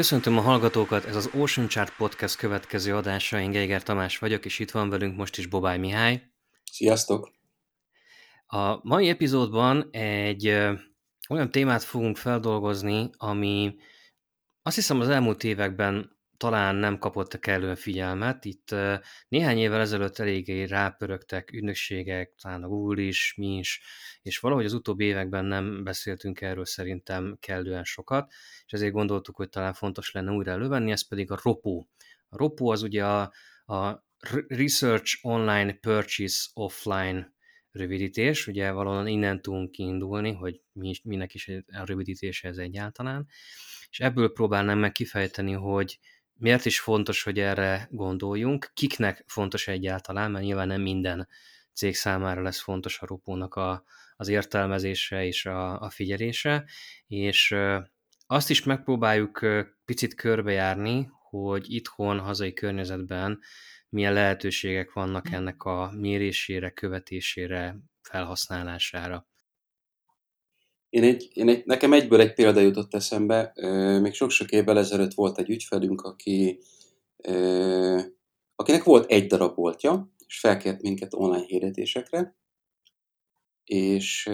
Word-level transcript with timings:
Köszöntöm 0.00 0.38
a 0.38 0.40
hallgatókat, 0.40 1.04
ez 1.04 1.16
az 1.16 1.30
Ocean 1.34 1.68
Chart 1.68 1.96
Podcast 1.96 2.36
következő 2.36 2.94
adása, 2.94 3.40
én 3.40 3.50
Geiger 3.50 3.82
Tamás 3.82 4.18
vagyok, 4.18 4.44
és 4.44 4.58
itt 4.58 4.70
van 4.70 4.90
velünk 4.90 5.16
most 5.16 5.38
is 5.38 5.46
Bobály 5.46 5.78
Mihály. 5.78 6.22
Sziasztok! 6.72 7.30
A 8.46 8.88
mai 8.88 9.08
epizódban 9.08 9.88
egy 9.90 10.46
olyan 11.28 11.50
témát 11.50 11.82
fogunk 11.82 12.16
feldolgozni, 12.16 13.10
ami 13.16 13.74
azt 14.62 14.76
hiszem 14.76 15.00
az 15.00 15.08
elmúlt 15.08 15.44
években 15.44 16.18
talán 16.36 16.74
nem 16.74 16.98
kapott 16.98 17.32
a 17.34 17.38
kellően 17.38 17.76
figyelmet. 17.76 18.44
Itt 18.44 18.74
néhány 19.28 19.58
évvel 19.58 19.80
ezelőtt 19.80 20.18
eléggé 20.18 20.62
rápörögtek 20.62 21.52
ügynökségek, 21.52 22.34
talán 22.42 22.62
a 22.62 22.68
Google 22.68 23.02
is, 23.02 23.34
mi 23.36 23.56
is, 23.56 23.82
és 24.22 24.38
valahogy 24.38 24.64
az 24.64 24.72
utóbbi 24.72 25.04
években 25.04 25.44
nem 25.44 25.84
beszéltünk 25.84 26.40
erről 26.40 26.64
szerintem 26.64 27.36
kellően 27.40 27.84
sokat, 27.84 28.32
és 28.66 28.72
ezért 28.72 28.92
gondoltuk, 28.92 29.36
hogy 29.36 29.48
talán 29.48 29.72
fontos 29.72 30.10
lenne 30.10 30.30
újra 30.30 30.50
elővenni, 30.50 30.90
ez 30.90 31.08
pedig 31.08 31.30
a 31.30 31.38
ROPO. 31.42 31.84
A 32.28 32.36
ROPO 32.36 32.70
az 32.70 32.82
ugye 32.82 33.04
a, 33.04 33.32
a 33.64 34.04
Research 34.48 35.18
Online 35.22 35.72
Purchase 35.72 36.48
Offline 36.54 37.32
rövidítés, 37.72 38.46
ugye 38.46 38.70
valahol 38.70 39.06
innen 39.06 39.42
tudunk 39.42 39.70
kiindulni, 39.70 40.32
hogy 40.32 40.60
mi, 40.72 40.94
minek 41.02 41.34
is 41.34 41.48
a 41.48 41.84
rövidítése 41.84 42.48
ez 42.48 42.56
egyáltalán, 42.56 43.26
és 43.90 44.00
ebből 44.00 44.32
próbálnám 44.32 44.78
meg 44.78 44.92
kifejteni, 44.92 45.52
hogy 45.52 45.98
miért 46.32 46.64
is 46.64 46.80
fontos, 46.80 47.22
hogy 47.22 47.38
erre 47.38 47.88
gondoljunk, 47.90 48.70
kiknek 48.74 49.24
fontos 49.26 49.68
egyáltalán, 49.68 50.30
mert 50.30 50.44
nyilván 50.44 50.66
nem 50.66 50.80
minden 50.80 51.28
cég 51.72 51.94
számára 51.94 52.42
lesz 52.42 52.60
fontos 52.60 53.00
a 53.00 53.06
ropónak 53.06 53.54
a, 53.54 53.84
az 54.20 54.28
értelmezése 54.28 55.24
és 55.26 55.46
a, 55.46 55.80
a 55.80 55.90
figyelése, 55.90 56.64
és 57.06 57.54
azt 58.26 58.50
is 58.50 58.62
megpróbáljuk 58.62 59.46
picit 59.84 60.14
körbejárni, 60.14 61.08
hogy 61.30 61.72
itthon, 61.72 62.18
hazai 62.18 62.52
környezetben 62.52 63.38
milyen 63.88 64.12
lehetőségek 64.12 64.92
vannak 64.92 65.30
ennek 65.30 65.62
a 65.62 65.90
mérésére, 65.96 66.70
követésére, 66.70 67.76
felhasználására. 68.02 69.28
Én 70.88 71.02
egy, 71.02 71.30
én 71.32 71.48
egy, 71.48 71.62
nekem 71.64 71.92
egyből 71.92 72.20
egy 72.20 72.32
példa 72.32 72.60
jutott 72.60 72.94
eszembe. 72.94 73.52
Még 74.00 74.12
sok-sok 74.12 74.50
évvel 74.50 74.78
ezelőtt 74.78 75.14
volt 75.14 75.38
egy 75.38 75.50
ügyfelünk, 75.50 76.00
aki, 76.00 76.58
akinek 78.54 78.82
volt 78.84 79.10
egy 79.10 79.26
darab 79.26 79.54
boltja, 79.54 80.12
és 80.26 80.38
felkért 80.38 80.82
minket 80.82 81.14
online 81.14 81.44
hirdetésekre, 81.46 82.38
és 83.70 84.30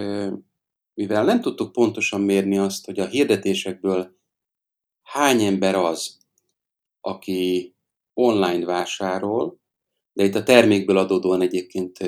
mivel 0.95 1.25
nem 1.25 1.41
tudtuk 1.41 1.73
pontosan 1.73 2.20
mérni 2.20 2.59
azt, 2.59 2.84
hogy 2.84 2.98
a 2.98 3.06
hirdetésekből 3.06 4.17
hány 5.03 5.43
ember 5.43 5.75
az, 5.75 6.19
aki 7.01 7.75
online 8.15 8.65
vásárol, 8.65 9.61
de 10.12 10.25
itt 10.25 10.34
a 10.34 10.43
termékből 10.43 10.97
adódóan 10.97 11.41
egyébként 11.41 11.98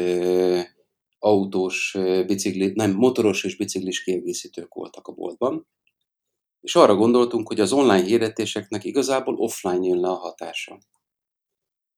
autós, 1.18 1.96
bicikli, 2.26 2.72
nem, 2.74 2.92
motoros 2.94 3.44
és 3.44 3.56
biciklis 3.56 4.02
kiegészítők 4.02 4.74
voltak 4.74 5.06
a 5.06 5.12
boltban. 5.12 5.66
És 6.60 6.76
arra 6.76 6.94
gondoltunk, 6.94 7.48
hogy 7.48 7.60
az 7.60 7.72
online 7.72 8.04
hirdetéseknek 8.04 8.84
igazából 8.84 9.34
offline 9.34 9.86
jön 9.86 10.00
le 10.00 10.08
a 10.08 10.14
hatása. 10.14 10.78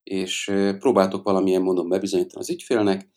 És 0.02 0.52
próbáltuk 0.78 1.22
valamilyen 1.22 1.62
módon 1.62 1.88
bebizonyítani 1.88 2.40
az 2.40 2.50
ügyfélnek, 2.50 3.08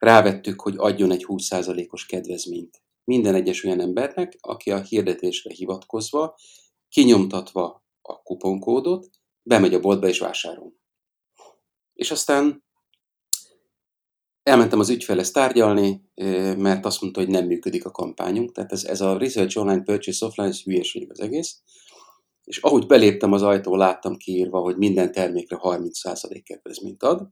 rávettük, 0.00 0.60
hogy 0.60 0.74
adjon 0.76 1.10
egy 1.10 1.24
20%-os 1.28 2.06
kedvezményt 2.06 2.82
minden 3.10 3.34
egyes 3.34 3.64
olyan 3.64 3.80
embernek, 3.80 4.36
aki 4.40 4.70
a 4.70 4.80
hirdetésre 4.80 5.54
hivatkozva, 5.54 6.36
kinyomtatva 6.88 7.84
a 8.02 8.22
kuponkódot, 8.22 9.10
bemegy 9.42 9.74
a 9.74 9.80
boltba 9.80 10.08
és 10.08 10.18
vásárol. 10.18 10.72
És 11.92 12.10
aztán 12.10 12.64
elmentem 14.42 14.78
az 14.78 14.88
ügyfele 14.88 15.22
tárgyalni, 15.22 16.10
mert 16.56 16.84
azt 16.84 17.00
mondta, 17.00 17.20
hogy 17.20 17.28
nem 17.28 17.46
működik 17.46 17.84
a 17.84 17.90
kampányunk. 17.90 18.52
Tehát 18.52 18.72
ez, 18.72 18.84
ez 18.84 19.00
a 19.00 19.18
Research 19.18 19.58
Online 19.58 19.82
Purchase 19.82 20.26
Offline, 20.26 20.48
ez 20.48 20.62
hülyeség 20.62 21.10
az 21.10 21.20
egész. 21.20 21.62
És 22.44 22.58
ahogy 22.58 22.86
beléptem 22.86 23.32
az 23.32 23.42
ajtó, 23.42 23.76
láttam 23.76 24.16
kiírva, 24.16 24.60
hogy 24.60 24.76
minden 24.76 25.12
termékre 25.12 25.58
30% 25.62 26.40
kedvezményt 26.44 27.02
ad. 27.02 27.28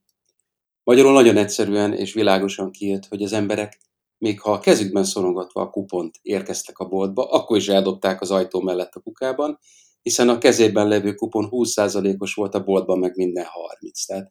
Magyarul 0.88 1.12
nagyon 1.12 1.36
egyszerűen 1.36 1.92
és 1.94 2.12
világosan 2.12 2.70
kijött, 2.70 3.06
hogy 3.06 3.22
az 3.22 3.32
emberek, 3.32 3.80
még 4.18 4.40
ha 4.40 4.52
a 4.52 4.58
kezükben 4.58 5.04
szorongatva 5.04 5.60
a 5.60 5.70
kupont 5.70 6.18
érkeztek 6.22 6.78
a 6.78 6.88
boltba, 6.88 7.30
akkor 7.30 7.56
is 7.56 7.68
eldobták 7.68 8.20
az 8.20 8.30
ajtó 8.30 8.60
mellett 8.60 8.94
a 8.94 9.00
kukában, 9.00 9.58
hiszen 10.02 10.28
a 10.28 10.38
kezében 10.38 10.88
levő 10.88 11.14
kupon 11.14 11.48
20%-os 11.50 12.34
volt, 12.34 12.54
a 12.54 12.64
boltban 12.64 12.98
meg 12.98 13.16
minden 13.16 13.44
30. 13.44 14.04
Tehát 14.04 14.30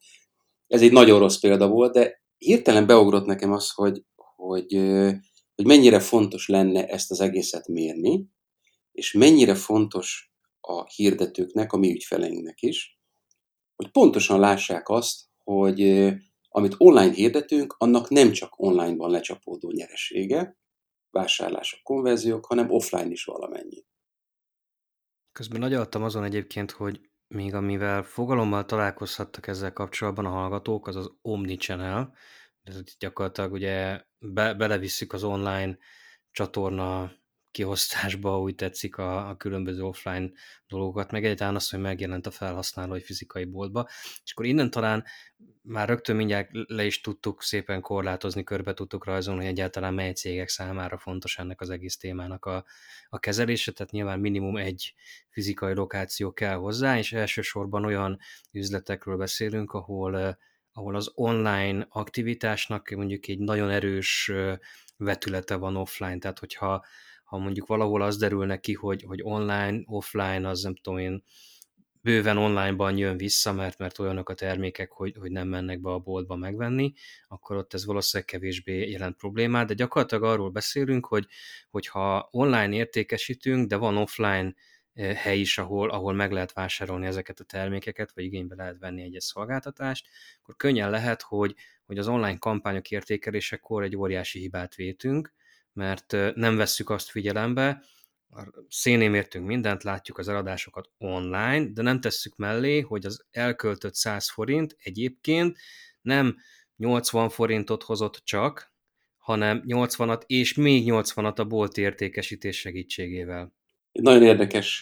ez 0.68 0.82
egy 0.82 0.92
nagyon 0.92 1.20
rossz 1.20 1.40
példa 1.40 1.68
volt, 1.68 1.94
de 1.94 2.24
hirtelen 2.38 2.88
beugrott 2.88 3.26
nekem 3.26 3.52
az, 3.52 3.72
hogy, 3.72 4.04
hogy, 4.16 4.74
hogy 5.56 5.66
mennyire 5.66 6.00
fontos 6.00 6.48
lenne 6.48 6.88
ezt 6.88 7.12
az 7.12 7.22
egészet 7.22 7.68
mérni, 7.68 8.26
és 8.92 9.12
mennyire 9.12 9.56
fontos 9.56 10.32
a 10.62 10.84
hirdetőknek, 10.86 11.74
a 11.74 11.78
mi 11.78 11.92
ügyfeleinknek 11.92 12.62
is, 12.62 13.00
hogy 13.76 13.92
pontosan 13.92 14.40
lássák 14.40 14.90
azt, 14.90 15.20
hogy 15.44 15.82
amit 16.58 16.76
online 16.78 17.14
hirdetünk, 17.14 17.76
annak 17.78 18.10
nem 18.10 18.32
csak 18.32 18.60
online-ban 18.60 19.10
lecsapódó 19.10 19.72
nyeresége, 19.72 20.58
vásárlások, 21.10 21.84
konverziók, 21.84 22.46
hanem 22.46 22.72
offline 22.72 23.12
is 23.12 23.24
valamennyi. 23.24 23.86
Közben 25.32 25.64
agyaltam 25.64 26.04
azon 26.04 26.24
egyébként, 26.24 26.72
hogy 26.72 27.10
még 27.28 27.54
amivel 27.54 28.04
fogalommal 28.04 28.66
találkozhattak 28.66 29.48
ezzel 29.48 29.74
kapcsolatban 29.74 30.26
a 30.26 30.30
hallgatók, 30.30 30.88
az 30.88 30.96
az 30.96 31.12
Omnichannel, 31.22 32.14
ez 32.64 32.98
gyakorlatilag 33.00 33.52
ugye 33.52 34.02
be, 34.20 34.54
belevisszük 34.54 35.14
az 35.14 35.24
online 35.24 35.78
csatorna 36.32 37.12
kiosztásba, 37.58 38.40
úgy 38.40 38.56
tetszik 38.56 38.98
a, 38.98 39.30
a 39.30 39.38
különböző 39.38 39.84
offline 39.84 40.30
dolgokat, 40.68 41.12
meg 41.12 41.24
egyáltalán 41.24 41.56
az, 41.56 41.70
hogy 41.70 41.80
megjelent 41.80 42.28
a 42.28 42.32
felhasználó 42.32 43.00
fizikai 43.00 43.46
boltba, 43.46 43.88
és 44.24 44.32
akkor 44.32 44.46
innen 44.46 44.70
talán 44.70 45.04
már 45.62 45.88
rögtön 45.88 46.16
mindjárt 46.16 46.50
le 46.52 46.86
is 46.86 47.02
tudtuk 47.02 47.44
szépen 47.44 47.82
korlátozni, 47.82 48.44
körbe 48.44 48.74
tudtuk 48.74 49.06
rajzolni, 49.06 49.40
hogy 49.40 49.50
egyáltalán 49.50 49.94
mely 49.94 50.12
cégek 50.12 50.48
számára 50.48 50.98
fontos 50.98 51.38
ennek 51.38 51.62
az 51.62 51.70
egész 51.70 51.98
témának 51.98 52.46
a, 52.46 52.66
a 53.10 53.20
kezelése, 53.20 53.72
tehát 53.72 53.92
nyilván 53.92 54.20
minimum 54.20 54.58
egy 54.58 54.94
fizikai 55.30 55.74
lokáció 55.74 56.34
kell 56.34 56.56
hozzá, 56.56 56.98
és 56.98 57.14
elsősorban 57.14 57.86
olyan 57.86 58.20
üzletekről 58.52 59.18
beszélünk, 59.18 59.74
ahol, 59.74 60.38
ahol 60.72 60.96
az 60.96 61.12
online 61.14 61.86
aktivitásnak 61.90 62.90
mondjuk 62.90 63.28
egy 63.28 63.40
nagyon 63.40 63.70
erős 63.70 64.32
vetülete 64.98 65.56
van 65.56 65.76
offline, 65.76 66.18
tehát 66.18 66.40
hogyha 66.40 66.86
ha 67.28 67.38
mondjuk 67.38 67.68
valahol 67.68 68.02
az 68.02 68.18
derül 68.18 68.60
ki, 68.60 68.74
hogy, 68.74 69.04
hogy 69.04 69.20
online, 69.24 69.82
offline, 69.86 70.48
az 70.50 70.62
nem 70.62 70.76
tudom 70.76 71.00
én, 71.00 71.24
bőven 72.02 72.38
onlineban 72.38 72.98
jön 72.98 73.18
vissza, 73.18 73.54
mert, 73.54 73.78
mert 73.78 74.00
olyanok 74.00 74.30
a 74.30 74.34
termékek, 74.34 74.92
hogy, 74.92 75.16
hogy 75.20 75.32
nem 75.32 75.48
mennek 75.48 75.82
be 75.82 75.90
a 75.90 76.00
boltba 76.00 76.36
megvenni, 76.36 76.94
akkor 77.28 77.56
ott 77.56 77.74
ez 77.74 77.86
valószínűleg 77.86 78.32
kevésbé 78.32 78.90
jelent 78.90 79.16
problémát, 79.16 79.68
de 79.68 79.74
gyakorlatilag 79.74 80.24
arról 80.24 80.50
beszélünk, 80.50 81.06
hogy, 81.06 81.28
hogyha 81.70 82.28
online 82.32 82.76
értékesítünk, 82.76 83.68
de 83.68 83.76
van 83.76 83.98
offline 83.98 84.54
eh, 84.94 85.16
hely 85.16 85.40
is, 85.40 85.58
ahol, 85.58 85.90
ahol 85.90 86.14
meg 86.14 86.32
lehet 86.32 86.54
vásárolni 86.54 87.06
ezeket 87.06 87.40
a 87.40 87.44
termékeket, 87.44 88.12
vagy 88.14 88.24
igénybe 88.24 88.56
lehet 88.56 88.78
venni 88.80 89.02
egy 89.02 89.16
szolgáltatást, 89.20 90.08
akkor 90.42 90.56
könnyen 90.56 90.90
lehet, 90.90 91.22
hogy, 91.22 91.56
hogy 91.86 91.98
az 91.98 92.08
online 92.08 92.38
kampányok 92.38 92.92
értékelésekor 92.92 93.84
egy 93.84 93.96
óriási 93.96 94.40
hibát 94.40 94.76
vétünk, 94.76 95.34
mert 95.78 96.16
nem 96.36 96.56
vesszük 96.56 96.90
azt 96.90 97.10
figyelembe, 97.10 97.84
szénén 98.70 99.14
értünk 99.14 99.46
mindent, 99.46 99.84
látjuk 99.84 100.18
az 100.18 100.28
eladásokat 100.28 100.90
online, 100.98 101.66
de 101.74 101.82
nem 101.82 102.02
tesszük 102.02 102.36
mellé, 102.36 102.80
hogy 102.80 103.06
az 103.06 103.26
elköltött 103.32 103.96
100 103.96 104.30
forint 104.30 104.76
egyébként 104.80 105.58
nem 106.02 106.36
80 106.78 107.30
forintot 107.30 107.84
hozott 107.84 108.22
csak, 108.24 108.74
hanem 109.18 109.64
80-at 109.68 110.22
és 110.26 110.54
még 110.54 110.84
80-at 110.92 111.40
a 111.40 111.44
bolt 111.44 111.78
értékesítés 111.78 112.60
segítségével. 112.60 113.54
Nagyon 113.92 114.24
érdekes 114.24 114.78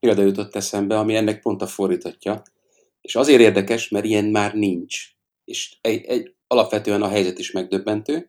példa 0.00 0.22
jutott 0.22 0.54
eszembe, 0.54 0.98
ami 0.98 1.14
ennek 1.14 1.40
pont 1.40 1.62
a 1.62 1.66
fordítottja. 1.66 2.42
És 3.00 3.16
azért 3.16 3.40
érdekes, 3.40 3.88
mert 3.88 4.04
ilyen 4.04 4.24
már 4.24 4.54
nincs. 4.54 5.08
És 5.44 5.76
egy, 5.80 6.04
egy, 6.04 6.34
alapvetően 6.46 7.02
a 7.02 7.08
helyzet 7.08 7.38
is 7.38 7.50
megdöbbentő. 7.50 8.28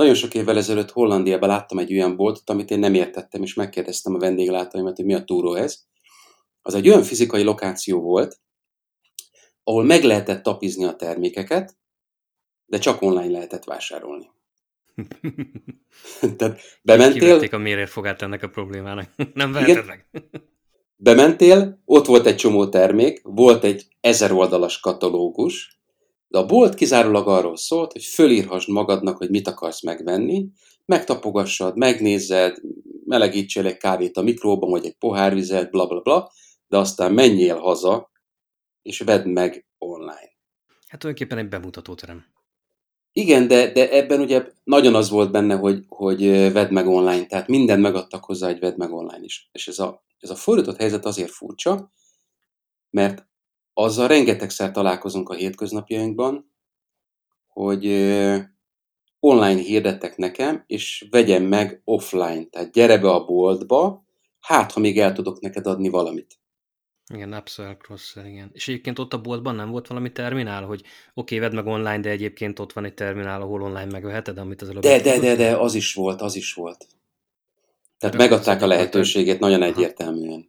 Nagyon 0.00 0.14
sok 0.14 0.34
évvel 0.34 0.56
ezelőtt 0.56 0.90
Hollandiában 0.90 1.48
láttam 1.48 1.78
egy 1.78 1.92
olyan 1.92 2.16
boltot, 2.16 2.50
amit 2.50 2.70
én 2.70 2.78
nem 2.78 2.94
értettem, 2.94 3.42
és 3.42 3.54
megkérdeztem 3.54 4.14
a 4.14 4.18
vendéglátóimat, 4.18 4.96
hogy 4.96 5.04
mi 5.04 5.14
a 5.14 5.24
túró 5.24 5.54
ez. 5.54 5.84
Az 6.62 6.74
egy 6.74 6.88
olyan 6.88 7.02
fizikai 7.02 7.42
lokáció 7.42 8.00
volt, 8.00 8.40
ahol 9.64 9.84
meg 9.84 10.02
lehetett 10.02 10.42
tapizni 10.42 10.84
a 10.84 10.96
termékeket, 10.96 11.76
de 12.66 12.78
csak 12.78 13.02
online 13.02 13.30
lehetett 13.30 13.64
vásárolni. 13.64 14.30
Tehát 16.36 16.60
bementél... 16.82 17.20
Kivették 17.20 17.52
a 17.52 17.58
mérőfogát 17.58 18.22
ennek 18.22 18.42
a 18.42 18.48
problémának. 18.48 19.10
Nem 19.34 19.52
veheted 19.52 19.86
meg. 19.86 20.06
Bementél, 20.96 21.80
ott 21.84 22.06
volt 22.06 22.26
egy 22.26 22.36
csomó 22.36 22.68
termék, 22.68 23.20
volt 23.22 23.64
egy 23.64 23.86
ezer 24.00 24.32
oldalas 24.32 24.80
katalógus, 24.80 25.79
de 26.30 26.38
a 26.38 26.46
bolt 26.46 26.74
kizárólag 26.74 27.28
arról 27.28 27.56
szólt, 27.56 27.92
hogy 27.92 28.04
fölírhassd 28.04 28.68
magadnak, 28.68 29.16
hogy 29.16 29.30
mit 29.30 29.48
akarsz 29.48 29.82
megvenni, 29.82 30.48
megtapogassad, 30.84 31.76
megnézed, 31.76 32.56
melegítsél 33.04 33.66
egy 33.66 33.76
kávét 33.76 34.16
a 34.16 34.22
mikróban, 34.22 34.70
vagy 34.70 34.84
egy 34.84 34.96
pohárvizet, 34.98 35.70
bla 35.70 35.86
bla 35.86 36.00
bla, 36.00 36.30
de 36.68 36.78
aztán 36.78 37.12
menjél 37.12 37.56
haza, 37.56 38.10
és 38.82 38.98
vedd 38.98 39.28
meg 39.28 39.66
online. 39.78 40.30
Hát 40.86 41.00
tulajdonképpen 41.00 41.44
egy 41.44 41.48
bemutatóterem. 41.48 42.24
Igen, 43.12 43.48
de, 43.48 43.72
de 43.72 43.90
ebben 43.90 44.20
ugye 44.20 44.46
nagyon 44.64 44.94
az 44.94 45.10
volt 45.10 45.30
benne, 45.30 45.54
hogy, 45.54 45.84
hogy 45.88 46.52
vedd 46.52 46.72
meg 46.72 46.86
online, 46.86 47.26
tehát 47.26 47.48
minden 47.48 47.80
megadtak 47.80 48.24
hozzá, 48.24 48.46
hogy 48.46 48.58
vedd 48.58 48.76
meg 48.76 48.92
online 48.92 49.24
is. 49.24 49.48
És 49.52 49.68
ez 49.68 49.78
a, 49.78 50.04
ez 50.18 50.30
a 50.30 50.34
fordított 50.34 50.78
helyzet 50.78 51.04
azért 51.04 51.30
furcsa, 51.30 51.92
mert 52.90 53.29
azzal 53.82 54.08
rengetegszer 54.08 54.70
találkozunk 54.70 55.28
a 55.28 55.34
hétköznapjainkban, 55.34 56.52
hogy 57.48 57.86
online 59.20 59.60
hirdettek 59.60 60.16
nekem, 60.16 60.64
és 60.66 61.06
vegyem 61.10 61.42
meg 61.42 61.80
offline. 61.84 62.44
Tehát 62.44 62.72
gyere 62.72 62.98
be 62.98 63.10
a 63.10 63.24
boltba, 63.24 64.04
hát 64.40 64.72
ha 64.72 64.80
még 64.80 64.98
el 64.98 65.12
tudok 65.12 65.40
neked 65.40 65.66
adni 65.66 65.88
valamit. 65.88 66.38
Igen, 67.14 67.34
upsell, 67.34 67.76
cross 67.76 68.16
igen. 68.16 68.50
És 68.52 68.68
egyébként 68.68 68.98
ott 68.98 69.12
a 69.12 69.20
boltban 69.20 69.54
nem 69.54 69.70
volt 69.70 69.86
valami 69.86 70.12
terminál, 70.12 70.64
hogy 70.64 70.80
oké, 71.14 71.36
okay, 71.36 71.38
vedd 71.38 71.54
meg 71.54 71.66
online, 71.66 72.00
de 72.00 72.10
egyébként 72.10 72.58
ott 72.58 72.72
van 72.72 72.84
egy 72.84 72.94
terminál, 72.94 73.42
ahol 73.42 73.62
online 73.62 73.90
megveheted, 73.90 74.38
amit 74.38 74.62
az 74.62 74.68
előbb... 74.68 74.82
De, 74.82 75.00
de, 75.00 75.18
de, 75.18 75.36
de, 75.36 75.56
az 75.56 75.74
is 75.74 75.94
volt, 75.94 76.20
az 76.20 76.36
is 76.36 76.52
volt. 76.52 76.86
Tehát 77.98 78.16
de 78.16 78.22
megadták 78.22 78.62
a 78.62 78.66
lehetőségét 78.66 79.38
nagyon 79.38 79.62
egyértelműen. 79.62 80.48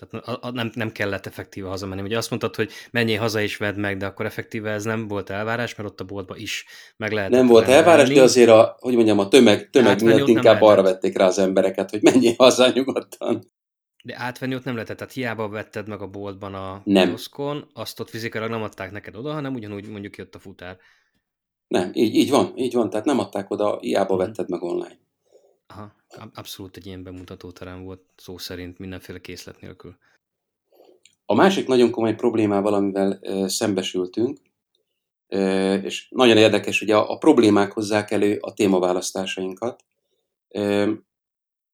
Tehát 0.00 0.26
a, 0.26 0.46
a, 0.46 0.50
nem, 0.50 0.70
nem 0.74 0.92
kellett 0.92 1.26
effektíve 1.26 1.68
hazamenni. 1.68 2.02
Ugye 2.02 2.16
azt 2.16 2.30
mondtad, 2.30 2.54
hogy 2.54 2.70
menjél 2.90 3.18
haza 3.18 3.40
és 3.40 3.56
vedd 3.56 3.76
meg, 3.76 3.96
de 3.96 4.06
akkor 4.06 4.26
effektíve 4.26 4.70
ez 4.70 4.84
nem 4.84 5.08
volt 5.08 5.30
elvárás, 5.30 5.74
mert 5.74 5.88
ott 5.88 6.00
a 6.00 6.04
boltba 6.04 6.36
is 6.36 6.66
meg 6.96 7.12
lehet. 7.12 7.30
Nem 7.30 7.46
volt 7.46 7.68
elvárás, 7.68 8.08
de 8.08 8.22
azért 8.22 8.50
a, 8.50 8.76
hogy 8.78 8.94
mondjam, 8.94 9.18
a 9.18 9.28
tömeg, 9.28 9.70
tömeg 9.70 10.02
miatt 10.02 10.28
inkább 10.28 10.62
arra 10.62 10.82
vették 10.82 11.16
rá 11.16 11.26
az 11.26 11.38
embereket, 11.38 11.90
hogy 11.90 12.02
menjél 12.02 12.34
haza 12.36 12.70
nyugodtan. 12.74 13.42
De 14.04 14.14
átvenni 14.18 14.54
ott 14.54 14.64
nem 14.64 14.74
lehetett, 14.74 14.96
tehát 14.96 15.12
hiába 15.12 15.48
vetted 15.48 15.88
meg 15.88 16.00
a 16.00 16.06
boltban 16.06 16.54
a 16.54 16.80
nem. 16.84 17.12
Oszkon, 17.12 17.70
azt 17.74 18.00
ott 18.00 18.10
fizikailag 18.10 18.50
nem 18.50 18.62
adták 18.62 18.90
neked 18.90 19.16
oda, 19.16 19.32
hanem 19.32 19.54
ugyanúgy 19.54 19.88
mondjuk 19.88 20.16
jött 20.16 20.34
a 20.34 20.38
futár. 20.38 20.76
Nem, 21.68 21.90
így, 21.92 22.14
így 22.14 22.30
van, 22.30 22.52
így 22.56 22.74
van, 22.74 22.90
tehát 22.90 23.06
nem 23.06 23.18
adták 23.18 23.50
oda, 23.50 23.78
hiába 23.80 24.14
hmm. 24.14 24.24
vetted 24.24 24.48
meg 24.48 24.62
online. 24.62 24.98
Aha, 25.70 25.92
abszolút 26.34 26.76
egy 26.76 26.86
ilyen 26.86 27.02
bemutatóterem 27.02 27.84
volt, 27.84 28.02
szó 28.16 28.38
szerint 28.38 28.78
mindenféle 28.78 29.20
készlet 29.20 29.60
nélkül. 29.60 29.96
A 31.24 31.34
másik 31.34 31.66
nagyon 31.66 31.90
komoly 31.90 32.14
problémával, 32.14 32.74
amivel 32.74 33.18
e, 33.22 33.48
szembesültünk, 33.48 34.38
e, 35.28 35.74
és 35.74 36.08
nagyon 36.10 36.36
érdekes, 36.36 36.82
ugye 36.82 36.96
a, 36.96 37.10
a 37.10 37.18
problémák 37.18 37.72
hozzák 37.72 38.10
elő 38.10 38.38
a 38.40 38.52
témaválasztásainkat. 38.52 39.84
E, 40.48 40.88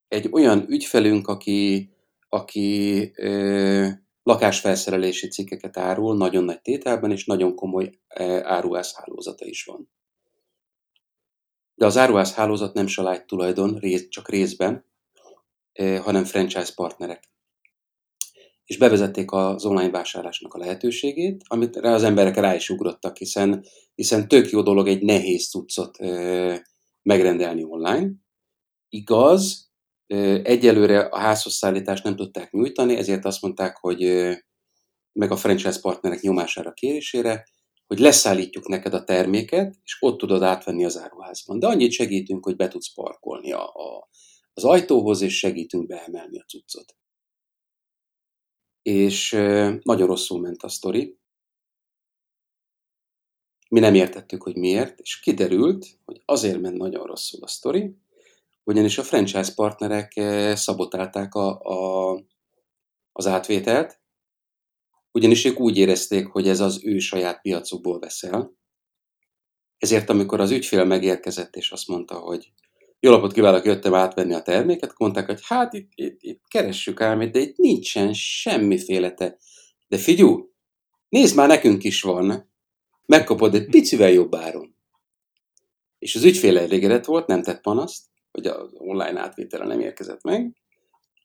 egy 0.08 0.28
olyan 0.32 0.66
ügyfelünk, 0.68 1.28
aki 1.28 1.90
aki 2.28 3.12
ö, 3.16 3.88
lakásfelszerelési 4.22 5.28
cikkeket 5.28 5.76
árul 5.76 6.16
nagyon 6.16 6.44
nagy 6.44 6.60
tételben, 6.60 7.10
és 7.10 7.24
nagyon 7.24 7.54
komoly 7.54 7.98
áruház 8.42 8.94
is 9.38 9.64
van. 9.64 9.90
De 11.76 11.86
az 11.86 11.96
áruház 11.96 12.34
hálózat 12.34 12.74
nem 12.74 12.86
salágy 12.86 13.24
tulajdon, 13.24 13.78
rész, 13.78 14.08
csak 14.08 14.28
részben, 14.28 14.84
hanem 15.78 16.24
franchise 16.24 16.72
partnerek. 16.74 17.24
És 18.64 18.78
bevezették 18.78 19.32
az 19.32 19.64
online 19.64 19.90
vásárlásnak 19.90 20.54
a 20.54 20.58
lehetőségét, 20.58 21.42
amit 21.46 21.76
az 21.76 22.02
emberek 22.02 22.36
rá 22.36 22.54
is 22.54 22.70
ugrottak, 22.70 23.16
hiszen, 23.16 23.64
hiszen 23.94 24.28
tök 24.28 24.50
jó 24.50 24.62
dolog 24.62 24.88
egy 24.88 25.02
nehéz 25.02 25.48
cuccot 25.48 25.98
megrendelni 27.02 27.64
online. 27.64 28.10
Igaz, 28.88 29.66
Egyelőre 30.42 31.00
a 31.00 31.18
házhoz 31.18 31.54
szállítást 31.54 32.04
nem 32.04 32.16
tudták 32.16 32.52
nyújtani, 32.52 32.96
ezért 32.96 33.24
azt 33.24 33.42
mondták, 33.42 33.76
hogy 33.76 34.00
meg 35.12 35.30
a 35.30 35.36
franchise 35.36 35.80
partnerek 35.80 36.20
nyomására 36.20 36.72
kérésére, 36.72 37.46
hogy 37.86 37.98
leszállítjuk 37.98 38.68
neked 38.68 38.94
a 38.94 39.04
terméket, 39.04 39.76
és 39.84 39.96
ott 40.00 40.18
tudod 40.18 40.42
átvenni 40.42 40.84
az 40.84 40.98
áruházban. 40.98 41.58
De 41.58 41.66
annyit 41.66 41.92
segítünk, 41.92 42.44
hogy 42.44 42.56
be 42.56 42.68
tudsz 42.68 42.94
parkolni 42.94 43.52
a, 43.52 43.74
a, 43.74 44.08
az 44.54 44.64
ajtóhoz, 44.64 45.20
és 45.20 45.38
segítünk 45.38 45.86
beemelni 45.86 46.38
a 46.38 46.44
cuccot. 46.44 46.96
És 48.82 49.30
nagyon 49.82 50.06
rosszul 50.06 50.40
ment 50.40 50.62
a 50.62 50.68
sztori. 50.68 51.18
Mi 53.68 53.80
nem 53.80 53.94
értettük, 53.94 54.42
hogy 54.42 54.56
miért, 54.56 55.00
és 55.00 55.20
kiderült, 55.20 55.98
hogy 56.04 56.22
azért 56.24 56.60
ment 56.60 56.76
nagyon 56.76 57.06
rosszul 57.06 57.42
a 57.42 57.46
sztori, 57.46 57.96
ugyanis 58.64 58.98
a 58.98 59.02
franchise 59.02 59.54
partnerek 59.54 60.12
szabotálták 60.56 61.34
a, 61.34 61.60
a, 61.60 62.22
az 63.12 63.26
átvételt, 63.26 64.00
ugyanis 65.16 65.44
ők 65.44 65.60
úgy 65.60 65.78
érezték, 65.78 66.26
hogy 66.26 66.48
ez 66.48 66.60
az 66.60 66.80
ő 66.84 66.98
saját 66.98 67.40
piacukból 67.40 67.98
veszel. 67.98 68.56
Ezért, 69.78 70.10
amikor 70.10 70.40
az 70.40 70.50
ügyfél 70.50 70.84
megérkezett, 70.84 71.56
és 71.56 71.70
azt 71.70 71.88
mondta, 71.88 72.14
hogy 72.14 72.52
jó 73.00 73.10
napot 73.10 73.32
kívánok, 73.32 73.64
jöttem 73.64 73.94
átvenni 73.94 74.34
a 74.34 74.42
terméket, 74.42 74.94
mondták, 74.96 75.26
hogy 75.26 75.40
hát 75.42 75.72
itt, 75.72 75.90
itt, 75.94 76.18
itt 76.20 76.42
keressük 76.48 77.00
ám, 77.00 77.30
de 77.30 77.38
itt 77.38 77.56
nincsen 77.56 78.12
semmiféle 78.12 79.12
te. 79.12 79.38
De 79.88 79.96
figyú, 79.96 80.52
nézd 81.08 81.36
már, 81.36 81.48
nekünk 81.48 81.84
is 81.84 82.02
van. 82.02 82.52
Megkapod 83.06 83.54
egy 83.54 83.66
picivel 83.66 84.10
jobb 84.10 84.34
áron. 84.34 84.76
És 85.98 86.14
az 86.14 86.24
ügyfél 86.24 86.58
elégedett 86.58 87.04
volt, 87.04 87.26
nem 87.26 87.42
tett 87.42 87.60
panaszt, 87.60 88.04
hogy 88.30 88.46
az 88.46 88.70
online 88.72 89.20
átvétele 89.20 89.66
nem 89.66 89.80
érkezett 89.80 90.22
meg. 90.22 90.56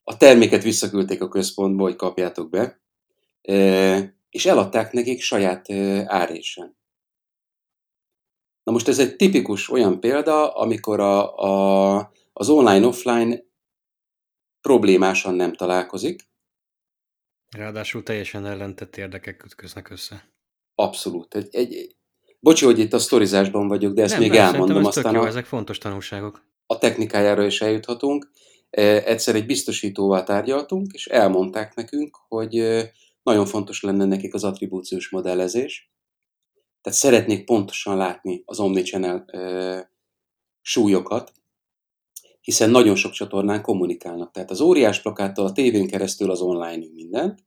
A 0.03 0.17
terméket 0.17 0.63
visszaküldték 0.63 1.21
a 1.21 1.27
központba, 1.27 1.83
hogy 1.83 1.95
kapjátok 1.95 2.49
be, 2.49 2.81
és 4.29 4.45
eladták 4.45 4.91
nekik 4.91 5.21
saját 5.21 5.71
árésen. 6.05 6.79
Na 8.63 8.71
most 8.71 8.87
ez 8.87 8.99
egy 8.99 9.15
tipikus 9.15 9.69
olyan 9.69 9.99
példa, 9.99 10.53
amikor 10.53 10.99
a, 10.99 11.37
a, 11.37 12.11
az 12.33 12.49
online-offline 12.49 13.43
problémásan 14.61 15.35
nem 15.35 15.53
találkozik. 15.53 16.29
Ráadásul 17.57 18.03
teljesen 18.03 18.45
ellentett 18.45 18.97
érdekek 18.97 19.43
ütköznek 19.43 19.89
össze. 19.89 20.29
Abszolút. 20.75 21.35
Egy, 21.35 21.55
egy, 21.55 21.95
bocsi, 22.39 22.65
hogy 22.65 22.79
itt 22.79 22.93
a 22.93 22.99
sztorizásban 22.99 23.67
vagyok, 23.67 23.93
de 23.93 24.01
ezt 24.01 24.11
nem, 24.11 24.21
még 24.21 24.33
elmondom. 24.33 24.85
Aztán 24.85 25.13
jó, 25.13 25.21
a... 25.21 25.27
ezek 25.27 25.45
fontos 25.45 25.77
tanulságok 25.77 26.49
a 26.65 26.77
technikájára 26.77 27.45
is 27.45 27.61
eljuthatunk. 27.61 28.31
Egyszer 28.69 29.35
egy 29.35 29.45
biztosítóval 29.45 30.23
tárgyaltunk, 30.23 30.93
és 30.93 31.07
elmondták 31.07 31.75
nekünk, 31.75 32.17
hogy 32.27 32.55
nagyon 33.23 33.45
fontos 33.45 33.81
lenne 33.81 34.05
nekik 34.05 34.33
az 34.33 34.43
attribúciós 34.43 35.09
modellezés. 35.09 35.91
Tehát 36.81 36.99
szeretnék 36.99 37.45
pontosan 37.45 37.97
látni 37.97 38.41
az 38.45 38.59
Omnichannel 38.59 39.25
e, 39.25 39.91
súlyokat, 40.61 41.31
hiszen 42.41 42.69
nagyon 42.69 42.95
sok 42.95 43.11
csatornán 43.11 43.61
kommunikálnak. 43.61 44.31
Tehát 44.31 44.51
az 44.51 44.61
óriás 44.61 45.01
plakáttal 45.01 45.45
a 45.45 45.51
tévén 45.51 45.87
keresztül 45.87 46.31
az 46.31 46.41
online 46.41 46.85
mindent, 46.93 47.45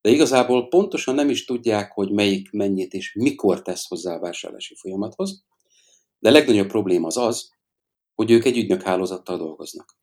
de 0.00 0.10
igazából 0.10 0.68
pontosan 0.68 1.14
nem 1.14 1.30
is 1.30 1.44
tudják, 1.44 1.92
hogy 1.92 2.10
melyik 2.10 2.50
mennyit 2.50 2.92
és 2.92 3.14
mikor 3.14 3.62
tesz 3.62 3.88
hozzá 3.88 4.14
a 4.14 4.20
vásárlási 4.20 4.74
folyamathoz. 4.74 5.44
De 6.18 6.28
a 6.28 6.32
legnagyobb 6.32 6.68
probléma 6.68 7.06
az 7.06 7.16
az, 7.16 7.50
hogy 8.14 8.30
ők 8.30 8.44
egy 8.44 8.56
ügynökhálózattal 8.56 9.38
dolgoznak. 9.38 9.96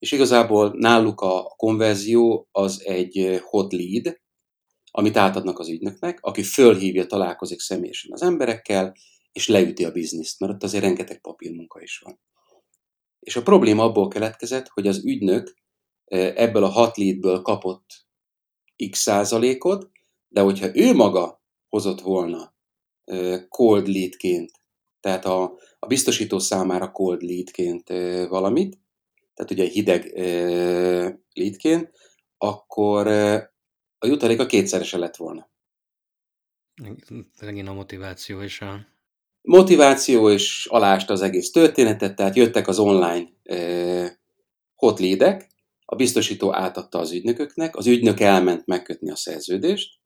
És 0.00 0.12
igazából 0.12 0.74
náluk 0.76 1.20
a 1.20 1.42
konverzió 1.56 2.48
az 2.52 2.82
egy 2.84 3.40
hot 3.42 3.72
lead, 3.72 4.20
amit 4.90 5.16
átadnak 5.16 5.58
az 5.58 5.68
ügynöknek, 5.68 6.18
aki 6.20 6.42
fölhívja, 6.42 7.06
találkozik 7.06 7.60
személyesen 7.60 8.12
az 8.12 8.22
emberekkel, 8.22 8.94
és 9.32 9.48
leüti 9.48 9.84
a 9.84 9.90
bizniszt, 9.90 10.40
mert 10.40 10.52
ott 10.52 10.62
azért 10.62 10.84
rengeteg 10.84 11.20
papírmunka 11.20 11.80
is 11.80 11.98
van. 11.98 12.20
És 13.20 13.36
a 13.36 13.42
probléma 13.42 13.82
abból 13.82 14.08
keletkezett, 14.08 14.68
hogy 14.68 14.86
az 14.86 15.04
ügynök 15.04 15.54
ebből 16.34 16.64
a 16.64 16.68
hat 16.68 16.96
leadből 16.96 17.42
kapott 17.42 17.86
x 18.90 18.98
százalékot, 18.98 19.90
de 20.28 20.40
hogyha 20.40 20.76
ő 20.76 20.94
maga 20.94 21.42
hozott 21.68 22.00
volna 22.00 22.54
cold 23.48 23.88
leadként, 23.88 24.50
tehát 25.00 25.24
a, 25.24 25.58
a 25.78 25.86
biztosító 25.86 26.38
számára 26.38 26.90
cold 26.90 27.22
leadként 27.22 27.88
valamit, 28.28 28.79
tehát 29.40 29.50
ugye 29.50 29.64
hideg 29.64 30.12
leadként, 31.32 31.90
akkor 32.38 33.06
a 33.98 34.06
jutalék 34.06 34.40
a 34.40 34.46
kétszerese 34.46 34.98
lett 34.98 35.16
volna. 35.16 35.50
Megint 37.40 37.68
a 37.68 37.72
motiváció 37.72 38.42
és 38.42 38.60
a... 38.60 38.86
Motiváció 39.42 40.30
és 40.30 40.66
alást 40.66 41.10
az 41.10 41.22
egész 41.22 41.50
történetet, 41.50 42.16
tehát 42.16 42.36
jöttek 42.36 42.68
az 42.68 42.78
online 42.78 43.28
hot 44.74 44.98
leadek, 44.98 45.48
a 45.84 45.96
biztosító 45.96 46.54
átadta 46.54 46.98
az 46.98 47.12
ügynököknek, 47.12 47.76
az 47.76 47.86
ügynök 47.86 48.20
elment 48.20 48.66
megkötni 48.66 49.10
a 49.10 49.16
szerződést, 49.16 49.98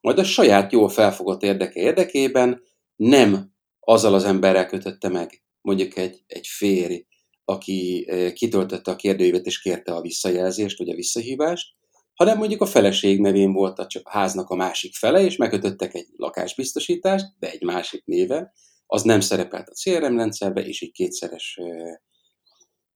majd 0.00 0.18
a 0.18 0.24
saját 0.24 0.72
jól 0.72 0.88
felfogott 0.88 1.42
érdeke 1.42 1.80
érdekében 1.80 2.62
nem 2.96 3.52
azzal 3.80 4.14
az 4.14 4.24
emberrel 4.24 4.66
kötötte 4.66 5.08
meg, 5.08 5.42
mondjuk 5.60 5.96
egy, 5.96 6.22
egy 6.26 6.46
férj, 6.46 7.06
aki 7.48 8.08
kitöltötte 8.34 8.90
a 8.90 8.96
kérdőívet 8.96 9.46
és 9.46 9.60
kérte 9.60 9.94
a 9.94 10.00
visszajelzést, 10.00 10.78
vagy 10.78 10.88
a 10.88 10.94
visszahívást, 10.94 11.74
hanem 12.14 12.38
mondjuk 12.38 12.60
a 12.60 12.66
feleség 12.66 13.20
nevén 13.20 13.52
volt 13.52 13.78
a 13.78 13.86
háznak 14.04 14.50
a 14.50 14.54
másik 14.54 14.94
fele, 14.94 15.20
és 15.20 15.36
megkötöttek 15.36 15.94
egy 15.94 16.06
lakásbiztosítást, 16.16 17.26
de 17.38 17.50
egy 17.50 17.62
másik 17.62 18.04
néve, 18.04 18.52
az 18.86 19.02
nem 19.02 19.20
szerepelt 19.20 19.68
a 19.68 19.72
CRM 19.72 20.16
rendszerbe, 20.16 20.66
és 20.66 20.80
így 20.80 20.92
kétszeres 20.92 21.58
ö, 21.60 21.92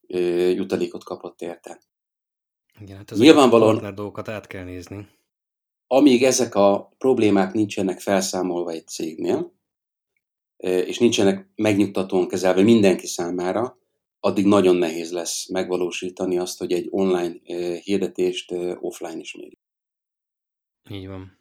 ö, 0.06 0.48
jutalékot 0.48 1.04
kapott 1.04 1.40
érte. 1.40 1.80
Igen, 2.80 2.96
hát 2.96 3.10
Nyilvánvalóan 3.10 3.84
a 3.84 3.90
dolgokat 3.90 4.28
át 4.28 4.46
kell 4.46 4.64
nézni. 4.64 5.08
Amíg 5.86 6.24
ezek 6.24 6.54
a 6.54 6.92
problémák 6.98 7.52
nincsenek 7.52 8.00
felszámolva 8.00 8.70
egy 8.70 8.86
cégnél, 8.86 9.52
és 10.60 10.98
nincsenek 10.98 11.50
megnyugtatóan 11.54 12.28
kezelve 12.28 12.62
mindenki 12.62 13.06
számára, 13.06 13.79
addig 14.20 14.46
nagyon 14.46 14.76
nehéz 14.76 15.12
lesz 15.12 15.48
megvalósítani 15.48 16.38
azt, 16.38 16.58
hogy 16.58 16.72
egy 16.72 16.86
online 16.90 17.34
hirdetést 17.82 18.52
offline 18.80 19.18
is 19.18 19.34
mérjük. 19.34 19.58
Így 20.90 21.06
van. 21.06 21.38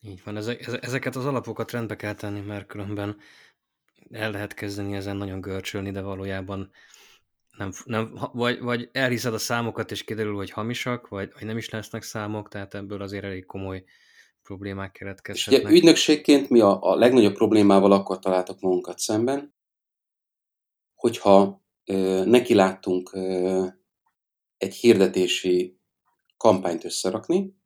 Így 0.00 0.20
van. 0.24 0.36
Ezeket 0.80 1.16
az 1.16 1.26
alapokat 1.26 1.70
rendbe 1.70 1.96
kell 1.96 2.14
tenni, 2.14 2.40
mert 2.40 2.66
különben 2.66 3.16
el 4.10 4.30
lehet 4.30 4.54
kezdeni 4.54 4.94
ezen 4.94 5.16
nagyon 5.16 5.40
görcsölni, 5.40 5.90
de 5.90 6.00
valójában 6.00 6.70
nem, 7.56 7.72
nem, 7.84 8.18
vagy, 8.32 8.60
vagy 8.60 8.88
elhiszed 8.92 9.34
a 9.34 9.38
számokat, 9.38 9.90
és 9.90 10.04
kiderül, 10.04 10.34
hogy 10.34 10.50
hamisak, 10.50 11.08
vagy, 11.08 11.30
vagy 11.32 11.44
nem 11.44 11.56
is 11.56 11.68
lesznek 11.68 12.02
számok, 12.02 12.48
tehát 12.48 12.74
ebből 12.74 13.02
azért 13.02 13.24
elég 13.24 13.46
komoly 13.46 13.84
problémák 14.42 14.92
keletkezhetnek. 14.92 15.64
ugye 15.64 15.74
ügynökségként 15.76 16.48
mi 16.48 16.60
a, 16.60 16.82
a 16.82 16.94
legnagyobb 16.94 17.34
problémával 17.34 17.92
akkor 17.92 18.18
találtak 18.18 18.60
magunkat 18.60 18.98
szemben, 18.98 19.54
hogyha 20.98 21.64
ö, 21.84 22.24
neki 22.24 22.54
láttunk 22.54 23.12
ö, 23.12 23.66
egy 24.56 24.74
hirdetési 24.74 25.78
kampányt 26.36 26.84
összerakni, 26.84 27.56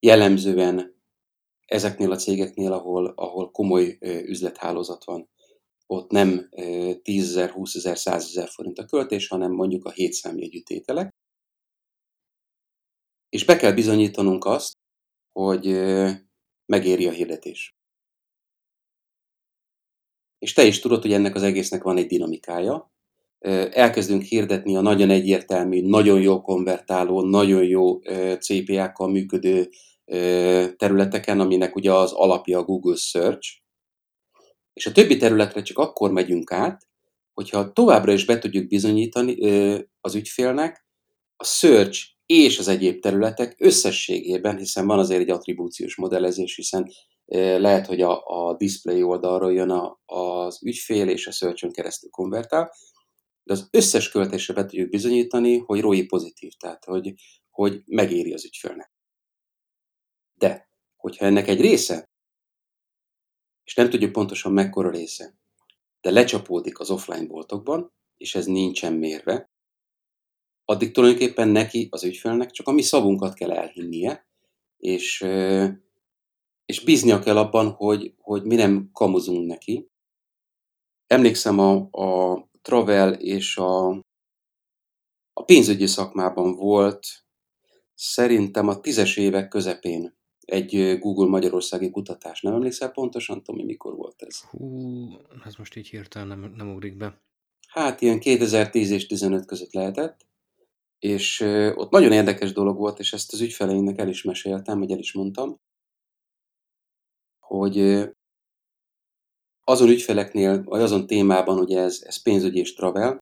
jellemzően 0.00 1.00
ezeknél 1.66 2.10
a 2.10 2.16
cégeknél, 2.16 2.72
ahol, 2.72 3.06
ahol 3.06 3.50
komoly 3.50 3.98
üzlethálózat 4.00 5.04
van, 5.04 5.30
ott 5.86 6.10
nem 6.10 6.48
10 7.02 7.28
ezer, 7.28 7.50
20 7.50 7.74
ezer, 7.74 7.98
100 7.98 8.24
ezer 8.24 8.48
forint 8.48 8.78
a 8.78 8.84
költés, 8.84 9.28
hanem 9.28 9.52
mondjuk 9.52 9.84
a 9.84 9.90
7 9.90 10.12
számjegyű 10.12 10.60
tételek. 10.60 11.10
És 13.28 13.44
be 13.44 13.56
kell 13.56 13.72
bizonyítanunk 13.72 14.44
azt, 14.44 14.72
hogy 15.32 15.66
megéri 16.66 17.06
a 17.06 17.10
hirdetés. 17.10 17.74
És 20.42 20.52
te 20.52 20.64
is 20.64 20.80
tudod, 20.80 21.02
hogy 21.02 21.12
ennek 21.12 21.34
az 21.34 21.42
egésznek 21.42 21.82
van 21.82 21.96
egy 21.96 22.06
dinamikája. 22.06 22.92
Elkezdünk 23.70 24.22
hirdetni 24.22 24.76
a 24.76 24.80
nagyon 24.80 25.10
egyértelmű, 25.10 25.86
nagyon 25.86 26.20
jó 26.20 26.40
konvertáló, 26.40 27.22
nagyon 27.28 27.64
jó 27.64 27.98
CPA-kkal 28.38 29.08
működő 29.08 29.68
területeken, 30.76 31.40
aminek 31.40 31.76
ugye 31.76 31.92
az 31.92 32.12
alapja 32.12 32.58
a 32.58 32.62
Google 32.62 32.96
Search, 32.96 33.48
és 34.72 34.86
a 34.86 34.92
többi 34.92 35.16
területre 35.16 35.62
csak 35.62 35.78
akkor 35.78 36.12
megyünk 36.12 36.52
át, 36.52 36.86
hogyha 37.32 37.72
továbbra 37.72 38.12
is 38.12 38.24
be 38.24 38.38
tudjuk 38.38 38.68
bizonyítani 38.68 39.36
az 40.00 40.14
ügyfélnek 40.14 40.86
a 41.36 41.44
search 41.44 42.06
és 42.26 42.58
az 42.58 42.68
egyéb 42.68 43.00
területek 43.00 43.54
összességében, 43.58 44.58
hiszen 44.58 44.86
van 44.86 44.98
azért 44.98 45.20
egy 45.20 45.30
attribúciós 45.30 45.96
modellezés, 45.96 46.56
hiszen 46.56 46.90
lehet, 47.34 47.86
hogy 47.86 48.00
a, 48.00 48.22
a 48.24 48.56
display 48.56 49.02
oldalról 49.02 49.52
jön 49.52 49.70
a, 49.70 50.00
az 50.04 50.62
ügyfél, 50.62 51.08
és 51.08 51.26
a 51.26 51.30
search 51.30 51.70
keresztül 51.70 52.10
konvertál, 52.10 52.72
de 53.42 53.52
az 53.52 53.68
összes 53.70 54.10
költésre 54.10 54.54
be 54.54 54.64
tudjuk 54.64 54.88
bizonyítani, 54.88 55.58
hogy 55.58 55.80
ROI 55.80 56.06
pozitív, 56.06 56.52
tehát 56.52 56.84
hogy, 56.84 57.14
hogy 57.50 57.82
megéri 57.86 58.32
az 58.32 58.44
ügyfélnek. 58.44 58.92
De, 60.34 60.68
hogyha 60.96 61.24
ennek 61.24 61.48
egy 61.48 61.60
része 61.60 62.10
és 63.64 63.74
nem 63.74 63.90
tudjuk 63.90 64.12
pontosan 64.12 64.52
mekkora 64.52 64.90
része, 64.90 65.38
de 66.00 66.10
lecsapódik 66.10 66.78
az 66.78 66.90
offline 66.90 67.26
boltokban, 67.26 67.92
és 68.16 68.34
ez 68.34 68.46
nincsen 68.46 68.92
mérve, 68.92 69.50
addig 70.64 70.92
tulajdonképpen 70.92 71.48
neki, 71.48 71.88
az 71.90 72.04
ügyfélnek 72.04 72.50
csak 72.50 72.68
a 72.68 72.72
mi 72.72 72.82
szavunkat 72.82 73.34
kell 73.34 73.52
elhinnie, 73.52 74.26
és, 74.76 75.20
és 76.64 76.84
bíznia 76.84 77.18
kell 77.18 77.36
abban, 77.36 77.70
hogy, 77.70 78.14
hogy 78.16 78.42
mi 78.42 78.54
nem 78.54 78.90
kamuzunk 78.92 79.46
neki. 79.46 79.90
Emlékszem 81.06 81.58
a, 81.58 81.88
a 81.90 82.48
travel 82.62 83.12
és 83.12 83.56
a, 83.56 83.88
a 85.32 85.44
pénzügyi 85.44 85.86
szakmában 85.86 86.54
volt 86.54 87.06
szerintem 87.94 88.68
a 88.68 88.80
tízes 88.80 89.16
évek 89.16 89.48
közepén 89.48 90.20
egy 90.40 90.98
Google 90.98 91.28
Magyarországi 91.28 91.90
kutatás. 91.90 92.40
Nem 92.40 92.54
emlékszel 92.54 92.90
pontosan, 92.90 93.42
Tomi, 93.42 93.64
mikor 93.64 93.94
volt 93.94 94.22
ez? 94.22 94.40
Hú, 94.40 95.08
ez 95.44 95.54
most 95.54 95.76
így 95.76 95.88
hirtelen 95.88 96.38
nem, 96.38 96.52
nem 96.56 96.74
ugrik 96.74 96.96
be. 96.96 97.20
Hát 97.68 98.00
ilyen 98.00 98.20
2010 98.20 98.90
és 98.90 99.06
15 99.06 99.46
között 99.46 99.72
lehetett, 99.72 100.26
és 100.98 101.40
ott 101.74 101.90
nagyon 101.90 102.12
érdekes 102.12 102.52
dolog 102.52 102.76
volt, 102.76 102.98
és 102.98 103.12
ezt 103.12 103.32
az 103.32 103.40
ügyfeleimnek 103.40 103.98
el 103.98 104.08
is 104.08 104.22
meséltem, 104.22 104.78
vagy 104.78 104.90
el 104.90 104.98
is 104.98 105.12
mondtam, 105.12 105.60
hogy 107.52 108.08
azon 109.64 109.88
ügyfeleknél, 109.88 110.62
vagy 110.64 110.80
azon 110.80 111.06
témában, 111.06 111.56
hogy 111.56 111.72
ez, 111.72 112.02
ez 112.02 112.22
pénzügyi 112.22 112.58
és 112.58 112.74
travel, 112.74 113.18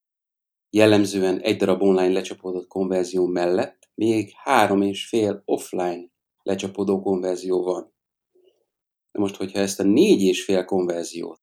jellemzően 0.71 1.41
egy 1.41 1.57
darab 1.57 1.83
online 1.83 2.13
lecsapódott 2.13 2.67
konverzió 2.67 3.27
mellett 3.27 3.89
még 3.95 4.33
három 4.37 4.83
és 4.83 5.09
fél 5.09 5.43
offline 5.45 6.09
lecsapódó 6.43 7.01
konverzió 7.01 7.63
van. 7.63 7.95
De 9.13 9.21
most, 9.21 9.37
hogyha 9.37 9.59
ezt 9.59 9.81
a 9.81 9.83
négy 9.83 10.23
és 10.23 10.45
fél 10.45 10.65
konverziót 10.65 11.41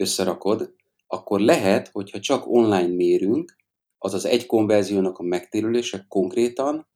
összerakod, 0.00 0.74
akkor 1.06 1.40
lehet, 1.40 1.88
hogyha 1.88 2.20
csak 2.20 2.46
online 2.46 2.94
mérünk, 2.94 3.56
azaz 3.98 4.24
egy 4.24 4.46
konverziónak 4.46 5.18
a 5.18 5.22
megtérülése 5.22 6.04
konkrétan 6.08 6.88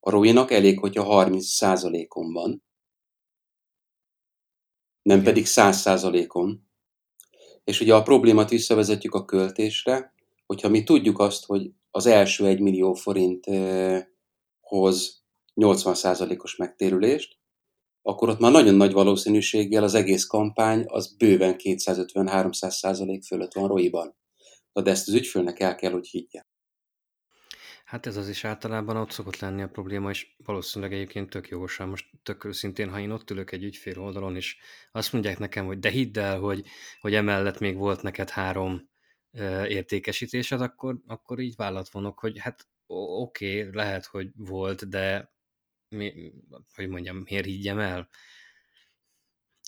a 0.00 0.10
ROI-nak 0.10 0.50
elég, 0.50 0.78
hogyha 0.78 1.26
30%-on 1.28 2.32
van, 2.32 2.65
nem 5.06 5.22
pedig 5.22 5.44
100%-on. 5.46 6.68
És 7.64 7.80
ugye 7.80 7.94
a 7.94 8.02
problémát 8.02 8.50
visszavezetjük 8.50 9.14
a 9.14 9.24
költésre, 9.24 10.14
hogyha 10.46 10.68
mi 10.68 10.82
tudjuk 10.82 11.18
azt, 11.18 11.44
hogy 11.44 11.70
az 11.90 12.06
első 12.06 12.46
1 12.46 12.60
millió 12.60 12.94
forinthoz 12.94 14.08
80%-os 15.54 16.56
megtérülést, 16.56 17.38
akkor 18.02 18.28
ott 18.28 18.38
már 18.38 18.52
nagyon 18.52 18.74
nagy 18.74 18.92
valószínűséggel 18.92 19.82
az 19.82 19.94
egész 19.94 20.26
kampány 20.26 20.84
az 20.86 21.16
bőven 21.16 21.54
250-300% 21.58 23.20
fölött 23.26 23.52
van 23.52 23.68
ROI-ban. 23.68 24.16
De 24.72 24.90
ezt 24.90 25.08
az 25.08 25.14
ügyfélnek 25.14 25.60
el 25.60 25.74
kell, 25.74 25.92
hogy 25.92 26.06
higgye. 26.06 26.42
Hát 27.86 28.06
ez 28.06 28.16
az 28.16 28.28
is 28.28 28.44
általában 28.44 28.96
ott 28.96 29.10
szokott 29.10 29.38
lenni 29.38 29.62
a 29.62 29.68
probléma, 29.68 30.10
és 30.10 30.34
valószínűleg 30.44 30.94
egyébként 30.94 31.30
tök 31.30 31.48
jogosan. 31.48 31.88
Most 31.88 32.06
tök 32.22 32.44
őszintén, 32.44 32.90
ha 32.90 33.00
én 33.00 33.10
ott 33.10 33.30
ülök 33.30 33.52
egy 33.52 33.64
ügyfél 33.64 34.00
oldalon, 34.00 34.36
és 34.36 34.56
azt 34.92 35.12
mondják 35.12 35.38
nekem, 35.38 35.66
hogy 35.66 35.78
de 35.78 35.88
hidd 35.90 36.18
el, 36.18 36.38
hogy, 36.38 36.66
hogy 37.00 37.14
emellett 37.14 37.58
még 37.58 37.76
volt 37.76 38.02
neked 38.02 38.30
három 38.30 38.88
értékesítésed, 39.68 40.60
akkor, 40.60 40.98
akkor 41.06 41.38
így 41.38 41.54
vállat 41.56 41.90
vonok, 41.90 42.18
hogy 42.18 42.38
hát 42.38 42.66
oké, 42.86 43.60
okay, 43.60 43.74
lehet, 43.74 44.04
hogy 44.04 44.28
volt, 44.36 44.88
de 44.88 45.32
mi, 45.88 46.32
hogy 46.74 46.88
mondjam, 46.88 47.16
miért 47.16 47.44
higgyem 47.44 47.78
el? 47.78 48.08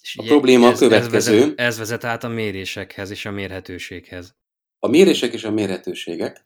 És 0.02 0.16
a 0.16 0.22
probléma 0.22 0.70
ez, 0.70 0.82
a 0.82 0.88
következő. 0.88 1.34
Ez 1.34 1.40
vezet, 1.40 1.58
ez 1.58 1.78
vezet 1.78 2.04
át 2.04 2.24
a 2.24 2.28
mérésekhez 2.28 3.10
és 3.10 3.24
a 3.26 3.30
mérhetőséghez. 3.30 4.36
A 4.78 4.88
mérések 4.88 5.32
és 5.32 5.44
a 5.44 5.50
mérhetőségek. 5.50 6.42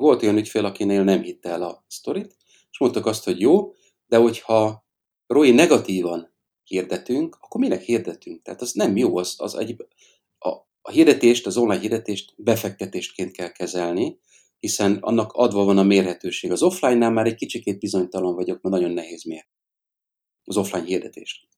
Volt 0.00 0.22
olyan 0.22 0.36
ügyfél, 0.36 0.64
akinél 0.64 1.04
nem 1.04 1.22
hitte 1.22 1.48
el 1.48 1.62
a 1.62 1.84
sztorit, 1.88 2.36
és 2.70 2.78
mondtak 2.78 3.06
azt, 3.06 3.24
hogy 3.24 3.40
jó, 3.40 3.72
de 4.06 4.16
hogyha 4.16 4.86
ROI 5.26 5.50
negatívan 5.50 6.34
hirdetünk, 6.64 7.36
akkor 7.40 7.60
minek 7.60 7.82
hirdetünk? 7.82 8.42
Tehát 8.42 8.60
az 8.60 8.72
nem 8.72 8.96
jó, 8.96 9.16
az, 9.16 9.34
az 9.38 9.54
egy, 9.54 9.76
a, 10.38 10.48
a 10.80 10.90
hirdetést, 10.90 11.46
az 11.46 11.56
online 11.56 11.80
hirdetést 11.80 12.34
befektetésként 12.36 13.32
kell 13.32 13.52
kezelni, 13.52 14.18
hiszen 14.58 14.98
annak 15.00 15.32
adva 15.32 15.64
van 15.64 15.78
a 15.78 15.82
mérhetőség. 15.82 16.50
Az 16.50 16.62
offline-nál 16.62 17.10
már 17.10 17.26
egy 17.26 17.34
kicsikét 17.34 17.78
bizonytalan 17.78 18.34
vagyok, 18.34 18.60
mert 18.62 18.74
nagyon 18.74 18.94
nehéz 18.94 19.24
mér 19.24 19.46
az 20.44 20.56
offline 20.56 20.84
hirdetést. 20.84 21.48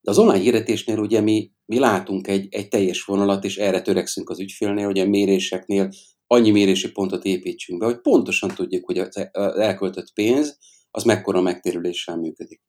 De 0.00 0.10
az 0.10 0.18
online 0.18 0.38
hirdetésnél 0.38 0.98
ugye 0.98 1.20
mi, 1.20 1.52
mi 1.64 1.78
látunk 1.78 2.26
egy, 2.26 2.54
egy 2.54 2.68
teljes 2.68 3.04
vonalat, 3.04 3.44
és 3.44 3.56
erre 3.56 3.82
törekszünk 3.82 4.30
az 4.30 4.40
ügyfélnél, 4.40 4.84
hogy 4.84 4.98
a 4.98 5.06
méréseknél 5.06 5.90
annyi 6.32 6.50
mérési 6.50 6.92
pontot 6.92 7.24
építsünk 7.24 7.78
be, 7.78 7.84
hogy 7.84 8.00
pontosan 8.00 8.54
tudjuk, 8.54 8.84
hogy 8.84 8.98
az 8.98 9.16
elköltött 9.56 10.12
pénz 10.12 10.58
az 10.90 11.04
mekkora 11.04 11.40
megtérüléssel 11.40 12.16
működik. 12.16 12.62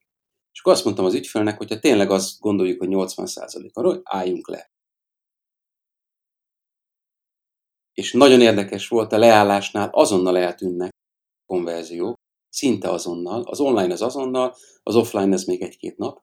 És 0.51 0.59
akkor 0.59 0.73
azt 0.73 0.83
mondtam 0.83 1.05
az 1.05 1.13
ügyfélnek, 1.13 1.57
hogy 1.57 1.69
ha 1.69 1.79
tényleg 1.79 2.11
azt 2.11 2.39
gondoljuk, 2.39 2.79
hogy 2.79 2.87
80% 2.91 3.71
arról, 3.73 4.01
álljunk 4.03 4.49
le. 4.49 4.71
És 7.93 8.13
nagyon 8.13 8.41
érdekes 8.41 8.87
volt, 8.87 9.11
a 9.11 9.17
leállásnál 9.17 9.89
azonnal 9.89 10.37
eltűnnek 10.37 10.91
konverziók, 11.45 12.15
szinte 12.49 12.89
azonnal. 12.89 13.41
Az 13.41 13.59
online 13.59 13.93
az 13.93 14.01
azonnal, 14.01 14.55
az 14.83 14.95
offline 14.95 15.33
ez 15.33 15.43
még 15.43 15.61
egy-két 15.61 15.97
nap. 15.97 16.21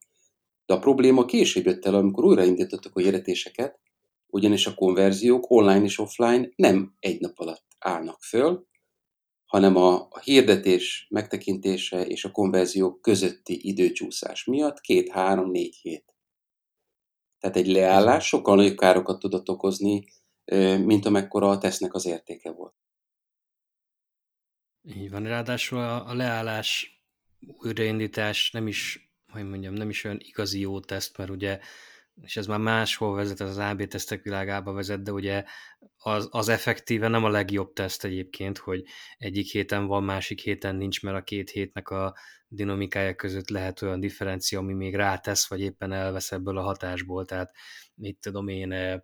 De 0.66 0.74
a 0.74 0.78
probléma 0.78 1.24
később 1.24 1.66
jött 1.66 1.84
el, 1.84 1.94
amikor 1.94 2.24
újraindítottuk 2.24 2.96
a 2.96 3.00
hirdetéseket, 3.00 3.78
ugyanis 4.30 4.66
a 4.66 4.74
konverziók 4.74 5.50
online 5.50 5.84
és 5.84 5.98
offline 5.98 6.48
nem 6.56 6.96
egy 6.98 7.20
nap 7.20 7.38
alatt 7.38 7.66
állnak 7.78 8.22
föl, 8.22 8.68
hanem 9.44 9.76
a, 9.76 10.08
hirdetés 10.22 11.06
megtekintése 11.10 12.06
és 12.06 12.24
a 12.24 12.30
konverziók 12.30 13.00
közötti 13.00 13.68
időcsúszás 13.68 14.44
miatt 14.44 14.80
két, 14.80 15.08
három, 15.08 15.50
négy 15.50 15.76
hét. 15.76 16.14
Tehát 17.38 17.56
egy 17.56 17.66
leállás 17.66 18.26
sokkal 18.26 18.56
nagyobb 18.56 18.76
károkat 18.76 19.18
tudott 19.18 19.48
okozni, 19.48 20.04
mint 20.84 21.06
amekkora 21.06 21.48
a 21.48 21.58
tesznek 21.58 21.94
az 21.94 22.06
értéke 22.06 22.50
volt. 22.50 22.74
Így 24.82 25.10
van, 25.10 25.22
ráadásul 25.22 25.78
a, 25.78 26.08
a 26.08 26.14
leállás, 26.14 27.00
újraindítás 27.62 28.50
nem 28.50 28.66
is, 28.66 29.10
hogy 29.32 29.48
mondjam, 29.48 29.74
nem 29.74 29.88
is 29.88 30.04
olyan 30.04 30.20
igazi 30.20 30.60
jó 30.60 30.80
teszt, 30.80 31.16
mert 31.16 31.30
ugye 31.30 31.60
és 32.22 32.36
ez 32.36 32.46
már 32.46 32.58
máshol 32.58 33.14
vezet, 33.14 33.40
ez 33.40 33.48
az 33.48 33.58
AB 33.58 33.86
tesztek 33.86 34.22
világába 34.22 34.72
vezet, 34.72 35.02
de 35.02 35.12
ugye 35.12 35.44
az, 35.96 36.28
az 36.30 36.48
effektíve 36.48 37.08
nem 37.08 37.24
a 37.24 37.28
legjobb 37.28 37.72
teszt 37.72 38.04
egyébként, 38.04 38.58
hogy 38.58 38.82
egyik 39.16 39.50
héten 39.50 39.86
van, 39.86 40.04
másik 40.04 40.40
héten 40.40 40.76
nincs, 40.76 41.02
mert 41.02 41.16
a 41.16 41.22
két 41.22 41.50
hétnek 41.50 41.88
a 41.88 42.14
dinamikája 42.48 43.14
között 43.14 43.48
lehet 43.48 43.82
olyan 43.82 44.00
differencia, 44.00 44.58
ami 44.58 44.72
még 44.72 44.94
rátesz, 44.94 45.48
vagy 45.48 45.60
éppen 45.60 45.92
elvesz 45.92 46.32
ebből 46.32 46.58
a 46.58 46.62
hatásból. 46.62 47.24
Tehát 47.24 47.52
mit 47.94 48.18
tudom 48.20 48.48
én, 48.48 48.72
eh, 48.72 49.00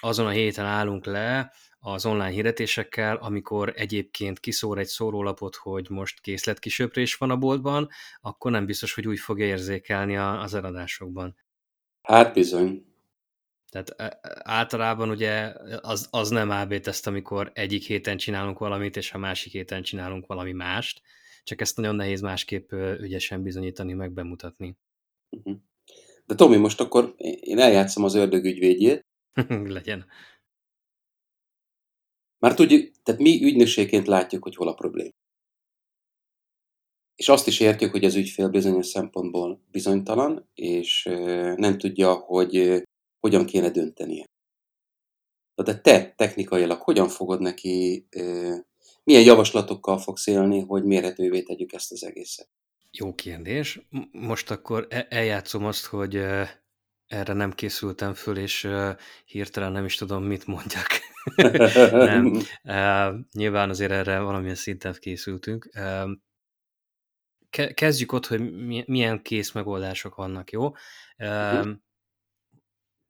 azon 0.00 0.26
a 0.26 0.30
héten 0.30 0.64
állunk 0.64 1.04
le 1.04 1.52
az 1.78 2.06
online 2.06 2.28
hirdetésekkel, 2.28 3.16
amikor 3.16 3.72
egyébként 3.76 4.40
kiszór 4.40 4.78
egy 4.78 4.86
szórólapot, 4.86 5.56
hogy 5.56 5.86
most 5.90 6.20
készletkisöprés 6.20 7.14
van 7.14 7.30
a 7.30 7.36
boltban, 7.36 7.88
akkor 8.20 8.50
nem 8.50 8.66
biztos, 8.66 8.94
hogy 8.94 9.06
úgy 9.06 9.18
fogja 9.18 9.46
érzékelni 9.46 10.16
az 10.16 10.54
eladásokban. 10.54 11.36
Hát 12.06 12.32
bizony. 12.32 12.84
Tehát 13.70 14.18
általában 14.44 15.10
ugye 15.10 15.52
az, 15.80 16.08
az 16.10 16.30
nem 16.30 16.50
AB 16.50 16.80
teszt, 16.80 17.06
amikor 17.06 17.50
egyik 17.54 17.86
héten 17.86 18.16
csinálunk 18.16 18.58
valamit, 18.58 18.96
és 18.96 19.12
a 19.12 19.18
másik 19.18 19.52
héten 19.52 19.82
csinálunk 19.82 20.26
valami 20.26 20.52
mást, 20.52 21.02
csak 21.42 21.60
ezt 21.60 21.76
nagyon 21.76 21.94
nehéz 21.94 22.20
másképp 22.20 22.72
ügyesen 22.72 23.42
bizonyítani, 23.42 23.92
meg 23.92 24.12
bemutatni. 24.12 24.76
Mhm. 25.28 25.54
De 26.26 26.34
Tomi, 26.34 26.56
most 26.56 26.80
akkor 26.80 27.14
én 27.40 27.58
eljátszom 27.58 28.04
az 28.04 28.14
ördög 28.14 28.44
ügyvédjét. 28.44 29.06
Legyen. 29.76 30.06
Már 32.38 32.54
tudjuk, 32.54 32.90
tehát 33.02 33.20
mi 33.20 33.42
ügynökségként 33.42 34.06
látjuk, 34.06 34.42
hogy 34.42 34.56
hol 34.56 34.68
a 34.68 34.74
probléma. 34.74 35.12
És 37.16 37.28
azt 37.28 37.46
is 37.46 37.60
értjük, 37.60 37.90
hogy 37.90 38.04
az 38.04 38.14
ügyfél 38.14 38.48
bizonyos 38.48 38.86
szempontból 38.86 39.60
bizonytalan, 39.70 40.50
és 40.54 41.02
nem 41.56 41.78
tudja, 41.78 42.12
hogy 42.12 42.82
hogyan 43.20 43.46
kéne 43.46 43.70
döntenie. 43.70 44.24
De 45.62 45.80
te 45.80 46.14
technikailag 46.16 46.80
hogyan 46.80 47.08
fogod 47.08 47.40
neki, 47.40 48.06
milyen 49.04 49.22
javaslatokkal 49.22 49.98
fogsz 49.98 50.26
élni, 50.26 50.60
hogy 50.60 50.84
mérhetővé 50.84 51.42
tegyük 51.42 51.72
ezt 51.72 51.92
az 51.92 52.04
egészet? 52.04 52.48
Jó 52.90 53.14
kérdés. 53.14 53.80
Most 54.12 54.50
akkor 54.50 54.86
e-, 54.90 55.06
eljátszom 55.10 55.64
azt, 55.64 55.86
hogy 55.86 56.14
erre 57.06 57.32
nem 57.32 57.52
készültem 57.52 58.14
föl, 58.14 58.36
és 58.36 58.68
hirtelen 59.24 59.72
nem 59.72 59.84
is 59.84 59.94
tudom, 59.94 60.24
mit 60.24 60.46
mondjak. 60.46 60.86
nem. 61.92 62.40
Nyilván 63.38 63.70
azért 63.70 63.92
erre 63.92 64.18
valamilyen 64.18 64.54
szinten 64.54 64.96
készültünk 64.98 65.68
kezdjük 67.50 68.12
ott, 68.12 68.26
hogy 68.26 68.66
milyen 68.86 69.22
kész 69.22 69.52
megoldások 69.52 70.14
vannak, 70.14 70.50
jó? 70.50 70.74
Uh-huh. 71.18 71.72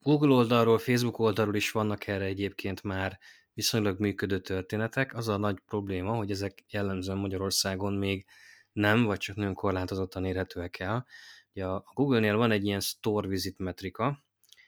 Google 0.01 0.31
oldalról, 0.35 0.79
Facebook 0.79 1.19
oldalról 1.19 1.55
is 1.55 1.71
vannak 1.71 2.07
erre 2.07 2.25
egyébként 2.25 2.83
már 2.83 3.19
viszonylag 3.53 4.01
működő 4.01 4.41
történetek. 4.41 5.15
Az 5.15 5.29
a 5.29 5.37
nagy 5.37 5.59
probléma, 5.67 6.15
hogy 6.15 6.31
ezek 6.31 6.65
jellemzően 6.71 7.19
Magyarországon 7.19 7.93
még 7.93 8.27
nem, 8.73 9.05
vagy 9.05 9.19
csak 9.19 9.37
nagyon 9.37 9.55
korlátozottan 9.55 10.25
érhetőek 10.25 10.79
el. 10.79 11.07
Ugye 11.55 11.67
a 11.67 11.85
Google-nél 11.95 12.37
van 12.37 12.51
egy 12.51 12.65
ilyen 12.65 12.81
store 12.81 13.29
visit 13.29 13.59
metrika, 13.59 14.25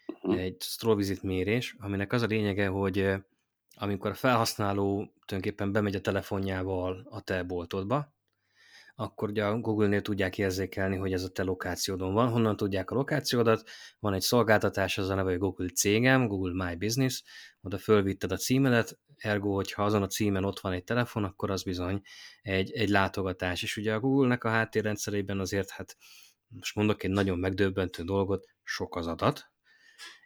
uh-huh. 0.06 0.40
egy 0.40 0.56
store 0.62 0.94
visit 0.94 1.22
mérés, 1.22 1.76
aminek 1.78 2.12
az 2.12 2.22
a 2.22 2.26
lényege, 2.26 2.66
hogy 2.66 3.14
amikor 3.74 4.10
a 4.10 4.14
felhasználó 4.14 5.12
tulajdonképpen 5.26 5.72
bemegy 5.72 5.94
a 5.94 6.00
telefonjával 6.00 7.06
a 7.10 7.20
te 7.20 7.42
boltodba, 7.42 8.16
akkor 9.00 9.28
ugye 9.28 9.44
a 9.44 9.58
Google-nél 9.58 10.02
tudják 10.02 10.38
érzékelni, 10.38 10.96
hogy 10.96 11.12
ez 11.12 11.22
a 11.22 11.28
te 11.28 11.42
lokációdon 11.42 12.12
van. 12.12 12.28
Honnan 12.28 12.56
tudják 12.56 12.90
a 12.90 12.94
lokációdat? 12.94 13.68
Van 13.98 14.14
egy 14.14 14.20
szolgáltatás, 14.20 14.98
az 14.98 15.08
a 15.08 15.14
neve, 15.14 15.30
hogy 15.30 15.38
Google 15.38 15.68
cégem, 15.68 16.26
Google 16.26 16.66
My 16.66 16.76
Business, 16.76 17.22
oda 17.60 17.78
fölvitted 17.78 18.32
a 18.32 18.36
címedet, 18.36 18.98
ergo, 19.16 19.54
hogyha 19.54 19.84
azon 19.84 20.02
a 20.02 20.06
címen 20.06 20.44
ott 20.44 20.60
van 20.60 20.72
egy 20.72 20.84
telefon, 20.84 21.24
akkor 21.24 21.50
az 21.50 21.62
bizony 21.62 22.00
egy, 22.42 22.72
egy 22.72 22.88
látogatás. 22.88 23.62
És 23.62 23.76
ugye 23.76 23.94
a 23.94 24.00
Google-nek 24.00 24.44
a 24.44 24.48
háttérrendszerében 24.48 25.38
azért, 25.38 25.70
hát 25.70 25.96
most 26.48 26.74
mondok 26.74 27.02
egy 27.02 27.10
nagyon 27.10 27.38
megdöbbentő 27.38 28.02
dolgot, 28.02 28.46
sok 28.62 28.96
az 28.96 29.06
adat, 29.06 29.44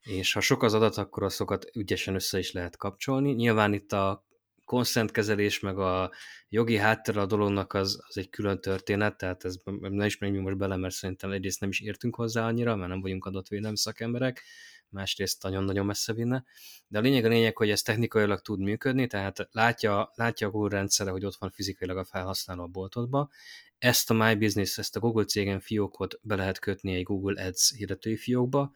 és 0.01 0.33
ha 0.33 0.41
sok 0.41 0.63
az 0.63 0.75
adat, 0.75 0.97
akkor 0.97 1.23
azokat 1.23 1.65
ügyesen 1.75 2.15
össze 2.15 2.39
is 2.39 2.53
lehet 2.53 2.77
kapcsolni. 2.77 3.33
Nyilván 3.33 3.73
itt 3.73 3.93
a 3.93 4.27
consent 4.65 5.11
kezelés, 5.11 5.61
meg 5.61 5.79
a 5.79 6.13
jogi 6.49 6.77
háttere 6.77 7.21
a 7.21 7.27
dolognak 7.27 7.73
az, 7.73 8.03
az 8.09 8.17
egy 8.17 8.31
külön 8.31 8.61
történet, 8.61 9.17
tehát 9.17 9.45
ez 9.45 9.57
nem 9.81 10.07
is 10.07 10.19
menjünk 10.19 10.45
most 10.45 10.57
bele, 10.57 10.77
mert 10.77 10.95
szerintem 10.95 11.31
egyrészt 11.31 11.61
nem 11.61 11.69
is 11.69 11.81
értünk 11.81 12.15
hozzá 12.15 12.47
annyira, 12.47 12.77
mert 12.77 12.91
nem 12.91 13.01
vagyunk 13.01 13.25
adatvédelmi 13.25 13.79
szakemberek, 13.79 14.43
másrészt 14.89 15.43
nagyon-nagyon 15.43 15.87
messze 15.87 16.13
vinne. 16.13 16.45
De 16.89 16.99
a 16.99 17.03
lényeg 17.03 17.25
a 17.25 17.29
lényeg, 17.29 17.57
hogy 17.57 17.71
ez 17.71 17.83
technikailag 17.83 18.41
tud 18.41 18.61
működni, 18.61 19.07
tehát 19.07 19.49
látja, 19.51 20.13
látja 20.15 20.47
a 20.47 20.51
Google 20.51 20.77
rendszere, 20.77 21.11
hogy 21.11 21.25
ott 21.25 21.37
van 21.37 21.51
fizikailag 21.51 21.97
a 21.97 22.05
felhasználó 22.05 22.63
a 22.63 22.67
boltodba. 22.67 23.31
Ezt 23.79 24.11
a 24.11 24.15
My 24.15 24.35
Business, 24.35 24.79
ezt 24.79 24.97
a 24.97 25.01
Google 25.01 25.25
cégen 25.25 25.61
fiókot 25.61 26.19
be 26.23 26.37
lehet 26.37 26.59
kötni 26.59 26.95
egy 26.95 27.03
Google 27.03 27.47
Ads 27.47 27.75
hirdetői 27.77 28.17
fiókba, 28.17 28.73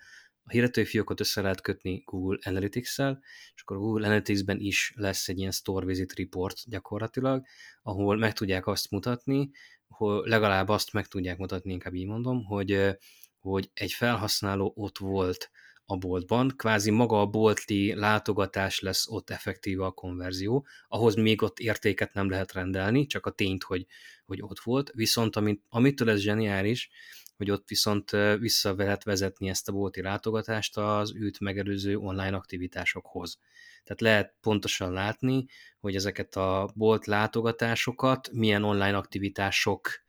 a 0.47 0.51
hirdetői 0.51 0.85
fiókot 0.85 1.21
össze 1.21 1.41
lehet 1.41 1.61
kötni 1.61 2.03
Google 2.05 2.39
Analytics-szel, 2.43 3.21
és 3.55 3.63
akkor 3.63 3.77
Google 3.77 4.07
Analytics-ben 4.07 4.61
is 4.61 4.93
lesz 4.97 5.29
egy 5.29 5.39
ilyen 5.39 5.51
Store 5.51 5.87
Visit 5.87 6.15
Report 6.15 6.59
gyakorlatilag, 6.65 7.45
ahol 7.83 8.17
meg 8.17 8.33
tudják 8.33 8.67
azt 8.67 8.91
mutatni, 8.91 9.51
hogy 9.89 10.29
legalább 10.29 10.69
azt 10.69 10.93
meg 10.93 11.07
tudják 11.07 11.39
mutatni, 11.39 11.73
inkább 11.73 11.95
így 11.95 12.07
mondom, 12.07 12.45
hogy, 12.45 12.97
hogy 13.39 13.71
egy 13.75 13.93
felhasználó 13.93 14.73
ott 14.77 14.99
volt 14.99 15.51
a 15.87 15.97
boltban, 15.97 16.53
kvázi 16.57 16.91
maga 16.91 17.21
a 17.21 17.27
bolti 17.27 17.95
látogatás 17.95 18.81
lesz 18.81 19.09
ott 19.09 19.31
effektíve 19.31 19.85
a 19.85 19.91
konverzió, 19.91 20.67
ahhoz 20.89 21.15
még 21.15 21.43
ott 21.43 21.59
értéket 21.59 22.15
nem 22.15 22.31
lehet 22.31 22.53
rendelni, 22.53 23.07
csak 23.07 23.27
a 23.27 23.31
tényt, 23.31 23.63
hogy, 23.63 23.87
hogy 24.27 24.43
ott 24.43 24.61
volt, 24.61 24.91
viszont 24.95 25.37
amit, 25.37 25.63
amitől 25.69 26.11
ez 26.11 26.21
zseniális, 26.21 26.91
hogy 27.37 27.51
ott 27.51 27.69
viszont 27.69 28.11
vissza 28.39 28.75
lehet 28.77 29.05
vezetni 29.05 29.49
ezt 29.49 29.69
a 29.69 29.73
bolti 29.73 30.03
látogatást 30.03 30.77
az 30.77 31.15
őt 31.15 31.41
megelőző 31.41 31.97
online 31.97 32.37
aktivitásokhoz. 32.37 33.39
Tehát 33.85 34.01
lehet 34.01 34.35
pontosan 34.41 34.93
látni, 34.93 35.47
hogy 35.81 35.95
ezeket 35.95 36.37
a 36.37 36.71
bolt 36.75 37.07
látogatásokat 37.07 38.31
milyen 38.33 38.63
online 38.65 38.97
aktivitások 38.97 40.05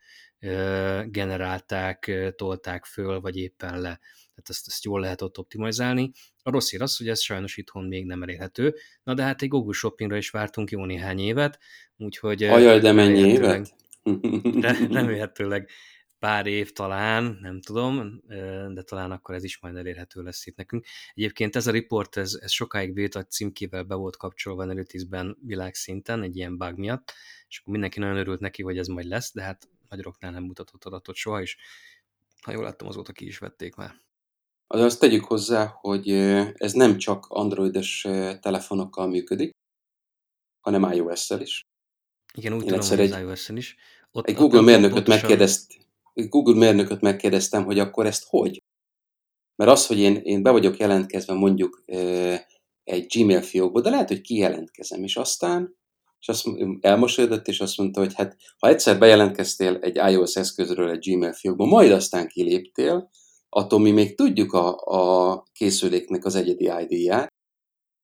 generálták, 1.06 2.12
tolták 2.36 2.86
föl, 2.86 3.20
vagy 3.20 3.38
éppen 3.38 3.74
le. 3.82 4.00
Tehát 4.38 4.50
ezt, 4.50 4.68
ezt 4.68 4.84
jól 4.84 5.00
lehet 5.00 5.22
ott 5.22 5.38
optimalizálni. 5.38 6.12
A 6.44 6.52
rossz 6.52 6.70
hír 6.70 6.82
az, 6.82 6.98
hogy 6.98 7.10
ez 7.10 7.22
sajnos 7.22 7.58
itthon 7.58 7.86
még 7.86 8.06
nem 8.06 8.24
elérhető. 8.24 8.76
Na 9.04 9.13
de 9.13 9.24
hát 9.24 9.42
egy 9.42 9.50
Google 9.50 9.74
Shoppingra 9.74 10.18
is 10.18 10.30
vártunk 10.30 10.72
jó 10.72 10.86
néhány 10.86 11.20
évet, 11.20 11.60
úgyhogy... 11.98 12.44
Ajaj, 12.44 12.80
de 12.80 12.92
mennyi 12.92 13.20
évet? 13.20 13.76
Remélhetőleg 14.92 15.70
pár 16.19 16.45
év 16.45 16.71
talán, 16.71 17.38
nem 17.41 17.62
tudom, 17.62 18.21
de 18.73 18.82
talán 18.82 19.12
akkor 19.12 19.36
ez 19.36 19.43
is 19.43 19.60
majd 19.60 19.75
elérhető 19.75 20.21
lesz 20.21 20.45
itt 20.45 20.56
nekünk. 20.56 20.86
Egyébként 21.13 21.56
ez 21.56 21.67
a 21.67 21.71
report, 21.71 22.17
ez, 22.17 22.34
ez 22.41 22.51
sokáig 22.51 22.93
beta 22.93 23.23
címkével 23.23 23.84
be 23.84 23.95
volt 23.95 24.17
kapcsolva 24.17 24.63
Analytics-ben 24.63 25.38
világszinten, 25.41 26.21
egy 26.23 26.36
ilyen 26.36 26.58
bug 26.58 26.77
miatt, 26.77 27.13
és 27.47 27.60
akkor 27.60 27.71
mindenki 27.71 27.99
nagyon 27.99 28.17
örült 28.17 28.39
neki, 28.39 28.63
hogy 28.63 28.77
ez 28.77 28.88
majd 28.88 29.06
lesz, 29.08 29.34
de 29.34 29.41
hát 29.41 29.69
magyaroknál 29.89 30.32
nem 30.32 30.43
mutatott 30.43 30.86
adatot 30.86 31.15
soha, 31.15 31.41
és 31.41 31.58
ha 32.41 32.51
jól 32.51 32.63
láttam, 32.63 32.88
azóta 32.88 33.12
ki 33.12 33.25
is 33.25 33.38
vették 33.38 33.75
már. 33.75 34.01
Az 34.67 34.82
azt 34.82 34.99
tegyük 34.99 35.23
hozzá, 35.23 35.65
hogy 35.65 36.10
ez 36.53 36.73
nem 36.73 36.97
csak 36.97 37.25
androides 37.27 38.01
telefonokkal 38.41 39.08
működik, 39.08 39.51
hanem 40.62 40.91
iOS-szel 40.91 41.41
is. 41.41 41.62
Igen, 42.34 42.53
úgy 42.53 42.62
Én 42.62 42.67
tudom, 42.67 42.88
hogy 42.88 42.99
egy- 42.99 43.12
az 43.12 43.19
iOS-en 43.19 43.58
is. 43.58 43.75
Ott, 44.12 44.27
Egy 44.27 44.36
Google 44.36 44.62
mérnököt 44.62 44.93
pontosan- 44.93 45.19
megkérdezt, 45.21 45.73
Google 46.25 46.56
mérnököt 46.56 47.01
megkérdeztem, 47.01 47.65
hogy 47.65 47.80
akkor 47.80 48.06
ezt 48.06 48.25
hogy? 48.27 48.63
Mert 49.56 49.71
az, 49.71 49.88
hogy 49.88 49.99
én, 49.99 50.15
én 50.15 50.43
be 50.43 50.51
vagyok 50.51 50.77
jelentkezve 50.77 51.34
mondjuk 51.34 51.84
egy 52.84 53.06
Gmail 53.15 53.41
fiókba, 53.41 53.82
de 53.82 53.89
lehet, 53.89 54.08
hogy 54.08 54.21
kijelentkezem, 54.21 55.03
és 55.03 55.15
aztán 55.15 55.75
és 56.19 56.27
azt 56.27 56.47
elmosolyodott, 56.80 57.47
és 57.47 57.60
azt 57.60 57.77
mondta, 57.77 57.99
hogy 57.99 58.13
hát 58.13 58.38
ha 58.58 58.67
egyszer 58.67 58.99
bejelentkeztél 58.99 59.77
egy 59.82 59.95
iOS 59.95 60.36
eszközről 60.36 60.89
egy 60.89 61.10
Gmail 61.10 61.34
fiókba, 61.34 61.65
majd 61.65 61.91
aztán 61.91 62.27
kiléptél, 62.27 63.10
attól 63.49 63.80
mi 63.80 63.91
még 63.91 64.15
tudjuk 64.15 64.53
a, 64.53 64.75
a 64.77 65.43
készüléknek 65.53 66.25
az 66.25 66.36
egyedi 66.36 66.71
ID-ját, 66.88 67.27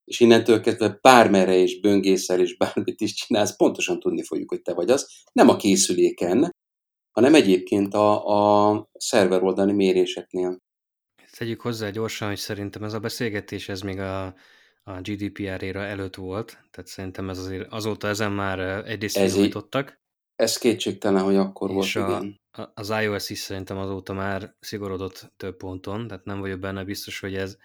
és 0.04 0.20
innentől 0.20 0.60
kezdve 0.60 0.98
bármerre 1.00 1.56
is 1.56 1.80
böngészel, 1.80 2.40
és 2.40 2.56
bármit 2.56 3.00
is 3.00 3.14
csinálsz, 3.14 3.56
pontosan 3.56 4.00
tudni 4.00 4.22
fogjuk, 4.22 4.48
hogy 4.48 4.62
te 4.62 4.74
vagy 4.74 4.90
az. 4.90 5.08
Nem 5.32 5.48
a 5.48 5.56
készüléken, 5.56 6.53
hanem 7.14 7.34
egyébként 7.34 7.94
a, 7.94 8.26
a 8.70 8.88
szerver 8.92 9.42
oldali 9.42 9.72
méréseknél. 9.72 10.58
Tegyük 11.38 11.60
hozzá 11.60 11.90
gyorsan, 11.90 12.28
hogy 12.28 12.36
szerintem 12.36 12.84
ez 12.84 12.92
a 12.92 12.98
beszélgetés 12.98 13.68
ez 13.68 13.80
még 13.80 13.98
a, 13.98 14.24
a 14.82 15.00
GDPR-éra 15.00 15.82
előtt 15.82 16.14
volt, 16.14 16.46
tehát 16.46 16.86
szerintem 16.86 17.30
ez 17.30 17.38
azért 17.38 17.72
azóta 17.72 18.08
ezen 18.08 18.32
már 18.32 18.58
egyrészt 18.86 19.16
Ez 19.16 19.36
javítottak, 19.36 20.00
Ez 20.36 20.58
kétségtelen, 20.58 21.22
hogy 21.22 21.36
akkor 21.36 21.72
volt, 21.72 21.86
és 21.86 21.96
a, 21.96 22.06
igen. 22.06 22.40
az 22.74 22.90
iOS 23.02 23.30
is 23.30 23.38
szerintem 23.38 23.76
azóta 23.76 24.12
már 24.12 24.56
szigorodott 24.60 25.32
több 25.36 25.56
ponton, 25.56 26.06
tehát 26.06 26.24
nem 26.24 26.40
vagyok 26.40 26.58
benne 26.58 26.84
biztos, 26.84 27.20
hogy 27.20 27.34
ez 27.34 27.56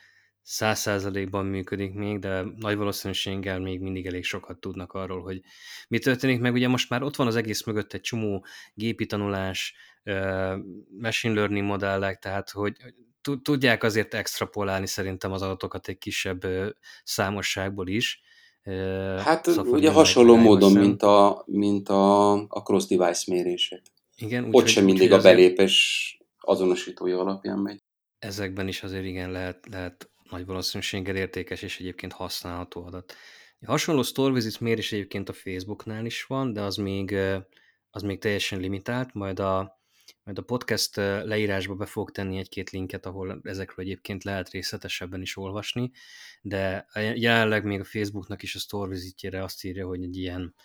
száz 0.51 0.79
százalékban 0.79 1.45
működik 1.45 1.93
még, 1.93 2.19
de 2.19 2.45
nagy 2.57 2.75
valószínűséggel 2.75 3.59
még 3.59 3.79
mindig 3.79 4.05
elég 4.05 4.23
sokat 4.23 4.59
tudnak 4.59 4.93
arról, 4.93 5.21
hogy 5.21 5.41
mi 5.87 5.99
történik, 5.99 6.39
meg 6.39 6.53
ugye 6.53 6.67
most 6.67 6.89
már 6.89 7.03
ott 7.03 7.15
van 7.15 7.27
az 7.27 7.35
egész 7.35 7.65
mögött 7.65 7.93
egy 7.93 8.01
csomó 8.01 8.45
gépi 8.73 9.05
tanulás, 9.05 9.75
machine 10.99 11.33
learning 11.33 11.65
modellek, 11.65 12.19
tehát 12.19 12.49
hogy 12.49 12.75
tud- 13.21 13.41
tudják 13.43 13.83
azért 13.83 14.13
extrapolálni 14.13 14.87
szerintem 14.87 15.31
az 15.31 15.41
adatokat 15.41 15.87
egy 15.87 15.97
kisebb 15.97 16.45
számosságból 17.03 17.87
is. 17.87 18.21
Hát 19.17 19.45
Safari-on 19.45 19.77
ugye 19.77 19.91
hasonló 19.91 20.35
módon, 20.35 20.69
iOS-en. 20.71 20.87
mint 20.87 21.03
a, 21.03 21.43
mint 21.45 21.89
a, 21.89 22.31
a 22.33 22.61
cross-device 22.63 23.23
mérések. 23.33 23.81
Igen, 24.15 24.43
Ott 24.43 24.53
úgyhogy- 24.53 24.69
sem 24.69 24.83
mindig 24.83 25.11
a 25.11 25.21
belépés 25.21 26.17
azonosítója 26.39 27.19
alapján 27.19 27.59
megy. 27.59 27.79
ezekben 28.19 28.67
is 28.67 28.83
azért 28.83 29.05
igen 29.05 29.31
lehet, 29.31 29.65
lehet 29.71 30.09
nagy 30.29 30.45
valószínűséggel 30.45 31.15
értékes 31.15 31.61
és 31.61 31.79
egyébként 31.79 32.13
használható 32.13 32.85
adat. 32.85 33.15
Hasonló 33.65 34.03
store 34.03 34.33
visit 34.33 34.59
mérés 34.59 34.91
egyébként 34.91 35.29
a 35.29 35.33
Facebooknál 35.33 36.05
is 36.05 36.23
van, 36.23 36.53
de 36.53 36.61
az 36.61 36.75
még, 36.75 37.15
az 37.89 38.01
még 38.01 38.19
teljesen 38.19 38.59
limitált, 38.59 39.13
majd 39.13 39.39
a, 39.39 39.79
majd 40.23 40.37
a 40.37 40.41
podcast 40.41 40.95
leírásba 40.95 41.75
be 41.75 41.85
fogok 41.85 42.11
tenni 42.11 42.37
egy-két 42.37 42.69
linket, 42.69 43.05
ahol 43.05 43.39
ezekről 43.43 43.85
egyébként 43.85 44.23
lehet 44.23 44.49
részletesebben 44.49 45.21
is 45.21 45.37
olvasni, 45.37 45.91
de 46.41 46.87
jelenleg 47.15 47.63
még 47.63 47.79
a 47.79 47.83
Facebooknak 47.83 48.43
is 48.43 48.55
a 48.55 48.59
store 48.59 48.89
visitjére 48.89 49.43
azt 49.43 49.63
írja, 49.63 49.87
hogy 49.87 50.03
egy 50.03 50.17
ilyen, 50.17 50.55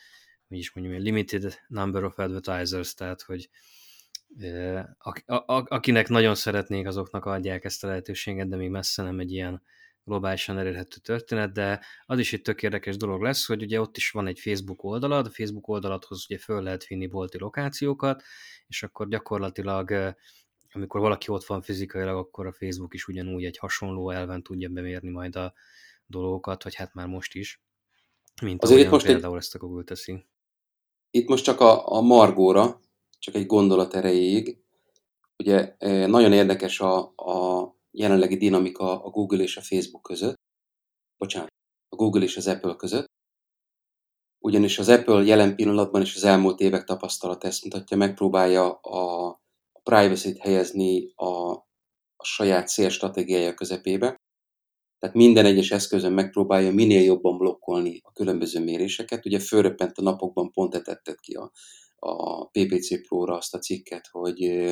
hogy 0.48 0.58
is 0.58 0.72
mondjam, 0.72 1.02
limited 1.02 1.58
number 1.68 2.04
of 2.04 2.18
advertisers, 2.18 2.94
tehát 2.94 3.22
hogy 3.22 3.48
akinek 5.68 6.08
nagyon 6.08 6.34
szeretnék, 6.34 6.86
azoknak 6.86 7.24
adják 7.24 7.64
ezt 7.64 7.84
a 7.84 7.86
lehetőséget, 7.86 8.48
de 8.48 8.56
még 8.56 8.70
messze 8.70 9.02
nem 9.02 9.18
egy 9.18 9.32
ilyen 9.32 9.62
globálisan 10.04 10.58
elérhető 10.58 10.96
történet, 11.02 11.52
de 11.52 11.80
az 12.06 12.18
is 12.18 12.32
egy 12.32 12.42
tök 12.42 12.62
érdekes 12.62 12.96
dolog 12.96 13.22
lesz, 13.22 13.46
hogy 13.46 13.62
ugye 13.62 13.80
ott 13.80 13.96
is 13.96 14.10
van 14.10 14.26
egy 14.26 14.40
Facebook 14.40 14.84
oldalad, 14.84 15.26
a 15.26 15.30
Facebook 15.30 15.68
oldaladhoz 15.68 16.24
ugye 16.28 16.38
föl 16.38 16.62
lehet 16.62 16.86
vinni 16.86 17.06
bolti 17.06 17.38
lokációkat, 17.38 18.22
és 18.66 18.82
akkor 18.82 19.08
gyakorlatilag 19.08 20.14
amikor 20.74 21.00
valaki 21.00 21.30
ott 21.30 21.44
van 21.44 21.62
fizikailag, 21.62 22.16
akkor 22.16 22.46
a 22.46 22.52
Facebook 22.52 22.94
is 22.94 23.06
ugyanúgy 23.06 23.44
egy 23.44 23.58
hasonló 23.58 24.10
elven 24.10 24.42
tudja 24.42 24.68
bemérni 24.68 25.10
majd 25.10 25.36
a 25.36 25.52
dolgokat, 26.06 26.62
vagy 26.62 26.74
hát 26.74 26.94
már 26.94 27.06
most 27.06 27.34
is, 27.34 27.62
mint 28.42 28.62
Azért 28.62 28.80
itt 28.80 28.90
most 28.90 29.06
egy- 29.06 29.12
például 29.12 29.36
ezt 29.36 29.54
a 29.54 29.58
Google 29.58 29.84
teszi. 29.84 30.26
Itt 31.10 31.28
most 31.28 31.44
csak 31.44 31.60
a, 31.60 31.92
a 31.92 32.00
Margóra, 32.00 32.80
csak 33.24 33.34
egy 33.34 33.46
gondolat 33.46 33.94
erejéig. 33.94 34.58
Ugye 35.36 35.74
eh, 35.78 36.06
nagyon 36.06 36.32
érdekes 36.32 36.80
a, 36.80 37.12
a 37.16 37.74
jelenlegi 37.90 38.36
dinamika 38.36 39.02
a 39.02 39.10
Google 39.10 39.42
és 39.42 39.56
a 39.56 39.60
Facebook 39.60 40.02
között. 40.02 40.34
Bocsánat, 41.18 41.48
a 41.88 41.96
Google 41.96 42.22
és 42.22 42.36
az 42.36 42.46
Apple 42.46 42.74
között. 42.74 43.06
Ugyanis 44.38 44.78
az 44.78 44.88
Apple 44.88 45.22
jelen 45.22 45.56
pillanatban 45.56 46.00
és 46.00 46.14
az 46.16 46.24
elmúlt 46.24 46.60
évek 46.60 46.84
tapasztalat 46.84 47.44
ezt 47.44 47.64
mutatja, 47.64 47.96
megpróbálja 47.96 48.72
a, 48.72 49.28
a 49.72 49.80
privacy-t 49.82 50.38
helyezni 50.38 51.12
a, 51.14 51.50
a 52.16 52.24
saját 52.24 52.68
célstratégiája 52.68 53.54
közepébe. 53.54 54.16
Tehát 54.98 55.14
minden 55.16 55.44
egyes 55.44 55.70
eszközön 55.70 56.12
megpróbálja 56.12 56.72
minél 56.72 57.02
jobban 57.02 57.38
blokkolni 57.38 58.00
a 58.02 58.12
különböző 58.12 58.60
méréseket. 58.60 59.26
Ugye 59.26 59.38
fölröppent 59.38 59.98
a 59.98 60.02
napokban, 60.02 60.50
pont 60.50 60.70
te 60.70 60.80
tetted 60.80 61.20
ki 61.20 61.34
a, 61.34 61.52
a 61.98 62.46
PPC 62.48 63.06
Pro-ra 63.06 63.36
azt 63.36 63.54
a 63.54 63.58
cikket, 63.58 64.08
hogy, 64.10 64.68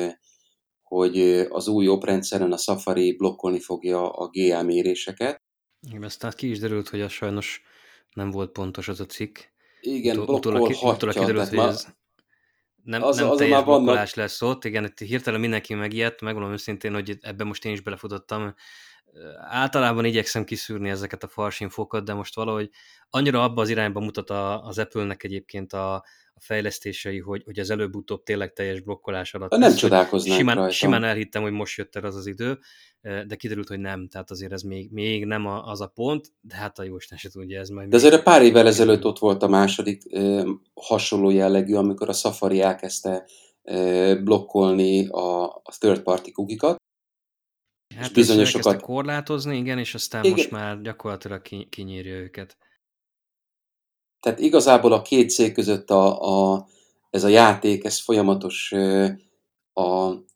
hogy 0.81 1.19
az 1.49 1.67
új 1.67 1.87
oprendszeren 1.87 2.51
a 2.51 2.57
Safari 2.57 3.15
blokkolni 3.15 3.59
fogja 3.59 4.11
a 4.11 4.29
GA 4.31 4.61
méréseket. 4.63 5.41
Igen, 5.87 6.03
aztán 6.03 6.31
ki 6.35 6.49
is 6.49 6.59
derült, 6.59 6.89
hogy 6.89 7.01
az 7.01 7.11
sajnos 7.11 7.61
nem 8.13 8.31
volt 8.31 8.51
pontos 8.51 8.87
az 8.87 8.99
a 8.99 9.05
cikk. 9.05 9.37
Igen, 9.81 10.15
ki- 10.17 10.25
blokkolhatja. 10.25 10.91
utólag 10.91 11.15
kiderült, 11.15 11.47
hogy 11.47 11.57
már- 11.57 11.69
ez 11.69 11.87
nem, 12.83 13.03
az- 13.03 13.17
nem 13.17 13.25
azon 13.27 13.37
teljes 13.37 13.55
már 13.55 13.65
vannak- 13.65 13.83
blokkolás 13.83 14.13
lesz 14.13 14.41
ott. 14.41 14.65
Igen, 14.65 14.83
itt 14.83 14.99
hirtelen 14.99 15.39
mindenki 15.39 15.73
megijedt, 15.73 16.21
megmondom 16.21 16.51
őszintén, 16.51 16.93
hogy 16.93 17.17
ebben 17.21 17.47
most 17.47 17.65
én 17.65 17.71
is 17.71 17.81
belefutottam. 17.81 18.53
Általában 19.39 20.05
igyekszem 20.05 20.43
kiszűrni 20.43 20.89
ezeket 20.89 21.23
a 21.23 21.27
farsinfokat, 21.27 22.05
de 22.05 22.13
most 22.13 22.35
valahogy 22.35 22.69
annyira 23.09 23.43
abba 23.43 23.61
az 23.61 23.69
irányba 23.69 23.99
mutat 23.99 24.29
a, 24.29 24.63
az 24.65 24.77
Apple-nek 24.77 25.23
egyébként 25.23 25.73
a, 25.73 26.03
a 26.35 26.39
fejlesztései, 26.39 27.19
hogy, 27.19 27.43
hogy 27.45 27.59
az 27.59 27.69
előbb-utóbb 27.69 28.23
tényleg 28.23 28.53
teljes 28.53 28.79
blokkolás 28.79 29.33
alatt 29.33 29.51
Nem 29.51 29.75
csodálkoznánk 29.75 30.39
simán, 30.39 30.55
rajta. 30.55 30.71
simán 30.71 31.03
elhittem, 31.03 31.41
hogy 31.41 31.51
most 31.51 31.77
jött 31.77 31.95
el 31.95 32.03
az 32.03 32.15
az 32.15 32.25
idő, 32.25 32.59
de 33.01 33.35
kiderült, 33.35 33.67
hogy 33.67 33.79
nem, 33.79 34.07
tehát 34.07 34.31
azért 34.31 34.51
ez 34.51 34.61
még, 34.61 34.91
még 34.91 35.25
nem 35.25 35.45
a, 35.45 35.63
az 35.65 35.81
a 35.81 35.87
pont, 35.87 36.27
de 36.41 36.55
hát 36.55 36.79
a 36.79 36.83
jóisten 36.83 37.17
se 37.17 37.29
tudja, 37.29 37.59
ez 37.59 37.69
majd 37.69 37.89
De 37.89 37.95
azért 37.95 38.13
a 38.13 38.21
pár 38.21 38.41
évvel 38.41 38.67
ezelőtt 38.67 39.05
ott 39.05 39.19
volt 39.19 39.43
a 39.43 39.47
második 39.47 40.03
ö, 40.09 40.51
hasonló 40.73 41.29
jellegű, 41.29 41.73
amikor 41.73 42.09
a 42.09 42.13
Safari 42.13 42.61
elkezdte 42.61 43.25
ö, 43.63 44.15
blokkolni 44.23 45.07
a, 45.07 45.43
a 45.45 45.73
third 45.79 46.01
party 46.01 46.31
cookikat. 46.31 46.75
Hát 47.95 48.05
És 48.05 48.11
bizonyosokat 48.11 48.81
korlátozni, 48.81 49.57
igen, 49.57 49.79
és 49.79 49.93
aztán 49.93 50.23
Igen. 50.23 50.35
most 50.37 50.51
már 50.51 50.81
gyakorlatilag 50.81 51.41
ki, 51.41 51.67
kinyírja 51.69 52.15
őket. 52.15 52.57
Tehát 54.23 54.39
igazából 54.39 54.93
a 54.93 55.01
két 55.01 55.29
cég 55.29 55.53
között 55.53 55.89
a, 55.89 56.21
a, 56.21 56.67
ez 57.09 57.23
a 57.23 57.27
játék, 57.27 57.83
ez 57.83 57.99
folyamatos, 57.99 58.71
a, 59.73 59.83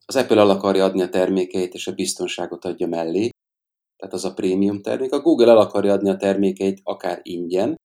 az 0.06 0.16
Apple 0.16 0.40
el 0.40 0.50
akarja 0.50 0.84
adni 0.84 1.02
a 1.02 1.10
termékeit, 1.10 1.74
és 1.74 1.88
a 1.88 1.94
biztonságot 1.94 2.66
adja 2.66 2.88
mellé. 2.88 3.30
Tehát 3.96 4.14
az 4.14 4.26
a 4.26 4.34
prémium 4.34 4.82
termék. 4.82 5.12
A 5.12 5.22
Google 5.22 5.50
el 5.50 5.58
akarja 5.58 5.94
adni 5.94 6.10
a 6.10 6.16
termékeit 6.16 6.80
akár 6.84 7.20
ingyen, 7.24 7.76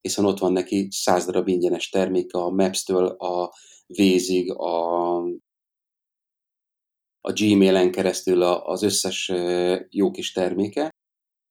hiszen 0.00 0.24
ott 0.24 0.38
van 0.38 0.52
neki 0.52 0.88
száz 0.90 1.26
darab 1.26 1.48
ingyenes 1.48 1.88
terméke 1.88 2.38
a 2.38 2.50
Maps-től 2.50 3.06
a 3.06 3.52
Waze-ig, 3.86 4.52
a, 4.52 5.16
a 7.20 7.32
Gmail-en 7.32 7.90
keresztül 7.90 8.42
az 8.42 8.82
összes 8.82 9.32
jó 9.90 10.10
kis 10.10 10.32
terméke, 10.32 10.90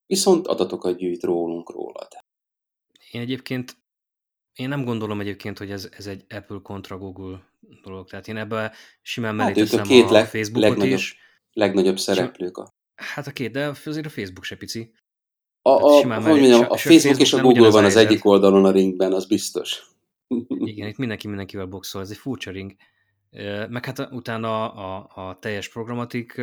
viszont 0.06 0.48
adatokat 0.48 0.98
gyűjt 0.98 1.24
rólunk 1.24 1.72
rólad. 1.72 2.08
Én 3.12 3.22
egyébként, 3.22 3.86
én 4.58 4.70
nem 4.70 4.84
gondolom 4.84 5.20
egyébként, 5.20 5.58
hogy 5.58 5.72
ez, 5.72 5.90
ez 5.98 6.08
egy 6.08 6.26
Apple 6.30 6.60
kontra 6.64 6.98
Google 6.98 7.44
dolog. 7.84 8.10
Tehát 8.10 8.28
én 8.28 8.38
ebbe 8.38 8.74
simán 9.02 9.36
mellé 9.36 9.50
Hát 9.50 9.58
ők 9.58 9.66
a 9.66 9.70
teszem 9.70 9.86
két 9.86 10.06
a, 10.10 10.12
leg- 10.12 10.26
Facebookot 10.28 10.70
legnagyobb 10.70 10.98
is. 10.98 11.18
Legnagyobb 11.54 12.00
szereplők. 12.00 12.58
A, 12.58 12.76
Hát 12.96 13.28
a 13.28 13.32
két, 13.32 13.52
de 13.52 13.72
azért 13.86 14.06
a 14.06 14.10
Facebook 14.10 14.44
se 14.44 14.56
pici. 14.56 14.92
a, 15.62 15.70
a, 15.70 16.00
simán 16.00 16.22
mellé- 16.22 16.40
mondjam, 16.40 16.62
a- 16.62 16.70
a 16.74 16.78
Facebook 16.78 17.20
és 17.20 17.34
a 17.34 17.42
Google 17.42 17.70
van 17.70 17.84
az 17.86 17.94
helyzet. 17.94 18.12
egyik 18.12 18.26
oldalon 18.26 18.66
a 18.66 18.72
ringben, 18.72 19.14
az 19.14 19.26
biztos. 19.28 19.82
Igen, 20.48 20.88
itt 20.88 20.98
mindenki 20.98 21.28
mindenkivel 21.28 21.66
boxol, 21.66 22.02
ez 22.02 22.10
egy 22.10 22.18
furcsa 22.18 22.52
ring. 22.52 22.76
Meg 23.70 23.86
hát 23.86 24.00
utána 24.12 24.72
a, 24.74 25.10
a 25.16 25.40
teljes 25.40 25.70
programatik 25.70 26.42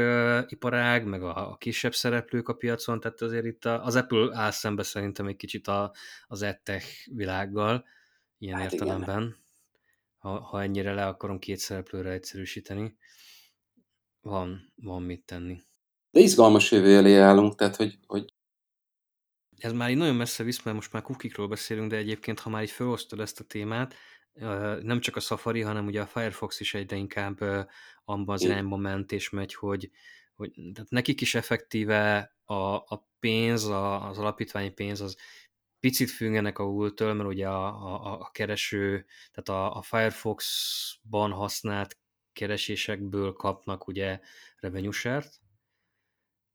iparág, 0.48 1.04
meg 1.06 1.22
a, 1.22 1.50
a 1.50 1.56
kisebb 1.56 1.94
szereplők 1.94 2.48
a 2.48 2.52
piacon, 2.52 3.00
tehát 3.00 3.22
azért 3.22 3.44
itt 3.44 3.64
a, 3.64 3.84
az 3.84 3.96
Apple 3.96 4.28
áll 4.32 4.50
szembe 4.50 4.82
szerintem 4.82 5.26
egy 5.26 5.36
kicsit 5.36 5.66
a, 5.68 5.92
az 6.26 6.42
edtech 6.42 6.86
világgal, 7.14 7.84
ilyen 8.38 8.58
Hát 8.58 8.72
igen. 8.72 8.86
értelemben, 8.86 9.36
ha, 10.18 10.40
ha 10.40 10.62
ennyire 10.62 10.94
le 10.94 11.06
akarom 11.06 11.38
két 11.38 11.58
szereplőre 11.58 12.10
egyszerűsíteni. 12.10 12.96
Van, 14.20 14.72
van 14.74 15.02
mit 15.02 15.24
tenni. 15.24 15.62
De 16.10 16.20
izgalmas 16.20 16.70
jövő 16.70 16.96
elé 16.96 17.16
állunk, 17.16 17.54
tehát 17.54 17.76
hogy, 17.76 17.98
hogy 18.06 18.34
Ez 19.56 19.72
már 19.72 19.90
így 19.90 19.96
nagyon 19.96 20.14
messze 20.14 20.42
visz, 20.42 20.62
mert 20.62 20.76
most 20.76 20.92
már 20.92 21.02
kukikról 21.02 21.48
beszélünk, 21.48 21.90
de 21.90 21.96
egyébként, 21.96 22.40
ha 22.40 22.50
már 22.50 22.62
így 22.62 22.70
felosztod 22.70 23.20
ezt 23.20 23.40
a 23.40 23.44
témát, 23.44 23.94
nem 24.82 25.00
csak 25.00 25.16
a 25.16 25.20
Safari, 25.20 25.60
hanem 25.60 25.86
ugye 25.86 26.00
a 26.00 26.06
Firefox 26.06 26.60
is 26.60 26.74
egyre 26.74 26.96
inkább 26.96 27.40
abban 28.04 28.34
az 28.34 28.42
irányba 28.42 28.76
ment 28.76 29.12
és 29.12 29.30
megy, 29.30 29.54
hogy, 29.54 29.90
hogy 30.34 30.52
tehát 30.74 30.90
nekik 30.90 31.20
is 31.20 31.34
effektíve 31.34 32.34
a, 32.44 32.54
a 32.74 33.08
pénz, 33.18 33.64
a, 33.64 34.08
az 34.08 34.18
alapítványi 34.18 34.70
pénz 34.70 35.00
az 35.00 35.16
picit 35.84 36.10
függenek 36.10 36.58
a 36.58 36.64
Google-től, 36.64 37.12
mert 37.12 37.28
ugye 37.28 37.48
a, 37.48 37.66
a, 37.66 38.20
a 38.20 38.30
kereső, 38.32 39.06
tehát 39.32 39.62
a, 39.62 39.76
a 39.76 39.82
Firefox-ban 39.82 41.30
használt 41.30 41.98
keresésekből 42.32 43.32
kapnak 43.32 43.86
ugye 43.86 44.20
revenue 44.56 44.92
share-t, 44.92 45.40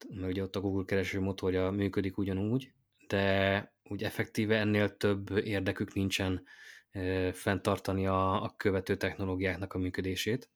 mert 0.09 0.31
ugye 0.31 0.41
ott 0.41 0.55
a 0.55 0.59
Google 0.59 0.85
kereső 0.85 1.19
motorja 1.19 1.71
működik 1.71 2.17
ugyanúgy, 2.17 2.73
de 3.07 3.73
úgy 3.83 4.03
effektíve 4.03 4.57
ennél 4.57 4.97
több 4.97 5.37
érdekük 5.37 5.93
nincsen 5.93 6.43
e, 6.91 7.33
fenntartani 7.33 8.07
a, 8.07 8.43
a 8.43 8.53
követő 8.57 8.95
technológiáknak 8.95 9.73
a 9.73 9.77
működését. 9.77 10.49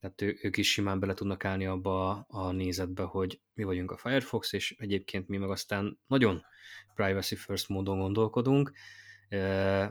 Tehát 0.00 0.22
ő, 0.22 0.38
ők 0.42 0.56
is 0.56 0.72
simán 0.72 1.00
bele 1.00 1.14
tudnak 1.14 1.44
állni 1.44 1.66
abba 1.66 2.10
a 2.28 2.52
nézetbe, 2.52 3.02
hogy 3.02 3.40
mi 3.54 3.64
vagyunk 3.64 3.90
a 3.90 3.96
Firefox, 3.96 4.52
és 4.52 4.76
egyébként 4.78 5.28
mi 5.28 5.36
meg 5.36 5.50
aztán 5.50 5.98
nagyon 6.06 6.44
privacy 6.94 7.36
first 7.36 7.68
módon 7.68 7.98
gondolkodunk. 7.98 8.72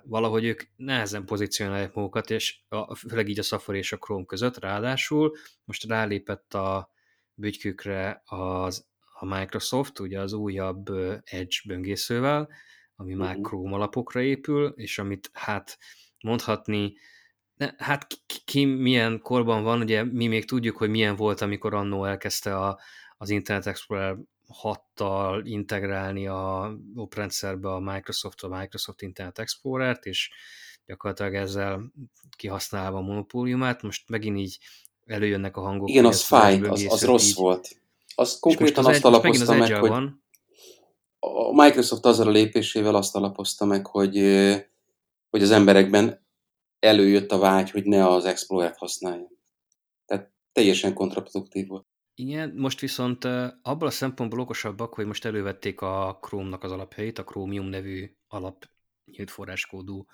Valahogy 0.03 0.45
ők 0.45 0.63
nehezen 0.75 1.25
pozícionálják 1.25 1.93
magukat, 1.93 2.29
és 2.29 2.59
a, 2.69 2.95
főleg 2.95 3.27
így 3.27 3.39
a 3.39 3.43
Safari 3.43 3.77
és 3.77 3.91
a 3.91 3.97
Chrome 3.97 4.25
között, 4.25 4.59
ráadásul 4.59 5.37
most 5.63 5.83
rálépett 5.83 6.53
a 6.53 6.91
bütykükre 7.33 8.21
az, 8.25 8.87
a 9.19 9.25
Microsoft, 9.25 9.99
ugye 9.99 10.19
az 10.19 10.33
újabb 10.33 10.89
Edge 11.23 11.57
böngészővel, 11.67 12.49
ami 12.95 13.13
uh-huh. 13.13 13.27
már 13.27 13.37
Chrome 13.41 13.75
alapokra 13.75 14.21
épül, 14.21 14.73
és 14.75 14.99
amit 14.99 15.29
hát 15.33 15.77
mondhatni, 16.23 16.93
ne, 17.55 17.69
hát 17.77 18.07
ki, 18.07 18.37
ki 18.45 18.65
milyen 18.65 19.19
korban 19.21 19.63
van, 19.63 19.81
ugye 19.81 20.03
mi 20.03 20.27
még 20.27 20.45
tudjuk, 20.45 20.77
hogy 20.77 20.89
milyen 20.89 21.15
volt, 21.15 21.41
amikor 21.41 21.73
annó 21.73 22.05
elkezdte 22.05 22.57
a, 22.57 22.79
az 23.17 23.29
Internet 23.29 23.67
Explorer 23.67 24.17
6-tal 24.63 25.41
integrálni 25.43 26.27
a 26.27 26.73
oprendszerbe 26.95 27.73
a 27.73 27.79
Microsoft, 27.79 28.41
a 28.43 28.47
Microsoft 28.47 29.01
Internet 29.01 29.39
Explorer-t, 29.39 30.05
és 30.05 30.29
gyakorlatilag 30.85 31.35
ezzel 31.35 31.91
kihasználva 32.37 32.97
a 32.97 33.01
monopóliumát. 33.01 33.81
Most 33.81 34.09
megint 34.09 34.37
így 34.37 34.57
előjönnek 35.05 35.57
a 35.57 35.61
hangok. 35.61 35.89
Igen, 35.89 36.05
az 36.05 36.21
fáj, 36.21 36.61
az, 36.61 36.85
az 36.89 37.03
rossz 37.05 37.27
így. 37.27 37.35
volt. 37.35 37.81
Azt 38.15 38.39
konkrétan 38.39 38.85
az 38.85 38.89
azt 38.89 39.05
egy, 39.05 39.05
alapozta 39.05 39.55
meg, 39.55 39.75
hogy 39.75 39.89
van. 39.89 40.23
a 41.19 41.63
Microsoft 41.63 42.05
azzal 42.05 42.27
a 42.27 42.31
lépésével 42.31 42.95
azt 42.95 43.15
alapozta 43.15 43.65
meg, 43.65 43.87
hogy, 43.87 44.17
hogy 45.29 45.41
az 45.41 45.51
emberekben 45.51 46.25
előjött 46.79 47.31
a 47.31 47.37
vágy, 47.37 47.71
hogy 47.71 47.83
ne 47.85 48.07
az 48.07 48.25
Explorer-t 48.25 48.77
használja. 48.77 49.31
Tehát 50.05 50.31
teljesen 50.51 50.93
kontraproduktív 50.93 51.67
volt. 51.67 51.85
Igen, 52.19 52.53
most 52.55 52.79
viszont 52.79 53.23
abból 53.61 53.87
a 53.87 53.91
szempontból 53.91 54.39
okosabbak, 54.39 54.93
hogy 54.93 55.05
most 55.05 55.25
elővették 55.25 55.81
a 55.81 56.19
Chrome-nak 56.21 56.63
az 56.63 56.71
alapjait, 56.71 57.19
a 57.19 57.23
Chromium 57.23 57.65
nevű 57.65 58.15
alap 58.27 58.65
nyílt 59.05 59.31
forráskódú 59.31 60.05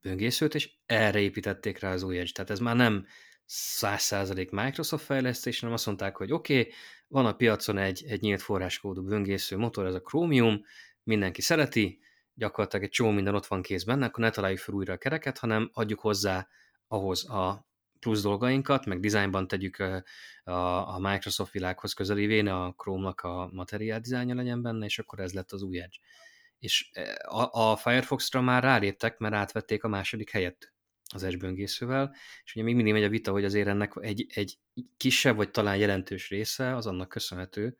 böngészőt, 0.00 0.54
és 0.54 0.72
erre 0.86 1.18
építették 1.18 1.78
rá 1.78 1.92
az 1.92 2.02
új 2.02 2.18
Edge. 2.18 2.30
Tehát 2.32 2.50
ez 2.50 2.58
már 2.58 2.76
nem 2.76 3.06
100% 3.48 4.50
Microsoft 4.50 5.04
fejlesztés, 5.04 5.60
hanem 5.60 5.74
azt 5.74 5.86
mondták, 5.86 6.16
hogy 6.16 6.32
oké, 6.32 6.58
okay, 6.58 6.72
van 7.08 7.26
a 7.26 7.34
piacon 7.36 7.78
egy, 7.78 8.04
egy 8.08 8.20
nyílt 8.20 8.42
forráskódú 8.42 9.02
böngésző 9.02 9.56
motor, 9.56 9.86
ez 9.86 9.94
a 9.94 10.00
Chromium, 10.00 10.64
mindenki 11.02 11.40
szereti, 11.40 12.00
gyakorlatilag 12.34 12.84
egy 12.84 12.90
csomó 12.90 13.10
minden 13.10 13.34
ott 13.34 13.46
van 13.46 13.62
kész 13.62 13.84
benne, 13.84 14.06
akkor 14.06 14.24
ne 14.24 14.30
találjuk 14.30 14.60
fel 14.60 14.74
újra 14.74 14.92
a 14.92 14.98
kereket, 14.98 15.38
hanem 15.38 15.70
adjuk 15.72 16.00
hozzá 16.00 16.48
ahhoz 16.86 17.28
a 17.28 17.66
plusz 18.04 18.22
dolgainkat, 18.22 18.86
meg 18.86 19.00
dizájnban 19.00 19.48
tegyük 19.48 19.78
a, 20.44 20.94
a 20.94 20.98
Microsoft 20.98 21.52
világhoz 21.52 21.92
közelévé, 21.92 22.40
a 22.40 22.74
Chrome-nak 22.76 23.20
a 23.20 23.50
materiál 23.52 24.00
dizájnja 24.00 24.34
legyen 24.34 24.62
benne, 24.62 24.84
és 24.84 24.98
akkor 24.98 25.18
ez 25.20 25.32
lett 25.32 25.52
az 25.52 25.62
új 25.62 25.80
Edge. 25.80 25.96
És 26.58 26.90
a, 27.22 27.60
a 27.60 27.76
Firefox-ra 27.76 28.40
már 28.40 28.62
ráléptek, 28.62 29.18
mert 29.18 29.34
átvették 29.34 29.84
a 29.84 29.88
második 29.88 30.30
helyet 30.30 30.72
az 31.14 31.22
Edge 31.22 31.36
böngészővel, 31.36 32.14
és 32.44 32.54
ugye 32.54 32.64
még 32.64 32.74
mindig 32.74 32.92
megy 32.92 33.04
a 33.04 33.08
vita, 33.08 33.30
hogy 33.30 33.44
azért 33.44 33.68
ennek 33.68 33.92
egy, 34.00 34.26
egy 34.34 34.58
kisebb, 34.96 35.36
vagy 35.36 35.50
talán 35.50 35.76
jelentős 35.76 36.28
része 36.28 36.76
az 36.76 36.86
annak 36.86 37.08
köszönhető, 37.08 37.78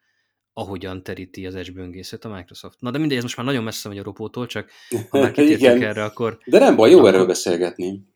ahogyan 0.53 1.03
teríti 1.03 1.47
az 1.47 1.55
Edge 1.55 1.73
böngészőt 1.73 2.25
a 2.25 2.35
Microsoft. 2.35 2.81
Na 2.81 2.91
de 2.91 2.99
mindegy, 2.99 3.17
ez 3.17 3.23
most 3.23 3.37
már 3.37 3.47
nagyon 3.47 3.65
messze 3.65 3.89
megy 3.89 3.99
a 3.99 4.03
ropótól, 4.03 4.47
csak 4.47 4.71
ha 5.09 5.21
már 5.21 5.33
kitértünk 5.33 5.83
erre, 5.83 6.05
akkor... 6.05 6.39
De 6.45 6.59
nem 6.59 6.77
baj, 6.77 6.91
jó 6.91 6.99
akkor, 6.99 7.15
erről 7.15 7.27
beszélgetni. 7.27 8.14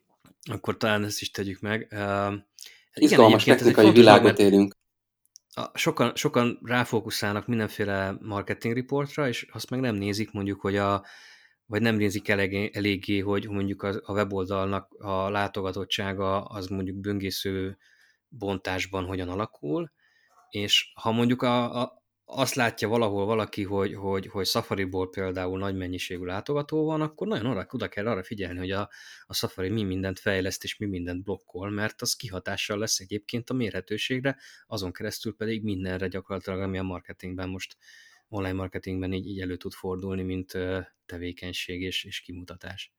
Akkor 0.50 0.76
talán 0.76 1.04
ezt 1.04 1.20
is 1.20 1.30
tegyük 1.30 1.60
meg. 1.60 1.88
Uh, 1.90 2.34
Izgalmas 2.94 3.42
igen, 3.42 3.56
technikai 3.56 3.90
világot 3.90 4.38
élünk. 4.38 4.76
A, 5.54 5.78
sokan, 5.78 6.16
sokan 6.16 6.58
ráfókuszálnak 6.62 7.46
mindenféle 7.46 8.16
marketing 8.20 8.74
reportra, 8.74 9.28
és 9.28 9.46
azt 9.52 9.70
meg 9.70 9.80
nem 9.80 9.94
nézik 9.94 10.32
mondjuk, 10.32 10.60
hogy 10.60 10.76
a, 10.76 11.04
vagy 11.66 11.82
nem 11.82 11.96
nézik 11.96 12.28
elegé, 12.28 12.70
eléggé, 12.72 13.18
hogy 13.18 13.48
mondjuk 13.48 13.82
a, 13.82 14.00
a 14.02 14.12
weboldalnak 14.12 14.94
a 14.98 15.30
látogatottsága 15.30 16.44
az 16.44 16.66
mondjuk 16.66 16.96
böngésző 16.96 17.78
bontásban 18.28 19.04
hogyan 19.04 19.28
alakul, 19.28 19.92
és 20.50 20.92
ha 20.94 21.12
mondjuk 21.12 21.42
a, 21.42 21.80
a, 21.80 22.02
azt 22.30 22.54
látja 22.54 22.88
valahol 22.88 23.26
valaki, 23.26 23.62
hogy, 23.62 23.94
hogy, 23.94 24.26
hogy 24.26 24.46
Safari-ból 24.46 25.10
például 25.10 25.58
nagy 25.58 25.76
mennyiségű 25.76 26.24
látogató 26.24 26.84
van, 26.84 27.00
akkor 27.00 27.26
nagyon 27.26 27.46
arra, 27.46 27.66
oda 27.70 27.88
kell 27.88 28.06
arra 28.06 28.22
figyelni, 28.22 28.58
hogy 28.58 28.70
a, 28.70 28.90
a 29.26 29.34
Safari 29.34 29.68
mi 29.68 29.82
mindent 29.82 30.18
fejleszt 30.18 30.64
és 30.64 30.76
mi 30.76 30.86
mindent 30.86 31.22
blokkol, 31.22 31.70
mert 31.70 32.02
az 32.02 32.14
kihatással 32.14 32.78
lesz 32.78 32.98
egyébként 32.98 33.50
a 33.50 33.54
mérhetőségre, 33.54 34.36
azon 34.66 34.92
keresztül 34.92 35.34
pedig 35.36 35.62
mindenre 35.62 36.08
gyakorlatilag, 36.08 36.60
ami 36.60 36.78
a 36.78 36.82
marketingben 36.82 37.48
most 37.48 37.76
online 38.28 38.52
marketingben 38.52 39.12
így, 39.12 39.26
így 39.26 39.40
elő 39.40 39.56
tud 39.56 39.72
fordulni, 39.72 40.22
mint 40.22 40.52
tevékenység 41.06 41.82
és, 41.82 42.04
és 42.04 42.20
kimutatás. 42.20 42.92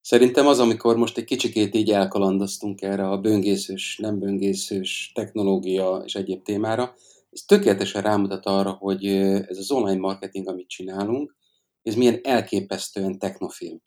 Szerintem 0.00 0.46
az, 0.46 0.58
amikor 0.58 0.96
most 0.96 1.18
egy 1.18 1.24
kicsikét 1.24 1.74
így 1.74 1.90
elkalandoztunk 1.90 2.82
erre 2.82 3.08
a 3.08 3.18
böngészős, 3.18 3.98
nem 4.02 4.18
böngészős 4.18 5.12
technológia 5.14 6.02
és 6.04 6.14
egyéb 6.14 6.42
témára, 6.42 6.94
ez 7.30 7.40
tökéletesen 7.40 8.02
rámutat 8.02 8.46
arra, 8.46 8.70
hogy 8.70 9.06
ez 9.06 9.58
az 9.58 9.70
online 9.70 10.00
marketing, 10.00 10.48
amit 10.48 10.68
csinálunk, 10.68 11.36
ez 11.82 11.94
milyen 11.94 12.20
elképesztően 12.22 13.18
technofilm. 13.18 13.82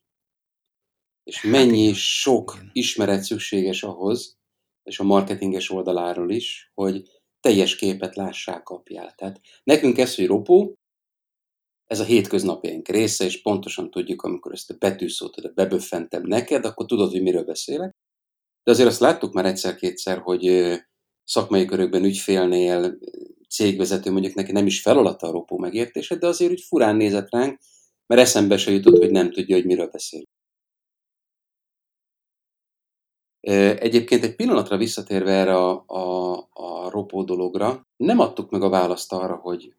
És 1.24 1.42
hát 1.42 1.52
mennyi 1.52 1.94
sok 1.94 2.58
ismeret 2.72 3.24
szükséges 3.24 3.84
ahhoz, 3.84 4.38
és 4.84 5.00
a 5.00 5.04
marketinges 5.04 5.70
oldaláról 5.70 6.32
is, 6.32 6.72
hogy 6.74 7.22
teljes 7.40 7.76
képet 7.76 8.16
lássák, 8.16 8.64
kapjál. 8.64 9.14
Tehát 9.16 9.42
nekünk 9.64 9.98
ez, 9.98 10.16
hogy 10.16 10.28
ropó, 10.28 10.76
ez 11.86 12.00
a 12.00 12.04
hétköznapjaink 12.04 12.88
része, 12.88 13.26
és 13.26 13.42
pontosan 13.42 13.92
tudjuk, 13.92 14.22
amikor 14.22 14.52
ezt 14.52 14.70
a 14.70 14.76
betűszót 14.80 15.38
oda 15.38 15.52
beböffentem 15.54 16.22
neked, 16.24 16.66
akkor 16.66 16.86
tudod, 16.86 17.12
hogy 17.12 17.22
miről 17.22 17.44
beszélek. 17.44 17.92
De 18.64 18.72
azért 18.72 18.90
azt 18.90 19.00
láttuk 19.00 19.34
már 19.34 19.46
egyszer-kétszer, 19.46 20.18
hogy 20.18 20.76
szakmai 21.24 21.66
körökben 21.66 22.04
ügyfélnél, 22.04 22.98
cégvezető 23.52 24.12
mondjuk 24.12 24.34
neki 24.34 24.52
nem 24.52 24.66
is 24.66 24.82
feladata 24.82 25.28
a 25.28 25.32
ropó 25.32 25.58
megértése, 25.58 26.16
de 26.16 26.28
azért 26.28 26.52
úgy 26.52 26.62
furán 26.62 26.96
nézett 26.96 27.30
ránk, 27.30 27.60
mert 28.06 28.22
eszembe 28.22 28.58
se 28.58 28.72
jutott, 28.72 28.98
hogy 28.98 29.12
nem 29.12 29.32
tudja, 29.32 29.56
hogy 29.56 29.66
miről 29.66 29.88
beszél. 29.88 30.24
Egyébként 33.80 34.24
egy 34.24 34.36
pillanatra 34.36 34.78
visszatérve 34.78 35.32
erre 35.32 35.56
a, 35.56 35.84
a, 35.88 36.34
a 36.54 36.90
ropó 36.90 37.24
dologra, 37.24 37.88
nem 37.98 38.20
adtuk 38.20 38.50
meg 38.50 38.62
a 38.62 38.70
választ 38.70 39.14
arra, 39.14 39.36
hogy 39.36 39.74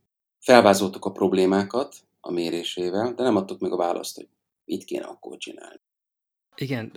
Felvázoltuk 0.45 1.05
a 1.05 1.13
problémákat 1.13 1.97
a 2.21 2.31
mérésével, 2.31 3.15
de 3.15 3.23
nem 3.23 3.37
adtuk 3.37 3.61
meg 3.61 3.73
a 3.73 3.77
választ, 3.77 4.17
hogy 4.17 4.29
mit 4.65 4.85
kéne 4.85 5.05
akkor 5.05 5.37
csinálni. 5.37 5.81
Igen, 6.57 6.93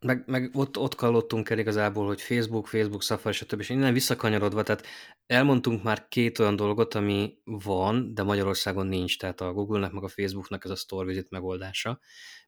meg, 0.00 0.22
meg 0.26 0.50
ott, 0.52 0.78
ott 0.78 0.94
kallottunk 0.94 1.50
el 1.50 1.58
igazából, 1.58 2.06
hogy 2.06 2.20
Facebook, 2.20 2.66
Facebook, 2.66 3.02
Safari, 3.02 3.34
stb. 3.34 3.60
És 3.60 3.68
innen 3.68 3.92
visszakanyarodva, 3.92 4.62
tehát 4.62 4.86
elmondtunk 5.26 5.82
már 5.82 6.08
két 6.08 6.38
olyan 6.38 6.56
dolgot, 6.56 6.94
ami 6.94 7.38
van, 7.44 8.14
de 8.14 8.22
Magyarországon 8.22 8.86
nincs, 8.86 9.18
tehát 9.18 9.40
a 9.40 9.52
Google-nek, 9.52 9.92
meg 9.92 10.02
a 10.02 10.08
Facebooknak 10.08 10.64
ez 10.64 10.70
a 10.70 10.76
Store 10.76 11.06
Visit 11.06 11.30
megoldása. 11.30 12.00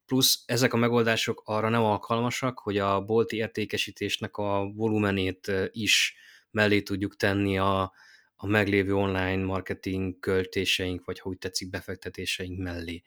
Plusz 0.06 0.42
ezek 0.46 0.72
a 0.72 0.76
megoldások 0.76 1.42
arra 1.44 1.68
nem 1.68 1.82
alkalmasak, 1.82 2.58
hogy 2.58 2.78
a 2.78 3.00
bolti 3.00 3.36
értékesítésnek 3.36 4.36
a 4.36 4.72
volumenét 4.74 5.52
is 5.70 6.16
mellé 6.50 6.82
tudjuk 6.82 7.16
tenni 7.16 7.58
a, 7.58 7.92
a 8.36 8.46
meglévő 8.46 8.94
online 8.94 9.44
marketing 9.44 10.18
költéseink, 10.18 11.04
vagy 11.04 11.18
ha 11.18 11.28
úgy 11.28 11.38
tetszik, 11.38 11.70
befektetéseink 11.70 12.58
mellé. 12.58 13.02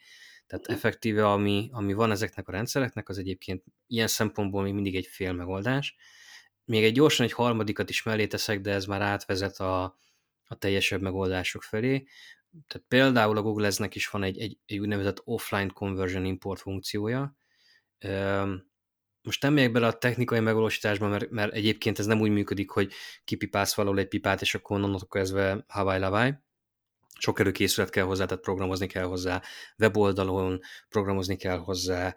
Tehát 0.51 0.67
effektíve, 0.67 1.31
ami, 1.31 1.69
ami 1.71 1.93
van 1.93 2.11
ezeknek 2.11 2.47
a 2.47 2.51
rendszereknek, 2.51 3.09
az 3.09 3.17
egyébként 3.17 3.63
ilyen 3.87 4.07
szempontból 4.07 4.63
még 4.63 4.73
mindig 4.73 4.95
egy 4.95 5.05
fél 5.05 5.33
megoldás. 5.33 5.95
Még 6.65 6.83
egy 6.83 6.93
gyorsan 6.93 7.25
egy 7.25 7.31
harmadikat 7.31 7.89
is 7.89 8.03
mellé 8.03 8.27
teszek, 8.27 8.61
de 8.61 8.71
ez 8.71 8.85
már 8.85 9.01
átvezet 9.01 9.59
a, 9.59 9.83
a 10.43 10.55
teljesebb 10.55 11.01
megoldások 11.01 11.63
felé. 11.63 12.07
tehát 12.67 12.87
például 12.87 13.37
a 13.37 13.41
Google 13.41 13.67
Ads-nek 13.67 13.95
is 13.95 14.09
van 14.09 14.23
egy, 14.23 14.39
egy, 14.39 14.57
egy 14.65 14.79
úgynevezett 14.79 15.21
offline 15.23 15.67
conversion 15.67 16.25
import 16.25 16.61
funkciója. 16.61 17.35
Most 19.21 19.41
nem 19.41 19.53
megyek 19.53 19.71
bele 19.71 19.87
a 19.87 19.97
technikai 19.97 20.39
megvalósításba, 20.39 21.07
mert, 21.07 21.29
mert 21.29 21.53
egyébként 21.53 21.99
ez 21.99 22.05
nem 22.05 22.21
úgy 22.21 22.31
működik, 22.31 22.69
hogy 22.69 22.93
kipipálsz 23.23 23.75
valahol 23.75 23.99
egy 23.99 24.07
pipát, 24.07 24.41
és 24.41 24.55
akkor 24.55 24.75
onnantól 24.75 25.07
kezdve 25.07 25.65
havaj 25.67 25.99
lavaj. 25.99 26.39
Sok 27.21 27.39
erőkészület 27.39 27.89
kell 27.89 28.03
hozzá, 28.03 28.25
tehát 28.25 28.43
programozni 28.43 28.87
kell 28.87 29.03
hozzá, 29.03 29.41
weboldalon 29.77 30.59
programozni 30.89 31.35
kell 31.35 31.57
hozzá, 31.57 32.15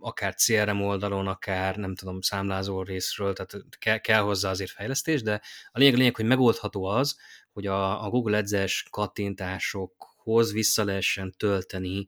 akár 0.00 0.34
CRM 0.34 0.80
oldalon, 0.80 1.26
akár 1.26 1.76
nem 1.76 1.94
tudom, 1.94 2.20
számlázó 2.20 2.82
részről, 2.82 3.32
tehát 3.32 3.64
kell, 3.78 3.98
kell 3.98 4.20
hozzá 4.20 4.50
azért 4.50 4.70
fejlesztés, 4.70 5.22
de 5.22 5.40
a 5.70 5.78
lényeg, 5.78 5.94
a 5.94 5.96
lényeg, 5.96 6.16
hogy 6.16 6.24
megoldható 6.24 6.84
az, 6.84 7.16
hogy 7.52 7.66
a, 7.66 8.04
a 8.04 8.10
Google 8.10 8.38
Ads-es 8.38 8.86
kattintásokhoz 8.90 10.52
vissza 10.52 10.84
lehessen 10.84 11.34
tölteni 11.36 12.06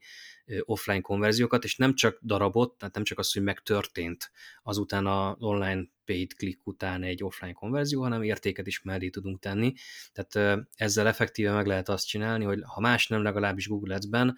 offline 0.61 1.01
konverziókat, 1.01 1.65
és 1.65 1.77
nem 1.77 1.95
csak 1.95 2.19
darabot, 2.23 2.79
tehát 2.79 2.95
nem 2.95 3.05
csak 3.05 3.19
az, 3.19 3.33
hogy 3.33 3.43
megtörtént 3.43 4.31
azután 4.63 5.07
a 5.07 5.37
online 5.39 5.83
paid 6.11 6.33
click 6.33 6.67
után 6.67 7.03
egy 7.03 7.25
offline 7.25 7.53
konverzió, 7.53 8.03
hanem 8.03 8.23
értéket 8.23 8.67
is 8.67 8.83
mellé 8.83 9.09
tudunk 9.09 9.41
tenni. 9.41 9.73
Tehát 10.13 10.67
ezzel 10.75 11.07
effektíve 11.07 11.53
meg 11.53 11.67
lehet 11.67 11.89
azt 11.89 12.07
csinálni, 12.07 12.45
hogy 12.45 12.61
ha 12.65 12.81
más 12.81 13.09
nem, 13.09 13.23
legalábbis 13.23 13.69
Google 13.69 13.95
Ads-ben 13.95 14.37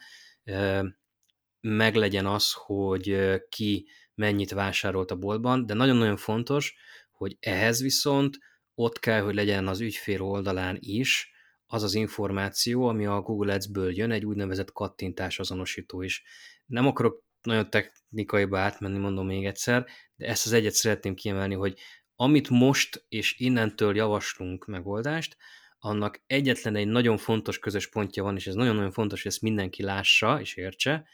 meglegyen 1.61 2.27
az, 2.27 2.53
hogy 2.53 3.39
ki 3.49 3.87
mennyit 4.15 4.51
vásárolt 4.51 5.11
a 5.11 5.17
boltban, 5.17 5.67
de 5.67 5.75
nagyon-nagyon 5.75 6.17
fontos, 6.17 6.75
hogy 7.11 7.37
ehhez 7.41 7.83
viszont 7.83 8.39
ott 8.75 8.99
kell, 8.99 9.21
hogy 9.21 9.35
legyen 9.35 9.69
az 9.69 9.81
ügyfél 9.81 10.23
oldalán 10.23 10.77
is 10.81 11.31
az 11.67 11.83
az 11.83 11.95
információ, 11.95 12.87
ami 12.87 13.07
a 13.07 13.21
Google 13.21 13.55
Ads-ből 13.55 13.97
jön, 13.97 14.11
egy 14.11 14.25
úgynevezett 14.25 14.73
kattintás 14.73 15.39
azonosító 15.39 16.03
is. 16.03 16.23
Nem 16.67 16.87
akarok 16.87 17.25
nagyon 17.43 17.71
technikaiba 17.71 18.59
átmenni, 18.59 18.99
mondom 18.99 19.27
még 19.27 19.47
egyszer, 19.47 19.87
de 20.15 20.27
ezt 20.27 20.47
az 20.47 20.53
egyet 20.53 20.73
szeretném 20.73 21.15
kiemelni, 21.15 21.55
hogy 21.55 21.79
amit 22.17 22.49
most 22.49 23.05
és 23.09 23.35
innentől 23.39 23.97
javaslunk 23.97 24.67
megoldást, 24.67 25.37
annak 25.79 26.23
egyetlen 26.27 26.77
egy 26.77 26.87
nagyon 26.87 27.17
fontos 27.17 27.59
közös 27.59 27.89
pontja 27.89 28.23
van, 28.23 28.37
és 28.37 28.47
ez 28.47 28.55
nagyon-nagyon 28.55 28.93
fontos, 28.93 29.23
hogy 29.23 29.31
ezt 29.31 29.43
mindenki 29.43 29.83
lássa 29.83 30.41
és 30.41 30.55
értse, 30.55 31.07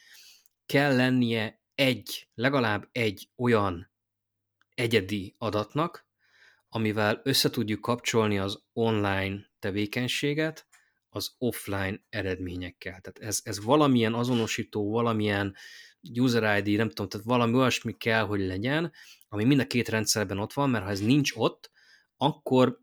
kell 0.66 0.96
lennie 0.96 1.62
egy, 1.74 2.28
legalább 2.34 2.88
egy 2.92 3.28
olyan 3.36 3.90
egyedi 4.74 5.34
adatnak, 5.38 6.06
amivel 6.68 7.20
össze 7.24 7.50
tudjuk 7.50 7.80
kapcsolni 7.80 8.38
az 8.38 8.62
online 8.72 9.50
tevékenységet 9.58 10.67
az 11.08 11.34
offline 11.38 12.00
eredményekkel. 12.08 13.00
Tehát 13.00 13.18
ez, 13.18 13.40
ez 13.42 13.64
valamilyen 13.64 14.14
azonosító, 14.14 14.90
valamilyen 14.90 15.54
user 16.14 16.66
ID, 16.66 16.76
nem 16.76 16.88
tudom, 16.88 17.08
tehát 17.08 17.26
valami 17.26 17.54
olyasmi 17.54 17.96
kell, 17.96 18.24
hogy 18.24 18.40
legyen, 18.40 18.92
ami 19.28 19.44
mind 19.44 19.60
a 19.60 19.66
két 19.66 19.88
rendszerben 19.88 20.38
ott 20.38 20.52
van, 20.52 20.70
mert 20.70 20.84
ha 20.84 20.90
ez 20.90 21.00
nincs 21.00 21.32
ott, 21.34 21.70
akkor 22.16 22.80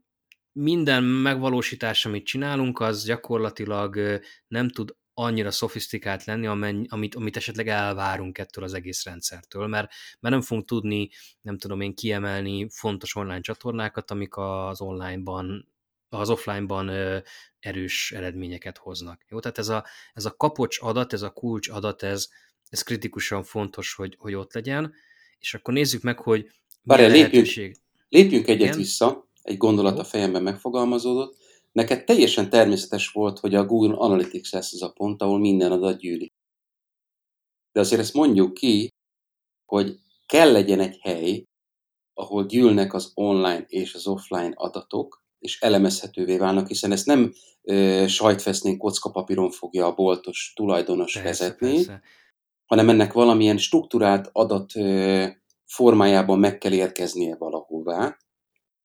minden 0.51 1.03
megvalósítás, 1.03 2.05
amit 2.05 2.25
csinálunk, 2.25 2.79
az 2.79 3.05
gyakorlatilag 3.05 4.21
nem 4.47 4.69
tud 4.69 4.95
annyira 5.13 5.51
szofisztikált 5.51 6.23
lenni, 6.23 6.47
amit, 6.87 7.15
amit 7.15 7.37
esetleg 7.37 7.67
elvárunk 7.67 8.37
ettől 8.37 8.63
az 8.63 8.73
egész 8.73 9.03
rendszertől, 9.03 9.67
mert, 9.67 9.91
mert 10.19 10.33
nem 10.33 10.43
fogunk 10.43 10.67
tudni, 10.67 11.09
nem 11.41 11.57
tudom 11.57 11.81
én, 11.81 11.95
kiemelni 11.95 12.67
fontos 12.69 13.15
online 13.15 13.41
csatornákat, 13.41 14.11
amik 14.11 14.37
az 14.37 14.81
onlineban 14.81 15.74
az 16.09 16.29
offline-ban 16.29 16.89
erős 17.59 18.11
eredményeket 18.11 18.77
hoznak. 18.77 19.25
Jó, 19.29 19.39
tehát 19.39 19.57
ez 19.57 19.69
a, 19.69 19.85
ez 20.13 20.25
a 20.25 20.35
kapocs 20.35 20.81
adat, 20.81 21.13
ez 21.13 21.21
a 21.21 21.29
kulcs 21.29 21.69
adat, 21.69 22.03
ez, 22.03 22.29
ez 22.69 22.81
kritikusan 22.81 23.43
fontos, 23.43 23.93
hogy, 23.93 24.15
hogy 24.19 24.33
ott 24.33 24.53
legyen, 24.53 24.93
és 25.39 25.53
akkor 25.53 25.73
nézzük 25.73 26.01
meg, 26.01 26.19
hogy 26.19 26.49
Várjál, 26.83 27.09
lépjünk, 27.09 27.77
lépjünk 28.09 28.47
egyet 28.47 28.61
Igen? 28.61 28.77
vissza, 28.77 29.27
egy 29.41 29.57
gondolat 29.57 29.99
a 29.99 30.03
fejemben 30.03 30.43
megfogalmazódott. 30.43 31.37
Neked 31.71 32.03
teljesen 32.03 32.49
természetes 32.49 33.09
volt, 33.09 33.39
hogy 33.39 33.55
a 33.55 33.65
Google 33.65 33.97
Analytics 33.97 34.51
lesz 34.51 34.73
az 34.73 34.81
a 34.81 34.91
pont, 34.91 35.21
ahol 35.21 35.39
minden 35.39 35.71
adat 35.71 35.99
gyűlik. 35.99 36.33
De 37.71 37.79
azért 37.79 38.01
ezt 38.01 38.13
mondjuk 38.13 38.53
ki, 38.53 38.89
hogy 39.65 39.99
kell 40.25 40.51
legyen 40.51 40.79
egy 40.79 40.97
hely, 41.01 41.43
ahol 42.13 42.45
gyűlnek 42.45 42.93
az 42.93 43.11
online 43.13 43.65
és 43.67 43.93
az 43.93 44.07
offline 44.07 44.53
adatok, 44.55 45.24
és 45.39 45.61
elemezhetővé 45.61 46.37
válnak, 46.37 46.67
hiszen 46.67 46.91
ezt 46.91 47.05
nem 47.05 47.33
ö, 47.61 48.05
sajtfesznénk 48.07 48.77
kockapapíron 48.77 49.51
fogja 49.51 49.85
a 49.85 49.93
boltos 49.93 50.53
tulajdonos 50.55 51.13
persze, 51.13 51.27
vezetni, 51.29 51.75
persze. 51.75 52.01
hanem 52.65 52.89
ennek 52.89 53.13
valamilyen 53.13 53.57
struktúrált 53.57 54.29
adat 54.31 54.75
ö, 54.75 55.25
formájában 55.65 56.39
meg 56.39 56.57
kell 56.57 56.73
érkeznie 56.73 57.35
valahová, 57.35 58.17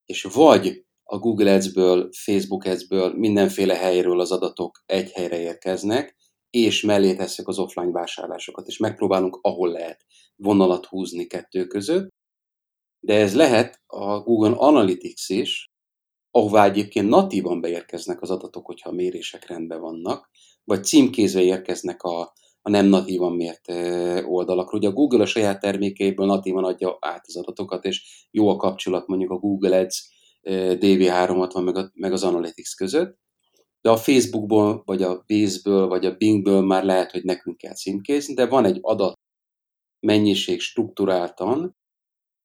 és 0.05 0.23
vagy 0.23 0.85
a 1.03 1.17
Google 1.17 1.53
Ads-ből, 1.53 2.09
Facebook 2.11 2.65
Ads-ből, 2.65 3.13
mindenféle 3.17 3.75
helyről 3.75 4.19
az 4.19 4.31
adatok 4.31 4.83
egy 4.85 5.11
helyre 5.11 5.39
érkeznek, 5.39 6.15
és 6.49 6.81
mellé 6.81 7.15
tesszük 7.15 7.47
az 7.47 7.59
offline 7.59 7.91
vásárlásokat, 7.91 8.67
és 8.67 8.77
megpróbálunk, 8.77 9.39
ahol 9.41 9.71
lehet 9.71 10.05
vonalat 10.35 10.85
húzni 10.85 11.25
kettő 11.27 11.65
között. 11.65 12.09
De 12.99 13.13
ez 13.13 13.35
lehet 13.35 13.81
a 13.85 14.19
Google 14.19 14.55
Analytics 14.55 15.29
is, 15.29 15.70
ahová 16.31 16.65
egyébként 16.65 17.09
natívan 17.09 17.61
beérkeznek 17.61 18.21
az 18.21 18.29
adatok, 18.29 18.65
hogyha 18.65 18.89
a 18.89 18.93
mérések 18.93 19.47
rendben 19.47 19.81
vannak, 19.81 20.29
vagy 20.63 20.83
címkézve 20.83 21.41
érkeznek 21.41 22.03
a, 22.03 22.33
a 22.61 22.69
nem 22.69 22.85
natívan 22.85 23.35
mért 23.35 23.71
oldalakra. 24.25 24.77
Ugye 24.77 24.87
a 24.87 24.93
Google 24.93 25.21
a 25.21 25.25
saját 25.25 25.59
termékeiből 25.59 26.25
natívan 26.25 26.63
adja 26.63 26.97
át 26.99 27.23
az 27.27 27.37
adatokat, 27.37 27.85
és 27.85 28.27
jó 28.31 28.47
a 28.49 28.55
kapcsolat 28.55 29.07
mondjuk 29.07 29.31
a 29.31 29.37
Google 29.37 29.79
Ads 29.79 30.09
DV360 30.43 31.63
meg, 31.63 31.75
a, 31.75 31.91
meg 31.93 32.11
az 32.11 32.23
Analytics 32.23 32.75
között, 32.75 33.19
de 33.81 33.89
a 33.89 33.97
Facebookból, 33.97 34.81
vagy 34.85 35.03
a 35.03 35.23
Base-ből, 35.27 35.87
vagy 35.87 36.05
a 36.05 36.15
Bingből 36.15 36.61
már 36.61 36.83
lehet, 36.83 37.11
hogy 37.11 37.23
nekünk 37.23 37.57
kell 37.57 37.73
címkézni, 37.73 38.33
de 38.33 38.47
van 38.47 38.65
egy 38.65 38.77
adat 38.81 39.19
mennyiség 39.99 40.59
struktúráltan, 40.59 41.77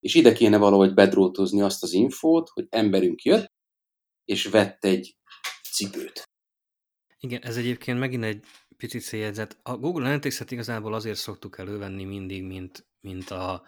és 0.00 0.14
ide 0.14 0.32
kéne 0.32 0.58
valahogy 0.58 0.94
bedrótozni 0.94 1.60
azt 1.60 1.82
az 1.82 1.92
infót, 1.92 2.48
hogy 2.48 2.66
emberünk 2.68 3.22
jött, 3.22 3.54
és 4.26 4.46
vett 4.46 4.84
egy 4.84 5.16
cipőt. 5.72 6.22
Igen, 7.18 7.42
ez 7.42 7.56
egyébként 7.56 7.98
megint 7.98 8.24
egy 8.24 8.44
picit 8.76 9.00
széljegyzet. 9.00 9.58
A 9.62 9.76
Google 9.76 10.04
Analytics-et 10.04 10.50
igazából 10.50 10.94
azért 10.94 11.18
szoktuk 11.18 11.58
elővenni 11.58 12.04
mindig, 12.04 12.44
mint, 12.44 12.86
mint 13.00 13.30
a, 13.30 13.62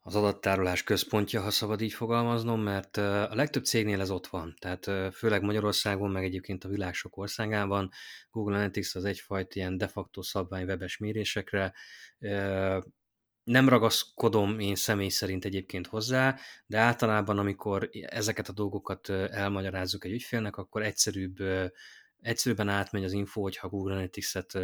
az 0.00 0.14
adattárolás 0.14 0.82
központja, 0.82 1.40
ha 1.40 1.50
szabad 1.50 1.80
így 1.80 1.92
fogalmaznom, 1.92 2.60
mert 2.60 2.96
a 2.96 3.34
legtöbb 3.34 3.64
cégnél 3.64 4.00
ez 4.00 4.10
ott 4.10 4.26
van. 4.26 4.56
Tehát 4.58 5.14
főleg 5.14 5.42
Magyarországon, 5.42 6.10
meg 6.10 6.24
egyébként 6.24 6.64
a 6.64 6.68
világ 6.68 6.94
sok 6.94 7.16
országában 7.16 7.90
Google 8.30 8.54
Analytics 8.54 8.94
az 8.94 9.04
egyfajta 9.04 9.52
ilyen 9.54 9.76
de 9.76 9.88
facto 9.88 10.22
szabvány 10.22 10.64
webes 10.64 10.96
mérésekre. 10.96 11.74
Nem 13.44 13.68
ragaszkodom 13.68 14.58
én 14.58 14.74
személy 14.74 15.08
szerint 15.08 15.44
egyébként 15.44 15.86
hozzá, 15.86 16.38
de 16.66 16.78
általában, 16.78 17.38
amikor 17.38 17.90
ezeket 17.92 18.48
a 18.48 18.52
dolgokat 18.52 19.08
elmagyarázzuk 19.08 20.04
egy 20.04 20.12
ügyfélnek, 20.12 20.56
akkor 20.56 20.82
egyszerűbb 20.82 21.36
egyszerűbben 22.22 22.68
átmegy 22.68 23.04
az 23.04 23.12
info, 23.12 23.42
hogyha 23.42 23.68
Analytics-et 23.72 24.58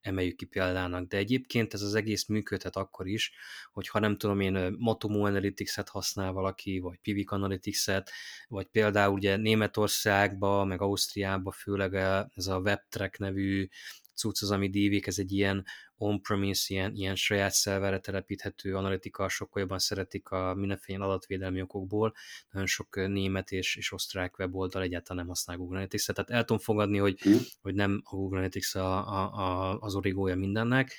emeljük 0.00 0.36
ki 0.36 0.44
példának, 0.44 1.06
de 1.06 1.16
egyébként 1.16 1.74
ez 1.74 1.82
az 1.82 1.94
egész 1.94 2.26
működhet 2.26 2.76
akkor 2.76 3.06
is, 3.06 3.32
hogyha 3.72 3.98
nem 3.98 4.16
tudom 4.16 4.40
én 4.40 4.74
Matomo 4.78 5.26
Analytics-et 5.26 5.88
használ 5.88 6.32
valaki, 6.32 6.78
vagy 6.78 6.98
Pivik 7.02 7.30
Analytics-et, 7.30 8.10
vagy 8.48 8.66
például 8.66 9.12
ugye 9.12 9.36
Németországba, 9.36 10.64
meg 10.64 10.80
Ausztriába 10.80 11.50
főleg 11.50 11.94
ez 12.34 12.46
a 12.46 12.58
WebTrack 12.58 13.18
nevű 13.18 13.68
cucc 14.14 14.42
az, 14.42 14.50
ami 14.50 14.70
dívik, 14.70 15.06
ez 15.06 15.18
egy 15.18 15.32
ilyen 15.32 15.64
on-premise, 15.96 16.74
ilyen, 16.74 16.94
ilyen 16.94 17.14
saját 17.14 17.52
szerverre 17.52 17.98
telepíthető 17.98 18.76
analitika, 18.76 19.28
sokkal 19.28 19.62
jobban 19.62 19.78
szeretik 19.78 20.28
a 20.28 20.54
mindenféle 20.54 21.04
adatvédelmi 21.04 21.62
okokból. 21.62 22.14
Nagyon 22.50 22.66
sok 22.66 22.96
német 22.96 23.50
és, 23.50 23.76
és 23.76 23.92
osztrák 23.92 24.38
weboldal 24.38 24.82
egyáltalán 24.82 25.22
nem 25.22 25.28
használ 25.28 25.56
Google 25.56 25.76
analytics 25.76 26.06
tehát 26.06 26.30
el 26.30 26.44
tudom 26.44 26.62
fogadni, 26.62 26.98
hogy, 26.98 27.20
mm. 27.28 27.36
hogy 27.60 27.74
nem 27.74 28.00
a 28.04 28.16
Google 28.16 28.36
Analytics 28.36 28.74
a, 28.74 29.08
a, 29.08 29.34
a, 29.34 29.78
az 29.78 29.94
origója 29.94 30.36
mindennek. 30.36 30.96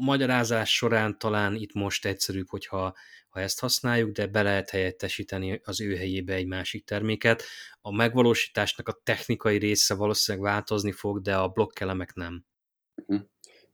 Magyarázás 0.00 0.74
során 0.74 1.18
talán 1.18 1.54
itt 1.54 1.72
most 1.72 2.06
egyszerűbb, 2.06 2.48
hogyha 2.48 2.94
ha 3.28 3.40
ezt 3.40 3.60
használjuk, 3.60 4.10
de 4.10 4.26
be 4.26 4.42
lehet 4.42 4.70
helyettesíteni 4.70 5.60
az 5.64 5.80
ő 5.80 5.96
helyébe 5.96 6.34
egy 6.34 6.46
másik 6.46 6.84
terméket. 6.84 7.42
A 7.80 7.92
megvalósításnak 7.92 8.88
a 8.88 9.00
technikai 9.02 9.58
része 9.58 9.94
valószínűleg 9.94 10.46
változni 10.46 10.92
fog, 10.92 11.20
de 11.20 11.36
a 11.36 11.48
blokkelemek 11.48 12.14
nem. 12.14 12.44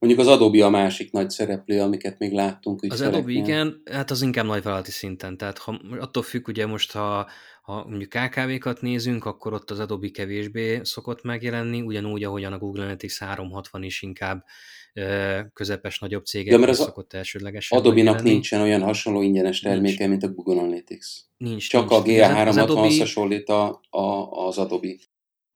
Mondjuk 0.01 0.27
az 0.27 0.27
Adobe 0.27 0.65
a 0.65 0.71
másik 0.71 1.13
nagy 1.13 1.31
szereplő, 1.31 1.81
amiket 1.81 2.19
még 2.19 2.33
láttunk 2.33 2.85
Az 2.89 3.01
Adobe 3.01 3.33
igen, 3.33 3.83
hát 3.91 4.11
az 4.11 4.23
inkább 4.23 4.47
nagyvállalati 4.47 4.91
szinten. 4.91 5.37
Tehát 5.37 5.59
ha, 5.59 5.81
attól 5.99 6.23
függ, 6.23 6.49
ugye 6.49 6.67
most, 6.67 6.93
ha, 6.93 7.27
ha 7.63 7.85
mondjuk 7.89 8.11
KKV-kat 8.11 8.81
nézünk, 8.81 9.25
akkor 9.25 9.53
ott 9.53 9.71
az 9.71 9.79
Adobe 9.79 10.09
kevésbé 10.09 10.81
szokott 10.83 11.23
megjelenni, 11.23 11.81
ugyanúgy, 11.81 12.25
ahogyan 12.25 12.53
a 12.53 12.59
Google 12.59 12.83
Analytics 12.83 13.19
360 13.19 13.83
is 13.83 14.03
inkább 14.03 14.45
közepes, 15.53 15.99
nagyobb 15.99 16.25
cégek 16.25 16.59
mert 16.59 16.71
az 16.71 16.79
szokott 16.79 17.13
elsődlegesen 17.13 17.79
Adobe-nak 17.79 18.23
nincsen 18.23 18.61
olyan 18.61 18.83
hasonló 18.83 19.23
ingyenes 19.23 19.61
terméke, 19.61 20.07
nincs. 20.07 20.09
mint 20.09 20.23
a 20.23 20.43
Google 20.43 20.63
Analytics. 20.63 21.07
Nincs. 21.37 21.69
Csak 21.69 21.89
nincs. 21.89 22.23
a 22.23 22.29
GA360 22.29 22.63
Adobe... 22.63 22.99
hasonlít 22.99 23.49
a, 23.49 23.81
a, 23.91 24.01
az 24.47 24.59
Adobe. 24.59 24.95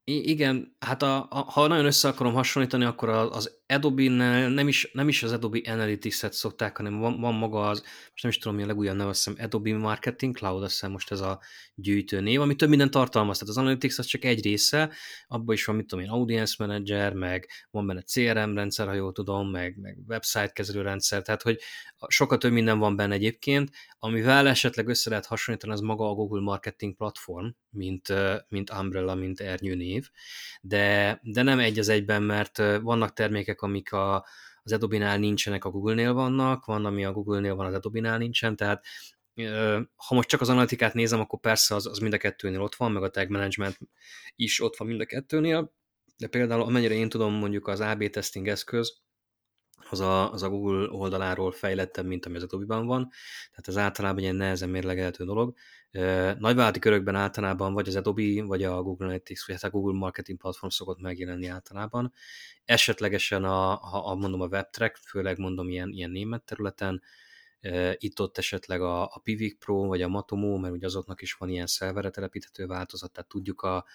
Igen, 0.07 0.75
hát 0.79 1.01
a, 1.01 1.27
a, 1.29 1.37
ha 1.37 1.67
nagyon 1.67 1.85
össze 1.85 2.07
akarom 2.07 2.33
hasonlítani, 2.33 2.83
akkor 2.83 3.09
az 3.09 3.63
Adobe-nel 3.67 4.49
nem 4.49 4.67
is, 4.67 4.89
nem 4.93 5.07
is 5.07 5.23
az 5.23 5.31
Adobe 5.31 5.59
Analytics-et 5.71 6.33
szokták, 6.33 6.77
hanem 6.77 6.99
van, 6.99 7.19
van 7.19 7.33
maga 7.33 7.69
az, 7.69 7.79
most 7.81 8.21
nem 8.21 8.31
is 8.31 8.37
tudom, 8.37 8.57
mi 8.57 8.63
a 8.63 8.65
legújabb 8.65 8.95
neve, 8.95 9.09
azt 9.09 9.29
Adobe 9.39 9.77
Marketing 9.77 10.35
Cloud, 10.35 10.63
azt 10.63 10.71
hiszem 10.71 10.91
most 10.91 11.11
ez 11.11 11.19
a 11.19 11.39
gyűjtő 11.75 12.19
név, 12.19 12.41
ami 12.41 12.55
több 12.55 12.69
minden 12.69 12.91
tartalmaz. 12.91 13.37
Tehát 13.37 13.55
az 13.55 13.61
Analytics 13.61 13.97
az 13.97 14.05
csak 14.05 14.23
egy 14.23 14.43
része, 14.43 14.91
abban 15.27 15.55
is 15.55 15.65
van, 15.65 15.75
mit 15.75 15.87
tudom 15.87 16.05
én, 16.05 16.11
Audience 16.11 16.55
Manager, 16.57 17.13
meg 17.13 17.49
van 17.71 17.87
benne 17.87 18.01
CRM 18.01 18.55
rendszer, 18.55 18.87
ha 18.87 18.93
jól 18.93 19.11
tudom, 19.11 19.49
meg, 19.49 19.77
meg 19.81 19.97
website 20.07 20.51
kezelő 20.51 20.81
rendszer, 20.81 21.21
tehát 21.21 21.41
hogy 21.41 21.59
sokkal 22.07 22.37
több 22.37 22.51
minden 22.51 22.79
van 22.79 22.95
benne 22.95 23.13
egyébként, 23.13 23.71
amivel 24.05 24.47
esetleg 24.47 24.87
össze 24.87 25.09
lehet 25.09 25.25
hasonlítani, 25.25 25.73
az 25.73 25.79
maga 25.79 26.09
a 26.09 26.13
Google 26.13 26.41
Marketing 26.41 26.95
Platform, 26.95 27.47
mint, 27.69 28.13
mint 28.47 28.71
Umbrella, 28.79 29.15
mint 29.15 29.39
ernyő 29.39 29.75
név, 29.75 30.09
de, 30.61 31.19
de 31.23 31.41
nem 31.41 31.59
egy 31.59 31.79
az 31.79 31.89
egyben, 31.89 32.23
mert 32.23 32.57
vannak 32.81 33.13
termékek, 33.13 33.61
amik 33.61 33.91
a, 33.91 34.25
az 34.63 34.71
Adobe-nál 34.71 35.17
nincsenek, 35.17 35.65
a 35.65 35.69
Google-nél 35.69 36.13
vannak, 36.13 36.65
van, 36.65 36.85
ami 36.85 37.05
a 37.05 37.11
Google-nél 37.11 37.55
van, 37.55 37.65
az 37.65 37.73
Adobe-nál 37.73 38.17
nincsen, 38.17 38.55
tehát 38.55 38.85
ha 39.95 40.15
most 40.15 40.27
csak 40.27 40.41
az 40.41 40.49
analitikát 40.49 40.93
nézem, 40.93 41.19
akkor 41.19 41.39
persze 41.39 41.75
az, 41.75 41.87
az 41.87 41.97
mind 41.97 42.13
a 42.13 42.17
kettőnél 42.17 42.61
ott 42.61 42.75
van, 42.75 42.91
meg 42.91 43.03
a 43.03 43.09
tag 43.09 43.29
management 43.29 43.77
is 44.35 44.61
ott 44.61 44.77
van 44.77 44.87
mind 44.87 45.01
a 45.01 45.05
kettőnél, 45.05 45.73
de 46.17 46.27
például 46.27 46.61
amennyire 46.61 46.93
én 46.93 47.09
tudom, 47.09 47.33
mondjuk 47.33 47.67
az 47.67 47.79
AB 47.79 48.09
testing 48.09 48.47
eszköz, 48.47 49.04
az 49.89 49.99
a, 49.99 50.31
az 50.31 50.43
a 50.43 50.49
Google 50.49 50.89
oldaláról 50.89 51.51
fejlettebb, 51.51 52.05
mint 52.05 52.25
ami 52.25 52.35
az 52.35 52.43
Adobe-ban 52.43 52.85
van, 52.85 53.09
tehát 53.49 53.67
ez 53.67 53.77
általában 53.77 54.23
egy 54.23 54.33
nehezen 54.33 54.69
mérlegelhető 54.69 55.25
dolog. 55.25 55.55
Nagyvállalati 56.37 56.79
körökben 56.79 57.15
általában 57.15 57.73
vagy 57.73 57.87
az 57.87 57.95
Adobe, 57.95 58.43
vagy 58.43 58.63
a 58.63 58.81
Google 58.81 59.05
Analytics, 59.05 59.45
vagy 59.45 59.55
hát 59.55 59.63
a 59.63 59.69
Google 59.69 59.97
Marketing 59.97 60.39
Platform 60.39 60.71
szokott 60.71 61.01
megjelenni 61.01 61.47
általában. 61.47 62.13
Esetlegesen 62.65 63.43
a, 63.43 63.75
ha 63.75 63.97
a, 63.97 64.15
mondom 64.15 64.41
a 64.41 64.47
WebTrack, 64.47 64.95
főleg 64.95 65.37
mondom 65.37 65.69
ilyen, 65.69 65.89
ilyen 65.89 66.09
német 66.09 66.43
területen, 66.43 67.01
itt-ott 67.97 68.37
esetleg 68.37 68.81
a, 68.81 69.03
a 69.03 69.19
Pivik 69.23 69.57
Pro, 69.57 69.85
vagy 69.85 70.01
a 70.01 70.07
Matomo, 70.07 70.57
mert 70.57 70.73
ugye 70.73 70.85
azoknak 70.85 71.21
is 71.21 71.33
van 71.33 71.49
ilyen 71.49 71.67
szervere 71.67 72.09
telepíthető 72.09 72.65
változat, 72.65 73.11
tehát 73.11 73.29
tudjuk 73.29 73.61
a 73.61 73.85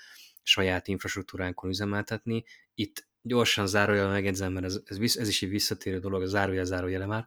saját 0.43 0.89
infrastruktúránkon 0.89 1.70
üzemeltetni. 1.70 2.45
Itt 2.74 3.09
gyorsan 3.22 3.66
zárójel 3.66 4.08
megjegyzem, 4.08 4.52
mert 4.52 4.66
ez, 4.66 4.80
ez, 4.84 5.16
ez 5.16 5.28
is 5.28 5.42
egy 5.42 5.48
visszatérő 5.48 5.98
dolog, 5.98 6.22
a 6.22 6.26
zárójel 6.26 6.64
zárójele 6.64 7.06
már, 7.06 7.26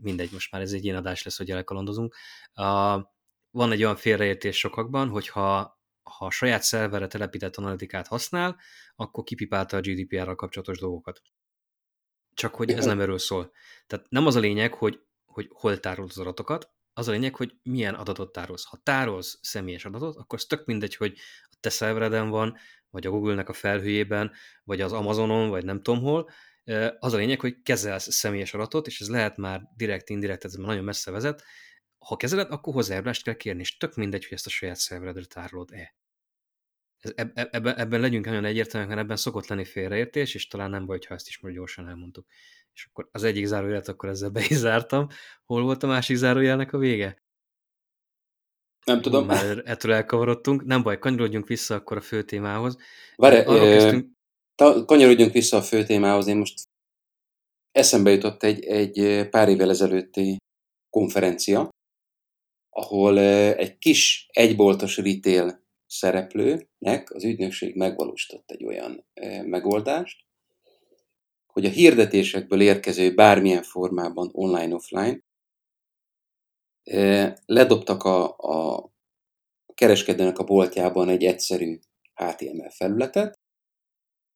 mindegy, 0.00 0.32
most 0.32 0.52
már 0.52 0.62
ez 0.62 0.72
egy 0.72 0.84
ilyen 0.84 0.96
adás 0.96 1.22
lesz, 1.22 1.36
hogy 1.36 1.50
elkalandozunk. 1.50 2.14
A, 2.52 2.96
van 3.50 3.72
egy 3.72 3.82
olyan 3.82 3.96
félreértés 3.96 4.58
sokakban, 4.58 5.08
hogyha 5.08 5.80
ha 6.02 6.26
a 6.26 6.30
saját 6.30 6.62
szerverre 6.62 7.06
telepített 7.06 7.56
analitikát 7.56 8.06
használ, 8.06 8.60
akkor 8.94 9.24
kipipálta 9.24 9.76
a 9.76 9.80
GDPR-ral 9.80 10.34
kapcsolatos 10.34 10.78
dolgokat. 10.78 11.22
Csak 12.34 12.54
hogy 12.54 12.70
ez 12.70 12.84
nem 12.84 13.00
erről 13.00 13.18
szól. 13.18 13.52
Tehát 13.86 14.06
nem 14.08 14.26
az 14.26 14.36
a 14.36 14.40
lényeg, 14.40 14.74
hogy, 14.74 15.00
hogy 15.24 15.48
hol 15.50 15.80
tárolod 15.80 16.10
az 16.10 16.18
adatokat, 16.18 16.70
az 16.92 17.08
a 17.08 17.10
lényeg, 17.10 17.34
hogy 17.34 17.54
milyen 17.62 17.94
adatot 17.94 18.32
tárolsz. 18.32 18.64
Ha 18.64 18.80
tárolsz 18.82 19.38
személyes 19.42 19.84
adatot, 19.84 20.16
akkor 20.16 20.38
az 20.38 20.44
tök 20.44 20.66
mindegy, 20.66 20.96
hogy 20.96 21.18
a 21.42 21.56
te 21.60 21.70
szervereden 21.70 22.28
van, 22.28 22.56
vagy 22.92 23.06
a 23.06 23.10
Google-nek 23.10 23.48
a 23.48 23.52
felhőjében, 23.52 24.32
vagy 24.64 24.80
az 24.80 24.92
Amazonon, 24.92 25.48
vagy 25.48 25.64
nem 25.64 25.82
tudom 25.82 26.02
hol. 26.02 26.30
Az 26.98 27.12
a 27.12 27.16
lényeg, 27.16 27.40
hogy 27.40 27.62
kezelsz 27.62 28.12
személyes 28.12 28.54
adatot, 28.54 28.86
és 28.86 29.00
ez 29.00 29.08
lehet 29.08 29.36
már 29.36 29.62
direkt, 29.76 30.10
indirekt, 30.10 30.44
ez 30.44 30.54
már 30.54 30.66
nagyon 30.66 30.84
messze 30.84 31.10
vezet. 31.10 31.42
Ha 31.98 32.16
kezeled, 32.16 32.50
akkor 32.50 32.74
hozzájárulást 32.74 33.22
kell 33.22 33.34
kérni, 33.34 33.60
és 33.60 33.76
tök 33.76 33.94
mindegy, 33.94 34.24
hogy 34.24 34.32
ezt 34.32 34.46
a 34.46 34.50
saját 34.50 34.76
szerveredre 34.76 35.24
tárolod-e. 35.24 35.96
Ebben, 37.14 37.76
ebben 37.76 38.00
legyünk 38.00 38.24
nagyon 38.24 38.44
egyértelműen, 38.44 38.94
mert 38.94 39.04
ebben 39.04 39.16
szokott 39.16 39.46
lenni 39.46 39.64
félreértés, 39.64 40.34
és 40.34 40.46
talán 40.46 40.70
nem 40.70 40.86
baj, 40.86 40.98
ha 41.08 41.14
ezt 41.14 41.28
is 41.28 41.40
most 41.40 41.54
gyorsan 41.54 41.88
elmondtuk. 41.88 42.26
És 42.74 42.84
akkor 42.84 43.08
az 43.12 43.22
egyik 43.22 43.46
zárójelet, 43.46 43.88
akkor 43.88 44.08
ezzel 44.08 44.30
be 44.30 44.40
is 44.40 44.56
zártam. 44.56 45.08
Hol 45.44 45.62
volt 45.62 45.82
a 45.82 45.86
másik 45.86 46.16
zárójelnek 46.16 46.72
a 46.72 46.78
vége? 46.78 47.22
Nem 48.84 49.00
tudom. 49.00 49.26
Már 49.26 49.62
ettől 49.64 49.92
elkavarodtunk. 49.92 50.64
Nem 50.64 50.82
baj, 50.82 50.98
kanyarodjunk 50.98 51.46
vissza 51.46 51.74
akkor 51.74 51.96
a 51.96 52.00
fő 52.00 52.22
témához. 52.22 52.76
Várj, 53.16 53.44
kezdtünk... 53.44 54.10
kanyarodjunk 54.86 55.32
vissza 55.32 55.56
a 55.56 55.62
fő 55.62 55.84
témához. 55.84 56.26
Én 56.26 56.36
most 56.36 56.62
eszembe 57.72 58.10
jutott 58.10 58.42
egy, 58.42 58.64
egy 58.64 59.28
pár 59.28 59.48
évvel 59.48 59.70
ezelőtti 59.70 60.36
konferencia, 60.90 61.68
ahol 62.70 63.18
egy 63.18 63.78
kis 63.78 64.26
egyboltos 64.32 64.96
retail 64.96 65.64
szereplőnek 65.86 67.10
az 67.14 67.24
ügynökség 67.24 67.76
megvalósított 67.76 68.50
egy 68.50 68.64
olyan 68.64 69.04
megoldást, 69.44 70.24
hogy 71.52 71.64
a 71.64 71.70
hirdetésekből 71.70 72.60
érkező 72.60 73.14
bármilyen 73.14 73.62
formában 73.62 74.30
online-offline 74.32 75.20
ledobtak 77.46 78.04
a, 78.04 78.36
a 78.36 78.90
kereskedőnek 79.74 80.38
a 80.38 80.44
boltjában 80.44 81.08
egy 81.08 81.24
egyszerű 81.24 81.78
HTML 82.14 82.70
felületet, 82.70 83.38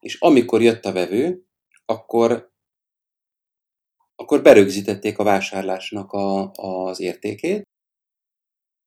és 0.01 0.21
amikor 0.21 0.63
jött 0.63 0.85
a 0.85 0.93
vevő, 0.93 1.45
akkor, 1.85 2.51
akkor 4.15 4.43
berögzítették 4.43 5.19
a 5.19 5.25
vásárlásnak 5.25 6.13
a, 6.13 6.51
az 6.53 7.01
értékét, 7.01 7.63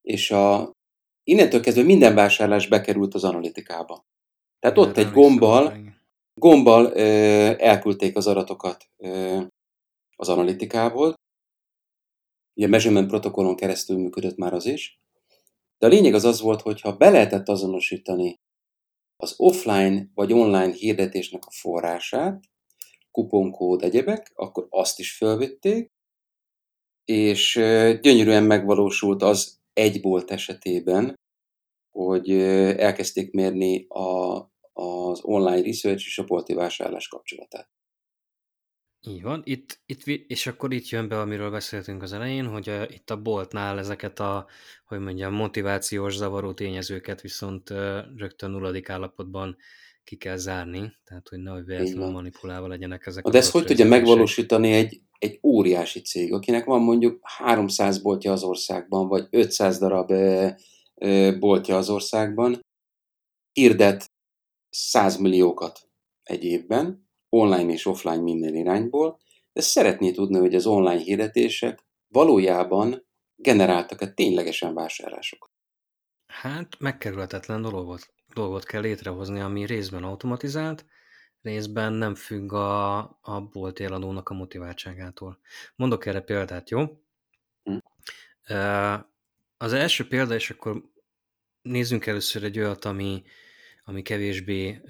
és 0.01 0.32
a, 0.32 0.72
innentől 1.24 1.62
kezdve 1.62 1.84
minden 1.84 2.16
vásárlás 2.16 2.68
bekerült 2.68 3.14
az 3.14 3.24
analitikába. 3.24 4.05
Tehát 4.60 4.78
ott 4.78 4.97
egy 4.97 5.12
gombbal, 5.12 5.78
gombbal 6.34 6.86
ö, 6.86 7.03
elküldték 7.57 8.16
az 8.16 8.28
adatokat 8.28 8.89
ö, 8.97 9.41
az 10.16 10.30
analitikából, 10.30 11.14
ugye 12.60 12.68
measurement 12.68 13.07
protokollon 13.07 13.55
keresztül 13.55 13.97
működött 13.97 14.38
már 14.38 14.53
az 14.53 14.66
is, 14.66 14.99
de 15.78 15.86
a 15.86 15.89
lényeg 15.89 16.14
az 16.14 16.26
az 16.26 16.41
volt, 16.41 16.62
hogy 16.62 16.82
ha 16.82 16.95
be 16.95 17.10
lehetett 17.10 17.49
azonosítani 17.49 18.39
az 19.18 19.34
offline 19.38 20.10
vagy 20.14 20.34
online 20.34 20.72
hirdetésnek 20.72 21.45
a 21.45 21.51
forrását, 21.51 22.43
kuponkód, 23.12 23.84
egyebek, 23.84 24.32
akkor 24.36 24.68
azt 24.70 24.99
is 24.99 25.18
felvették, 25.18 25.91
és 27.05 27.53
gyönyörűen 28.01 28.43
megvalósult 28.43 29.22
az 29.22 29.60
egy 29.74 30.01
bolt 30.01 30.32
esetében, 30.32 31.16
hogy 31.91 32.32
elkezdték 32.78 33.32
mérni 33.32 33.86
a, 33.88 34.38
az 34.74 35.20
online 35.22 35.62
research 35.62 36.05
és 36.05 36.18
a 36.18 36.24
bolti 36.24 36.53
vásárlás 36.53 37.07
kapcsolatát. 37.07 37.70
Így 39.02 39.22
van, 39.22 39.41
itt, 39.45 39.80
itt, 39.86 40.06
és 40.06 40.47
akkor 40.47 40.74
itt 40.74 40.89
jön 40.89 41.08
be, 41.08 41.20
amiről 41.20 41.52
beszéltünk 41.52 42.02
az 42.02 42.14
elején, 42.14 42.45
hogy 42.45 42.70
a, 42.70 42.84
itt 42.84 43.10
a 43.10 43.22
boltnál 43.22 43.80
ezeket 43.80 44.20
a, 44.20 44.47
hogy 44.86 45.00
mondjam, 45.00 45.34
motivációs 45.34 46.16
zavaró 46.16 46.54
tényezőket 46.54 47.22
viszont 47.22 47.70
rögtön 48.16 48.52
nulladik 48.52 48.89
állapotban 48.89 49.58
ki 50.04 50.16
kell 50.16 50.36
zárni, 50.36 50.93
tehát 51.04 51.28
hogy 51.28 51.39
nehogy 51.39 51.66
véletlenül 51.66 52.12
manipulálva 52.12 52.68
legyenek 52.68 53.06
ezek. 53.06 53.28
De 53.28 53.38
ezt 53.38 53.52
hogy 53.52 53.66
tudja 53.66 53.86
megvalósítani 53.86 54.72
egy, 54.72 55.02
egy 55.18 55.39
óriási 55.43 56.02
cég, 56.02 56.34
akinek 56.34 56.66
van 56.66 56.82
mondjuk 56.82 57.20
300 57.24 58.02
boltja 58.02 58.32
az 58.32 58.43
országban, 58.43 59.08
vagy 59.08 59.28
500 59.30 59.78
darab 59.80 60.12
e, 60.12 60.58
e, 60.95 61.38
boltja 61.38 61.78
az 61.78 61.89
országban, 61.89 62.60
hirdet 63.52 64.12
100 64.70 65.18
milliókat 65.18 65.89
egy 66.24 66.43
évben, 66.43 67.09
online 67.30 67.72
és 67.72 67.86
offline 67.86 68.22
minden 68.22 68.56
irányból, 68.56 69.20
de 69.54 69.62
szeretné 69.62 70.12
tudni, 70.12 70.38
hogy 70.38 70.56
az 70.56 70.66
online 70.66 71.02
hirdetések 71.02 71.86
valójában 72.08 73.08
generáltak-e 73.36 74.14
ténylegesen 74.14 74.74
vásárlásokat. 74.74 75.52
Hát 76.26 76.80
megkerülhetetlen 76.80 77.62
dolgot, 77.62 78.14
dolgot 78.34 78.64
kell 78.66 78.82
létrehozni, 78.82 79.40
ami 79.40 79.66
részben 79.66 80.04
automatizált, 80.04 80.86
részben 81.42 81.94
nem 81.94 82.16
függ 82.16 82.54
a, 82.54 82.98
a 83.22 83.42
bolt 83.52 83.80
eladónak 83.80 84.30
a 84.30 84.34
motiváltságától. 84.34 85.40
Mondok 85.76 86.06
erre 86.06 86.22
példát, 86.22 86.70
jó? 86.70 86.86
Hm. 87.64 87.78
Az 89.58 89.74
első 89.74 90.08
példa, 90.08 90.34
és 90.34 90.50
akkor 90.50 90.84
nézzünk 91.62 92.06
először 92.06 92.44
egy 92.44 92.60
olyat, 92.60 92.86
ami, 92.86 93.24
ami 93.84 94.02
kevésbé 94.02 94.82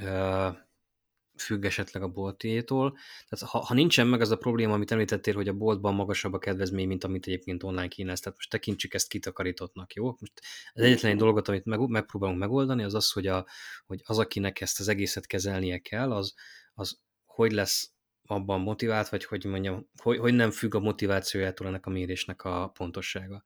függ 1.42 1.66
esetleg 1.66 2.04
a 2.04 2.08
boltiétól. 2.08 2.98
Tehát 3.30 3.52
ha, 3.52 3.60
ha 3.60 3.74
nincsen 3.74 4.08
meg 4.08 4.22
az 4.22 4.32
a 4.32 4.38
probléma, 4.38 4.74
amit 4.74 4.92
említettél, 4.92 5.34
hogy 5.34 5.48
a 5.48 5.54
boltban 5.54 5.94
magasabb 5.94 6.34
a 6.34 6.40
kedvezmény, 6.40 6.88
mint 6.88 7.04
amit 7.04 7.28
egyébként 7.28 7.64
online 7.64 7.88
kínálsz, 7.88 8.20
tehát 8.20 8.38
most 8.38 8.50
tekintsük 8.50 8.94
ezt 8.94 9.08
kitakarítottnak, 9.08 9.94
jó? 9.94 10.06
Most 10.20 10.34
az 10.74 10.82
egyetlen 10.82 11.12
egy 11.12 11.18
dolgot, 11.18 11.48
amit 11.48 11.66
meg, 11.66 11.88
megpróbálunk 11.88 12.40
megoldani, 12.40 12.84
az 12.84 12.94
az, 12.94 13.12
hogy, 13.12 13.28
a, 13.28 13.46
hogy 13.86 14.02
az, 14.04 14.20
akinek 14.20 14.62
ezt 14.62 14.80
az 14.80 14.88
egészet 14.88 15.26
kezelnie 15.26 15.78
kell, 15.78 16.12
az, 16.12 16.34
az 16.74 17.00
hogy 17.26 17.52
lesz 17.52 17.92
abban 18.26 18.62
motivált, 18.62 19.10
vagy 19.10 19.26
hogy 19.26 19.46
mondjam, 19.46 19.90
hogy, 20.02 20.18
hogy 20.18 20.34
nem 20.34 20.52
függ 20.52 20.76
a 20.76 20.80
motivációjától 20.80 21.68
ennek 21.68 21.86
a 21.86 21.90
mérésnek 21.90 22.44
a 22.44 22.68
pontossága. 22.68 23.44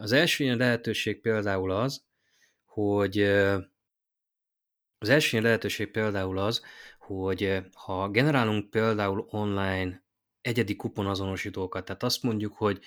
Az 0.00 0.12
első 0.12 0.44
ilyen 0.44 0.56
lehetőség 0.56 1.20
például 1.20 1.70
az, 1.70 2.04
hogy 2.64 3.16
az 5.02 5.08
első 5.08 5.40
lehetőség 5.40 5.90
például 5.90 6.38
az, 6.38 6.62
hogy 6.98 7.62
ha 7.74 8.08
generálunk 8.08 8.70
például 8.70 9.26
online 9.30 10.04
egyedi 10.40 10.76
kuponazonosítókat, 10.76 11.84
tehát 11.84 12.02
azt 12.02 12.22
mondjuk, 12.22 12.54
hogy 12.56 12.80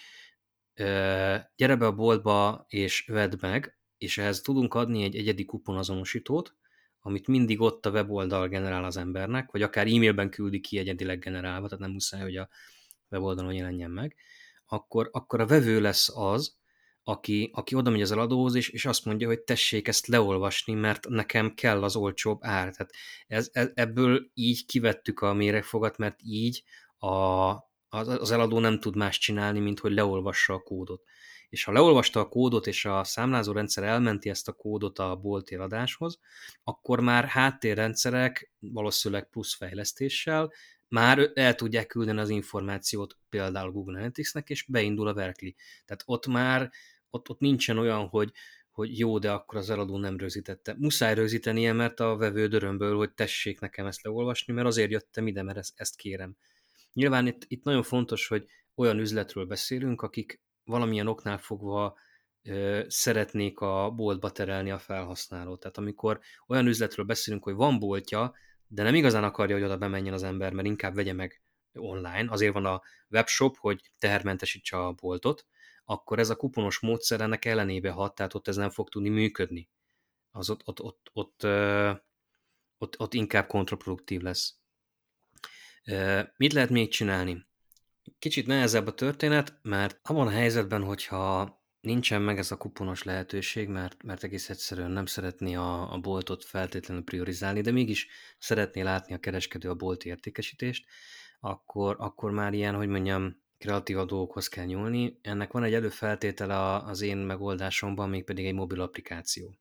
gyere 1.56 1.76
be 1.76 1.86
a 1.86 1.96
boltba 1.96 2.66
és 2.68 3.06
vedd 3.08 3.36
meg, 3.40 3.78
és 3.98 4.18
ehhez 4.18 4.42
tudunk 4.42 4.74
adni 4.74 5.04
egy 5.04 5.16
egyedi 5.16 5.46
kuponazonosítót, 5.46 6.56
amit 7.00 7.28
mindig 7.28 7.62
ott 7.62 7.86
a 7.86 7.92
weboldal 7.92 8.48
generál 8.48 8.84
az 8.84 8.98
embernek, 8.98 9.52
vagy 9.52 9.62
akár 9.62 9.88
e-mailben 9.88 10.30
küldi 10.30 10.60
ki 10.60 10.78
egyedileg 10.78 11.20
generálva, 11.20 11.68
tehát 11.68 11.84
nem 11.84 11.92
muszáj, 11.92 12.22
hogy 12.22 12.36
a 12.36 12.50
weboldalon 13.10 13.54
jelenjen 13.54 13.92
meg, 13.92 14.16
akkor, 14.66 15.10
akkor 15.12 15.40
a 15.40 15.46
vevő 15.46 15.82
lesz 15.82 16.18
az, 16.18 16.58
aki, 17.04 17.50
aki 17.54 17.76
oda 17.76 17.90
megy 17.90 18.02
az 18.02 18.12
eladóhoz, 18.12 18.56
és, 18.56 18.70
és 18.70 18.86
azt 18.86 19.06
mondja, 19.06 19.28
hogy 19.28 19.40
tessék 19.40 19.88
ezt 19.88 20.08
leolvasni, 20.08 20.74
mert 20.74 21.08
nekem 21.10 21.54
kell 21.54 21.84
az 21.84 21.96
olcsóbb 21.96 22.38
ár. 22.42 22.72
Tehát 22.72 22.92
ez, 23.28 23.50
ez, 23.52 23.70
ebből 23.74 24.30
így 24.34 24.66
kivettük 24.66 25.20
a 25.20 25.34
méregfogat, 25.34 25.98
mert 25.98 26.20
így 26.24 26.64
a, 26.98 27.08
az, 27.90 28.08
az 28.08 28.32
eladó 28.32 28.60
nem 28.60 28.80
tud 28.80 28.96
más 28.96 29.18
csinálni, 29.18 29.60
mint 29.60 29.80
hogy 29.80 29.92
leolvassa 29.92 30.54
a 30.54 30.60
kódot. 30.60 31.04
És 31.50 31.64
ha 31.64 31.72
leolvasta 31.72 32.20
a 32.20 32.28
kódot, 32.28 32.68
és 32.68 32.86
a 32.86 33.04
számlázó 33.04 33.52
rendszer 33.52 33.84
elmenti 33.84 34.30
ezt 34.30 34.48
a 34.48 34.54
kódot 34.54 35.00
a 35.00 35.16
bolt 35.16 35.52
eladáshoz, 35.52 36.20
akkor 36.64 37.00
már 37.00 37.26
háttérrendszerek 37.26 38.52
valószínűleg 38.60 39.30
plusz 39.30 39.56
fejlesztéssel 39.56 40.52
már 40.94 41.32
el 41.34 41.56
tudják 41.56 41.88
küldeni 41.88 42.20
az 42.20 42.30
információt 42.30 43.18
például 43.30 43.72
Google 43.72 43.98
Analytics-nek, 43.98 44.50
és 44.50 44.66
beindul 44.68 45.08
a 45.08 45.14
Verkli. 45.14 45.56
Tehát 45.86 46.04
ott 46.06 46.28
már 46.28 46.72
ott, 47.14 47.30
ott 47.30 47.40
nincsen 47.40 47.78
olyan, 47.78 48.08
hogy, 48.08 48.32
hogy 48.72 49.00
jó, 49.00 49.20
de 49.20 49.32
akkor 49.32 49.58
az 49.58 49.70
eladó 49.70 49.98
nem 49.98 50.18
rögzítette. 50.18 50.76
Muszáj 50.78 51.14
rögzítenie, 51.14 51.74
mert 51.74 52.00
a 52.00 52.16
vevő 52.16 52.48
dörömből, 52.48 52.98
hogy 52.98 53.14
tessék 53.14 53.60
nekem 53.60 53.86
ezt 53.86 54.04
leolvasni, 54.04 54.54
mert 54.54 54.68
azért 54.68 54.92
jöttem 54.92 55.28
ide, 55.28 55.44
mert 55.44 55.58
ezt, 55.58 55.74
ezt 55.76 55.96
kérem. 55.96 56.36
Nyilván 56.94 57.28
itt, 57.28 57.42
itt 57.48 57.64
nagyon 57.64 57.84
fontos, 57.84 58.28
hogy 58.28 58.46
olyan 58.76 59.00
üzletről 59.00 59.46
beszélünk, 59.46 60.02
akik 60.02 60.42
valamilyen 60.64 61.08
oknál 61.08 61.38
fogva 61.38 61.98
ö, 62.44 62.84
szeretnék 62.88 63.60
a 63.60 63.92
boltba 63.96 64.32
terelni 64.32 64.72
a 64.72 64.80
felhasználót. 64.80 65.60
Tehát 65.60 65.78
amikor 65.78 66.20
olyan 66.48 66.68
üzletről 66.68 67.06
beszélünk, 67.06 67.44
hogy 67.44 67.56
van 67.56 67.80
boltja, 67.80 68.34
de 68.68 68.84
nem 68.84 68.96
igazán 68.96 69.24
akarja, 69.24 69.56
hogy 69.56 69.66
oda 69.66 69.78
bemenjen 69.78 70.14
az 70.14 70.24
ember, 70.24 70.54
mert 70.54 70.68
inkább 70.68 70.96
vegye 70.96 71.14
meg 71.14 71.42
online, 71.74 72.26
azért 72.32 72.54
van 72.54 72.66
a 72.66 72.82
webshop, 73.10 73.58
hogy 73.58 73.92
tehermentesítse 73.98 74.78
a 74.78 74.92
boltot, 74.92 75.46
akkor 75.86 76.20
ez 76.20 76.30
a 76.30 76.36
kuponos 76.36 76.80
módszer 76.80 77.22
ennek 77.22 77.46
ellenébe 77.46 77.90
hat, 77.90 78.16
tehát 78.16 78.34
ott 78.34 78.48
ez 78.48 78.56
nem 78.56 78.70
fog 78.70 78.90
tudni 78.90 79.10
működni. 79.10 79.70
Az 80.32 80.50
ott, 80.50 80.62
ott, 80.66 80.82
ott, 80.82 81.10
ott, 81.14 81.48
ott, 82.78 83.00
ott 83.00 83.14
inkább 83.14 83.48
kontraproduktív 83.48 84.22
lesz. 84.22 84.56
Mit 86.38 86.54
lehet 86.54 86.70
még 86.70 86.90
csinálni? 86.90 87.46
Kicsit 88.20 88.48
nehezebb 88.48 88.88
a 88.88 88.94
történet, 88.94 89.60
mert 89.62 90.00
abban 90.04 90.28
a 90.28 90.32
helyzetben, 90.32 90.84
hogyha 90.84 91.62
nincsen 91.82 92.22
meg 92.22 92.38
ez 92.38 92.52
a 92.52 92.58
kuponos 92.58 93.04
lehetőség, 93.04 93.68
mert, 93.68 94.04
mert 94.04 94.24
egész 94.24 94.50
egyszerűen 94.50 94.92
nem 94.92 95.06
szeretné 95.06 95.56
a, 95.56 95.94
a 95.94 95.98
boltot 95.98 96.44
feltétlenül 96.44 97.04
priorizálni, 97.04 97.62
de 97.62 97.72
mégis 97.72 98.08
szeretné 98.38 98.82
látni 98.82 99.14
a 99.14 99.20
kereskedő 99.20 99.70
a 99.70 99.76
bolt 99.76 100.06
értékesítést, 100.06 100.86
akkor, 101.40 101.96
akkor 102.00 102.32
már 102.32 102.54
ilyen, 102.54 102.76
hogy 102.76 102.88
mondjam, 102.88 103.43
kreatív 103.64 103.96
dolgokhoz 103.96 104.48
kell 104.48 104.66
nyúlni. 104.66 105.20
Ennek 105.22 105.52
van 105.52 105.64
egy 105.64 105.74
előfeltétele 105.74 106.76
az 106.76 107.02
én 107.02 107.18
megoldásomban, 107.18 108.10
mégpedig 108.10 108.46
egy 108.46 108.54
mobil 108.54 108.82
applikáció. 108.82 109.58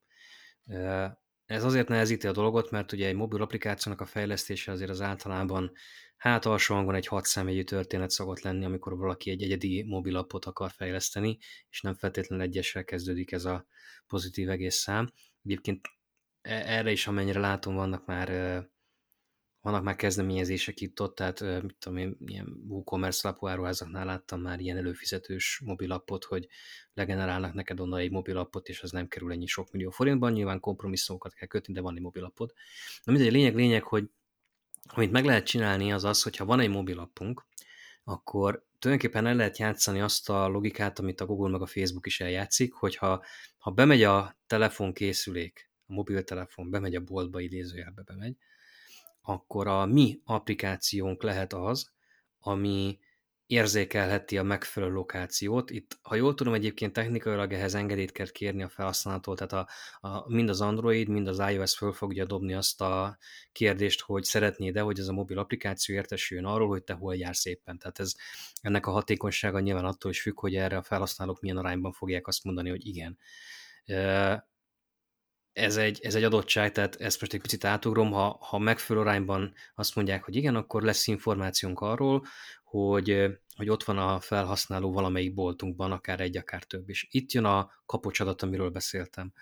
Ez 1.46 1.64
azért 1.64 1.88
nehezíti 1.88 2.26
a 2.26 2.32
dolgot, 2.32 2.70
mert 2.70 2.92
ugye 2.92 3.06
egy 3.06 3.14
mobil 3.14 3.42
applikációnak 3.42 4.00
a 4.00 4.06
fejlesztése 4.06 4.72
azért 4.72 4.90
az 4.90 5.00
általában 5.00 5.72
hát 6.16 6.44
alsó 6.44 6.74
hangon 6.74 6.94
egy 6.94 7.06
hat 7.06 7.24
számjegyű 7.24 7.62
történet 7.62 8.10
szokott 8.10 8.40
lenni, 8.40 8.64
amikor 8.64 8.96
valaki 8.96 9.30
egy 9.30 9.42
egyedi 9.42 9.82
mobilappot 9.82 10.44
akar 10.44 10.70
fejleszteni, 10.70 11.38
és 11.70 11.80
nem 11.80 11.94
feltétlenül 11.94 12.44
egyesre 12.44 12.82
kezdődik 12.82 13.32
ez 13.32 13.44
a 13.44 13.66
pozitív 14.06 14.50
egész 14.50 14.76
szám. 14.76 15.12
Egyébként 15.44 15.88
e-, 16.40 16.62
erre 16.66 16.90
is, 16.90 17.06
amennyire 17.06 17.40
látom, 17.40 17.74
vannak 17.74 18.06
már 18.06 18.28
vannak 19.62 19.82
már 19.82 19.96
kezdeményezések 19.96 20.80
itt 20.80 21.00
ott, 21.00 21.14
tehát 21.14 21.62
mit 21.62 21.76
tudom 21.78 21.98
én, 21.98 22.16
ilyen 22.26 22.62
WooCommerce 22.68 23.28
lapú 23.28 23.46
áruházaknál 23.46 24.04
láttam 24.04 24.40
már 24.40 24.60
ilyen 24.60 24.76
előfizetős 24.76 25.60
mobilappot, 25.64 26.24
hogy 26.24 26.48
legenerálnak 26.94 27.54
neked 27.54 27.80
onnan 27.80 27.98
egy 27.98 28.10
mobilappot, 28.10 28.68
és 28.68 28.82
az 28.82 28.90
nem 28.90 29.08
kerül 29.08 29.32
ennyi 29.32 29.46
sok 29.46 29.72
millió 29.72 29.90
forintban, 29.90 30.32
nyilván 30.32 30.60
kompromisszumokat 30.60 31.34
kell 31.34 31.48
kötni, 31.48 31.72
de 31.72 31.80
van 31.80 31.94
egy 31.94 32.02
mobilappod. 32.02 32.52
Na 33.04 33.12
mindegy, 33.12 33.32
lényeg, 33.32 33.54
lényeg, 33.54 33.82
hogy 33.82 34.10
amit 34.86 35.10
meg 35.10 35.24
lehet 35.24 35.46
csinálni 35.46 35.92
az 35.92 36.04
az, 36.04 36.22
hogyha 36.22 36.44
van 36.44 36.60
egy 36.60 36.70
mobilappunk, 36.70 37.46
akkor 38.04 38.64
tulajdonképpen 38.78 39.26
el 39.26 39.34
lehet 39.34 39.58
játszani 39.58 40.00
azt 40.00 40.30
a 40.30 40.46
logikát, 40.48 40.98
amit 40.98 41.20
a 41.20 41.26
Google 41.26 41.50
meg 41.50 41.60
a 41.60 41.66
Facebook 41.66 42.06
is 42.06 42.20
eljátszik, 42.20 42.72
hogyha 42.72 43.24
ha 43.58 43.70
bemegy 43.70 44.02
a 44.02 44.36
telefonkészülék, 44.46 45.70
a 45.86 45.92
mobiltelefon 45.92 46.70
bemegy 46.70 46.94
a 46.94 47.00
boltba, 47.00 47.40
idézőjelbe 47.40 48.02
bemegy, 48.02 48.36
akkor 49.22 49.66
a 49.66 49.86
mi 49.86 50.20
applikációnk 50.24 51.22
lehet 51.22 51.52
az, 51.52 51.90
ami 52.40 52.98
érzékelheti 53.52 54.38
a 54.38 54.42
megfelelő 54.42 54.92
lokációt. 54.92 55.70
Itt, 55.70 55.98
ha 56.02 56.14
jól 56.14 56.34
tudom, 56.34 56.54
egyébként 56.54 56.92
technikailag 56.92 57.52
ehhez 57.52 57.74
engedélyt 57.74 58.12
kell 58.12 58.30
kérni 58.30 58.62
a 58.62 58.68
felhasználótól, 58.68 59.36
tehát 59.36 59.52
a, 59.52 59.68
a, 60.08 60.32
mind 60.32 60.48
az 60.48 60.60
Android, 60.60 61.08
mind 61.08 61.28
az 61.28 61.38
iOS 61.38 61.76
föl 61.76 61.92
fogja 61.92 62.24
dobni 62.24 62.54
azt 62.54 62.80
a 62.80 63.18
kérdést, 63.52 64.00
hogy 64.00 64.24
szeretnéd-e, 64.24 64.80
hogy 64.80 64.98
ez 64.98 65.08
a 65.08 65.12
mobil 65.12 65.38
applikáció 65.38 65.94
értesüljön 65.94 66.46
arról, 66.46 66.68
hogy 66.68 66.82
te 66.82 66.92
hol 66.92 67.16
jársz 67.16 67.46
éppen. 67.46 67.78
Tehát 67.78 67.98
ez, 67.98 68.14
ennek 68.60 68.86
a 68.86 68.90
hatékonysága 68.90 69.60
nyilván 69.60 69.84
attól 69.84 70.10
is 70.10 70.22
függ, 70.22 70.40
hogy 70.40 70.54
erre 70.54 70.76
a 70.76 70.82
felhasználók 70.82 71.40
milyen 71.40 71.56
arányban 71.56 71.92
fogják 71.92 72.26
azt 72.26 72.44
mondani, 72.44 72.70
hogy 72.70 72.86
igen 72.86 73.18
ez 75.52 75.76
egy, 75.76 76.00
ez 76.02 76.14
egy 76.14 76.24
adottság, 76.24 76.72
tehát 76.72 76.94
ezt 76.96 77.20
most 77.20 77.32
egy 77.32 77.40
picit 77.40 77.64
átugrom, 77.64 78.10
ha, 78.10 78.38
ha 78.40 78.58
megfelelő 78.58 79.06
arányban 79.06 79.54
azt 79.74 79.94
mondják, 79.94 80.24
hogy 80.24 80.36
igen, 80.36 80.56
akkor 80.56 80.82
lesz 80.82 81.06
információnk 81.06 81.80
arról, 81.80 82.24
hogy, 82.64 83.26
hogy 83.56 83.68
ott 83.68 83.84
van 83.84 83.98
a 83.98 84.20
felhasználó 84.20 84.92
valamelyik 84.92 85.34
boltunkban, 85.34 85.92
akár 85.92 86.20
egy, 86.20 86.36
akár 86.36 86.64
több. 86.64 86.88
És 86.88 87.06
itt 87.10 87.32
jön 87.32 87.44
a 87.44 87.70
kapocsadat, 87.86 88.42
amiről 88.42 88.70
beszéltem. 88.70 89.32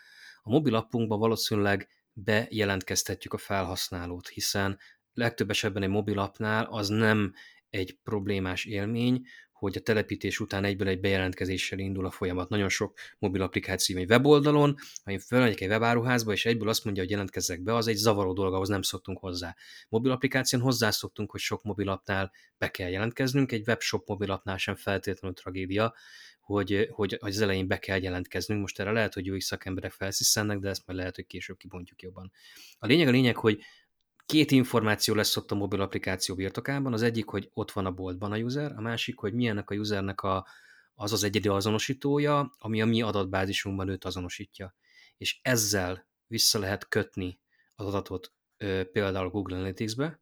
A 0.43 0.51
mobil 0.51 0.75
appunkban 0.75 1.19
valószínűleg 1.19 1.89
bejelentkeztetjük 2.13 3.33
a 3.33 3.39
felhasználót, 3.39 4.29
hiszen 4.29 4.79
legtöbb 5.13 5.51
esetben 5.51 5.83
egy 5.83 5.89
mobil 5.89 6.19
appnál 6.19 6.65
az 6.65 6.89
nem 6.89 7.35
egy 7.71 7.99
problémás 8.03 8.65
élmény, 8.65 9.27
hogy 9.61 9.77
a 9.77 9.81
telepítés 9.81 10.41
után 10.41 10.65
egyből 10.65 10.89
egy 10.89 11.01
bejelentkezéssel 11.01 11.79
indul 11.79 12.07
a 12.07 12.11
folyamat. 12.11 12.49
Nagyon 12.49 12.69
sok 12.69 12.99
mobil 13.19 13.43
applikáció 13.43 13.99
egy 13.99 14.11
weboldalon, 14.11 14.77
ha 15.05 15.11
én 15.11 15.19
felmegyek 15.19 15.61
egy 15.61 15.69
webáruházba, 15.69 16.33
és 16.33 16.47
egyből 16.47 16.69
azt 16.69 16.85
mondja, 16.85 17.03
hogy 17.03 17.11
jelentkezzek 17.11 17.63
be, 17.63 17.75
az 17.75 17.87
egy 17.87 17.97
zavaró 17.97 18.33
dolog, 18.33 18.55
ahhoz 18.55 18.69
nem 18.69 18.83
szoktunk 18.83 19.19
hozzá. 19.19 19.57
Mobil 19.89 20.11
applikáción 20.11 20.61
hozzászoktunk, 20.61 21.31
hogy 21.31 21.41
sok 21.41 21.63
mobilapnál 21.63 22.33
be 22.59 22.71
kell 22.71 22.91
jelentkeznünk, 22.91 23.53
egy 23.53 23.69
webshop 23.69 24.09
mobilapnál 24.09 24.57
sem 24.57 24.75
feltétlenül 24.75 25.37
tragédia, 25.37 25.95
hogy, 26.41 26.89
hogy, 26.91 27.17
hogy 27.21 27.31
az 27.31 27.41
elején 27.41 27.67
be 27.67 27.79
kell 27.79 28.03
jelentkeznünk. 28.03 28.61
Most 28.61 28.81
erre 28.81 28.93
lehet, 28.93 29.15
hogy 29.15 29.27
jó 29.27 29.41
szakemberek 29.41 29.93
felsziszennek, 29.93 30.59
de 30.59 30.69
ezt 30.69 30.87
majd 30.87 30.99
lehet, 30.99 31.15
hogy 31.15 31.27
később 31.27 31.57
kibontjuk 31.57 32.03
jobban. 32.03 32.33
A 32.79 32.87
lényeg 32.87 33.09
a 33.09 33.11
lényeg, 33.11 33.37
hogy 33.37 33.61
két 34.31 34.51
információ 34.51 35.15
lesz 35.15 35.37
ott 35.37 35.51
a 35.51 35.55
mobil 35.55 35.81
applikáció 35.81 36.35
birtokában. 36.35 36.93
Az 36.93 37.03
egyik, 37.03 37.27
hogy 37.27 37.51
ott 37.53 37.71
van 37.71 37.87
a 37.87 37.91
boltban 37.91 38.33
a 38.33 38.37
user, 38.37 38.73
a 38.77 38.81
másik, 38.81 39.19
hogy 39.19 39.33
milyennek 39.33 39.71
a 39.71 39.75
usernek 39.75 40.21
a, 40.23 40.47
az 40.95 41.13
az 41.13 41.23
egyedi 41.23 41.49
azonosítója, 41.49 42.55
ami 42.59 42.83
a 42.83 42.87
mi 42.87 43.03
adatbázisunkban 43.03 43.89
őt 43.89 44.05
azonosítja. 44.05 44.75
És 45.17 45.39
ezzel 45.43 46.09
vissza 46.27 46.59
lehet 46.59 46.89
kötni 46.89 47.41
az 47.75 47.87
adatot 47.87 48.33
például 48.93 49.31
Google 49.31 49.57
Analytics-be, 49.57 50.21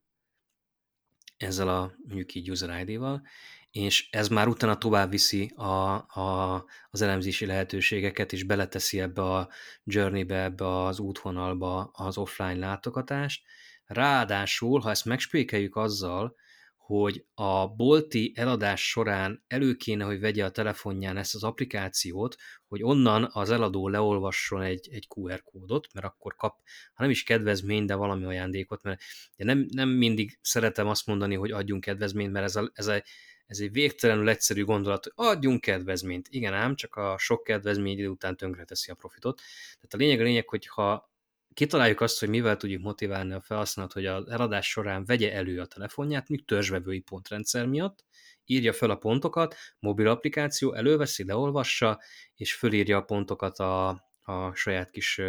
ezzel 1.37 1.69
a 1.69 1.95
mondjuk 2.05 2.35
így 2.35 2.51
user 2.51 2.89
ID-val, 2.89 3.23
és 3.71 4.09
ez 4.11 4.29
már 4.29 4.49
utána 4.49 4.79
tovább 4.79 5.11
viszi 5.11 5.53
a, 5.57 5.95
a, 6.21 6.65
az 6.91 7.03
elemzési 7.03 7.47
lehetőségeket, 7.47 8.33
és 8.33 8.45
beleteszi 8.45 9.01
ebbe 9.01 9.23
a 9.23 9.49
journey-be, 9.85 10.43
ebbe 10.43 10.85
az 10.85 10.99
útvonalba 10.99 11.91
az 11.93 12.19
offline 12.19 12.67
látogatást, 12.67 13.43
Ráadásul, 13.89 14.80
ha 14.80 14.91
ezt 14.91 15.05
megspékeljük 15.05 15.76
azzal, 15.76 16.36
hogy 16.76 17.24
a 17.34 17.68
bolti 17.68 18.32
eladás 18.34 18.89
során 18.89 19.45
elő 19.47 19.74
kéne, 19.74 20.05
hogy 20.05 20.20
vegye 20.20 20.45
a 20.45 20.51
telefonján 20.51 21.16
ezt 21.16 21.34
az 21.34 21.45
applikációt, 21.45 22.36
hogy 22.66 22.82
onnan 22.82 23.28
az 23.32 23.51
eladó 23.51 23.89
leolvasson 23.89 24.62
egy, 24.62 24.89
egy 24.93 25.07
QR 25.16 25.43
kódot, 25.43 25.89
mert 25.93 26.07
akkor 26.07 26.34
kap, 26.36 26.59
ha 26.93 27.03
nem 27.03 27.11
is 27.11 27.22
kedvezmény, 27.22 27.84
de 27.84 27.95
valami 27.95 28.24
ajándékot, 28.24 28.82
mert 28.82 29.01
nem, 29.36 29.66
nem 29.70 29.89
mindig 29.89 30.39
szeretem 30.43 30.89
azt 30.89 31.07
mondani, 31.07 31.34
hogy 31.34 31.51
adjunk 31.51 31.80
kedvezményt, 31.80 32.32
mert 32.32 32.45
ez, 32.45 32.57
a, 32.57 32.70
ez, 32.74 32.86
a, 32.86 33.03
ez 33.47 33.59
egy 33.59 33.72
végtelenül 33.72 34.28
egyszerű 34.28 34.64
gondolat, 34.64 35.05
hogy 35.05 35.26
adjunk 35.26 35.61
kedvezményt. 35.61 36.28
Igen 36.30 36.55
ám, 36.55 36.74
csak 36.74 36.95
a 36.95 37.18
sok 37.18 37.43
kedvezmény 37.43 37.99
idő 37.99 38.09
után 38.09 38.36
tönkreteszi 38.36 38.91
a 38.91 38.95
profitot. 38.95 39.41
Tehát 39.74 39.95
a 39.95 39.97
lényeg 39.97 40.20
a 40.20 40.22
lényeg, 40.22 40.49
hogy 40.49 40.66
ha 40.66 41.11
kitaláljuk 41.59 42.01
azt, 42.01 42.21
hogy 42.21 42.29
mivel 42.29 42.57
tudjuk 42.57 42.83
motiválni 42.83 43.33
a 43.33 43.41
felhasználót, 43.41 43.93
hogy 43.93 44.07
az 44.07 44.29
eladás 44.29 44.69
során 44.69 45.05
vegye 45.05 45.33
elő 45.33 45.61
a 45.61 45.67
telefonját, 45.67 46.29
míg 46.29 46.45
törzsvevői 46.45 47.01
pontrendszer 47.01 47.67
miatt, 47.67 48.05
írja 48.45 48.73
fel 48.73 48.91
a 48.91 48.97
pontokat, 48.97 49.57
mobil 49.79 50.09
applikáció 50.09 50.75
előveszi, 50.75 51.25
leolvassa, 51.25 52.01
és 52.35 52.55
fölírja 52.55 52.97
a 52.97 53.03
pontokat 53.03 53.59
a, 53.59 53.89
a 54.23 54.55
saját 54.55 54.91
kis 54.91 55.21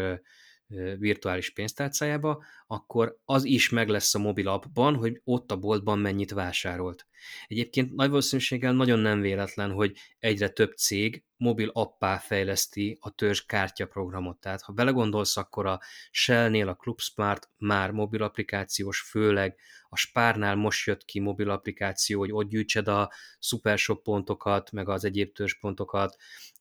virtuális 0.98 1.50
pénztárcájába, 1.50 2.44
akkor 2.68 3.20
az 3.26 3.44
is 3.44 3.70
meg 3.70 3.90
lesz 3.90 4.16
a 4.16 4.20
mobil 4.20 4.48
appban, 4.48 4.96
hogy 4.96 5.22
ott 5.24 5.52
a 5.52 5.58
boltban 5.58 6.00
mennyit 6.00 6.32
vásárolt. 6.32 7.08
Egyébként 7.48 7.96
nagy 7.96 8.10
valószínűséggel 8.10 8.74
nagyon 8.74 9.00
nem 9.00 9.22
véletlen, 9.22 9.72
hogy 9.72 9.98
egyre 10.20 10.50
több 10.50 10.72
cég 10.74 11.24
mobil 11.38 11.70
appá 11.74 12.18
fejleszti 12.18 12.98
a 13.02 13.10
törzs 13.10 13.46
kártyaprogramot. 13.46 14.38
Tehát 14.38 14.62
ha 14.62 14.74
belegondolsz, 14.74 15.38
akkor 15.38 15.66
a 15.66 15.80
Shell-nél 16.12 16.68
a 16.68 16.76
ClubSmart 16.76 17.50
már 17.58 17.92
mobil 17.92 18.24
applikációs, 18.24 19.02
főleg 19.02 19.56
a 19.90 19.98
Spárnál 19.98 20.56
most 20.56 20.88
jött 20.88 21.06
ki 21.06 21.20
mobil 21.20 21.50
applikáció, 21.50 22.20
hogy 22.20 22.32
ott 22.32 22.50
gyűjtsed 22.50 22.88
a 22.88 23.12
Supershop 23.40 24.04
pontokat, 24.04 24.72
meg 24.72 24.90
az 24.90 25.04
egyéb 25.04 25.34
törzspontokat, 25.34 26.16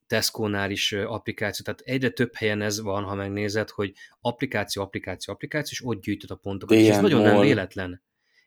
Tesco-nál 0.09 0.71
is 0.71 0.93
applikáció, 0.93 1.65
tehát 1.65 1.81
egyre 1.81 2.09
több 2.09 2.35
helyen 2.35 2.63
ez 2.63 2.81
van, 2.81 3.05
ha 3.05 3.15
megnézed, 3.15 3.71
hogy 3.71 3.93
applikáció, 4.21 4.83
applikáció, 4.83 5.35
applikáció, 5.35 5.71
és 5.73 5.85
ott 5.85 6.03
gyűjtöd 6.03 6.31
a 6.31 6.35
pontokat. 6.35 6.77
DM 6.77 6.83
és 6.83 6.91
ez 6.91 7.01
nagyon 7.01 7.23
nem 7.23 7.41
véletlen. 7.41 8.03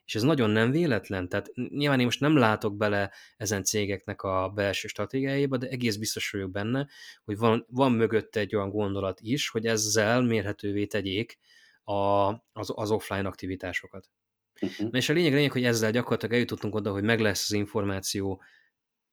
És 0.05 0.15
ez 0.15 0.23
nagyon 0.23 0.49
nem 0.49 0.71
véletlen, 0.71 1.29
tehát 1.29 1.51
nyilván 1.69 1.99
én 1.99 2.05
most 2.05 2.19
nem 2.19 2.37
látok 2.37 2.77
bele 2.77 3.11
ezen 3.37 3.63
cégeknek 3.63 4.21
a 4.21 4.51
belső 4.55 4.87
stratégiájába, 4.87 5.57
de 5.57 5.67
egész 5.67 5.95
biztos 5.95 6.31
vagyok 6.31 6.51
benne, 6.51 6.87
hogy 7.23 7.37
van, 7.37 7.65
van 7.69 7.91
mögötte 7.91 8.39
egy 8.39 8.55
olyan 8.55 8.69
gondolat 8.69 9.19
is, 9.21 9.49
hogy 9.49 9.65
ezzel 9.65 10.21
mérhetővé 10.21 10.85
tegyék 10.85 11.39
a, 11.83 11.93
az, 12.53 12.71
az 12.75 12.91
offline 12.91 13.27
aktivitásokat. 13.27 14.09
Uh-huh. 14.61 14.89
Na 14.89 14.97
és 14.97 15.09
a 15.09 15.13
lényeg, 15.13 15.33
lényeg, 15.33 15.51
hogy 15.51 15.63
ezzel 15.63 15.91
gyakorlatilag 15.91 16.33
eljutottunk 16.33 16.75
oda, 16.75 16.91
hogy 16.91 17.03
meg 17.03 17.19
lesz 17.19 17.43
az 17.49 17.55
információ 17.55 18.41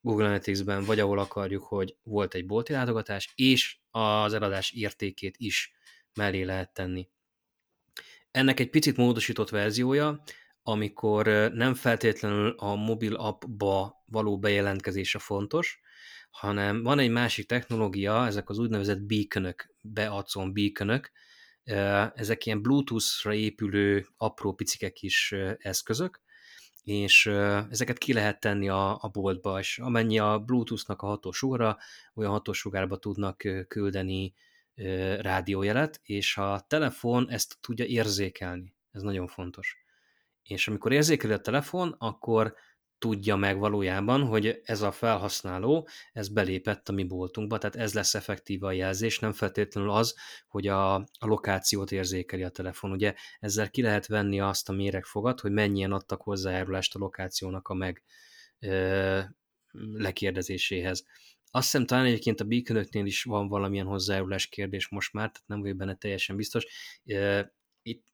Google 0.01 0.25
Analytics-ben, 0.25 0.85
vagy 0.85 1.01
ahol 1.01 1.19
akarjuk, 1.19 1.63
hogy 1.63 1.97
volt 2.03 2.35
egy 2.35 2.47
bolti 2.47 2.73
látogatás, 2.73 3.33
és 3.35 3.79
az 3.91 4.33
eladás 4.33 4.71
értékét 4.73 5.35
is 5.39 5.73
mellé 6.15 6.43
lehet 6.43 6.73
tenni. 6.73 7.09
Ennek 8.31 8.61
egy 8.61 8.71
picit 8.71 8.97
módosított 8.97 9.49
verziója, 9.49 10.23
amikor 10.63 11.27
nem 11.53 11.75
feltétlenül 11.75 12.55
a 12.57 12.75
mobil 12.75 13.15
appba 13.15 14.03
való 14.07 14.39
bejelentkezése 14.39 15.19
fontos, 15.19 15.81
hanem 16.31 16.83
van 16.83 16.99
egy 16.99 17.11
másik 17.11 17.47
technológia, 17.47 18.27
ezek 18.27 18.49
az 18.49 18.59
úgynevezett 18.59 19.01
beaconök, 19.01 19.75
beadszon 19.83 20.53
beaconök, 20.53 21.11
ezek 22.15 22.47
ilyen 22.47 22.63
Bluetooth-ra 22.63 23.35
épülő 23.35 24.07
apró 24.17 24.55
picikek 24.55 25.03
is 25.03 25.35
eszközök, 25.59 26.21
és 26.89 27.26
ezeket 27.70 27.99
ki 27.99 28.12
lehet 28.12 28.41
tenni 28.41 28.68
a, 28.68 28.99
a 29.01 29.09
boltba, 29.09 29.59
és 29.59 29.78
amennyi 29.78 30.18
a 30.18 30.39
Bluetooth-nak 30.39 31.03
a 31.03 31.07
hatósugara, 31.07 31.78
olyan 32.14 32.30
hatósugárba 32.30 32.97
tudnak 32.97 33.36
küldeni 33.68 34.34
rádiójelet, 35.20 36.01
és 36.03 36.36
a 36.36 36.64
telefon 36.68 37.30
ezt 37.30 37.59
tudja 37.61 37.84
érzékelni. 37.84 38.74
Ez 38.93 39.03
nagyon 39.03 39.26
fontos. 39.26 39.76
És 40.43 40.68
amikor 40.68 40.93
érzékeli 40.93 41.32
a 41.32 41.41
telefon, 41.41 41.95
akkor 41.99 42.55
tudja 42.99 43.37
meg 43.37 43.59
valójában, 43.59 44.23
hogy 44.23 44.61
ez 44.65 44.83
a 44.83 44.93
felhasználó, 44.93 45.89
ez 46.13 46.29
belépett 46.29 46.89
a 46.89 46.93
mi 46.93 47.05
boltunkba, 47.05 47.59
tehát 47.59 47.77
ez 47.77 47.95
lesz 47.95 48.15
effektív 48.15 48.63
a 48.63 48.73
jelzés, 48.73 49.19
nem 49.19 49.33
feltétlenül 49.33 49.91
az, 49.91 50.15
hogy 50.49 50.67
a, 50.67 50.95
a 50.95 51.27
lokációt 51.27 51.93
érzékeli 51.93 52.43
a 52.43 52.49
telefon. 52.49 52.91
Ugye 52.91 53.15
ezzel 53.41 53.71
ki 53.71 53.83
lehet 53.83 54.07
venni 54.07 54.41
azt 54.41 54.69
a 54.69 54.73
méregfogat, 54.73 55.41
hogy 55.41 55.53
mennyien 55.53 55.93
adtak 55.93 56.23
hozzájárulást 56.23 56.95
a 56.95 56.99
lokációnak 56.99 57.69
a 57.69 57.75
meg 57.75 58.03
ö, 58.59 59.21
lekérdezéséhez. 59.93 61.05
Azt 61.51 61.65
hiszem 61.65 61.87
talán 61.87 62.05
egyébként 62.05 62.41
a 62.41 62.45
beacon 62.45 63.07
is 63.07 63.23
van 63.23 63.49
valamilyen 63.49 63.87
hozzájárulás 63.87 64.47
kérdés 64.47 64.89
most 64.89 65.13
már, 65.13 65.31
tehát 65.31 65.49
nem 65.49 65.61
vagyok 65.61 65.77
benne 65.77 65.95
teljesen 65.95 66.37
biztos. 66.37 66.67
Itt 67.83 68.05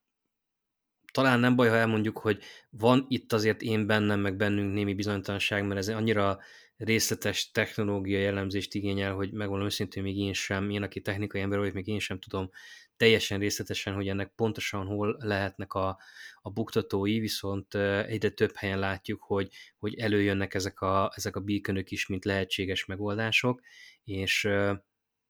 talán 1.15 1.41
nem 1.41 1.57
baj, 1.57 1.69
ha 1.69 1.77
elmondjuk, 1.77 2.19
hogy 2.19 2.43
van 2.71 3.07
itt 3.09 3.33
azért 3.33 3.63
én 3.63 3.87
bennem, 3.87 4.21
meg 4.21 4.37
bennünk 4.37 4.73
némi 4.73 4.95
bizonytalanság, 4.95 5.67
mert 5.67 5.81
ez 5.81 5.89
annyira 5.89 6.39
részletes 6.77 7.51
technológia 7.51 8.19
jellemzést 8.19 8.75
igényel, 8.75 9.15
hogy 9.15 9.33
megmondom 9.33 9.67
őszintén, 9.67 10.03
még 10.03 10.17
én 10.17 10.33
sem, 10.33 10.71
én, 10.71 10.83
aki 10.83 11.01
technikai 11.01 11.41
ember 11.41 11.59
vagyok, 11.59 11.75
még 11.75 11.87
én 11.87 11.99
sem 11.99 12.19
tudom 12.19 12.51
teljesen 12.97 13.39
részletesen, 13.39 13.95
hogy 13.95 14.09
ennek 14.09 14.33
pontosan 14.37 14.87
hol 14.87 15.17
lehetnek 15.21 15.73
a, 15.75 15.99
a 16.43 16.51
buktatói, 16.51 17.19
viszont 17.19 17.75
egyre 18.07 18.29
több 18.29 18.55
helyen 18.55 18.79
látjuk, 18.79 19.23
hogy, 19.23 19.49
hogy 19.79 19.95
előjönnek 19.95 20.55
ezek 20.55 20.81
a, 20.81 21.13
ezek 21.15 21.37
a 21.37 21.41
beaconök 21.41 21.91
is, 21.91 22.07
mint 22.07 22.25
lehetséges 22.25 22.85
megoldások, 22.85 23.61
és 24.05 24.49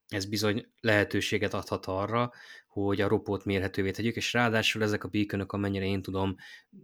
ez 0.08 0.24
bizony 0.24 0.66
lehetőséget 0.80 1.54
adhat 1.54 1.86
arra, 1.86 2.32
hogy 2.82 3.00
a 3.00 3.08
ropót 3.08 3.44
mérhetővé 3.44 3.90
tegyük, 3.90 4.16
és 4.16 4.32
ráadásul 4.32 4.82
ezek 4.82 5.04
a 5.04 5.08
beaconok, 5.08 5.52
amennyire 5.52 5.84
én 5.84 6.02
tudom, 6.02 6.36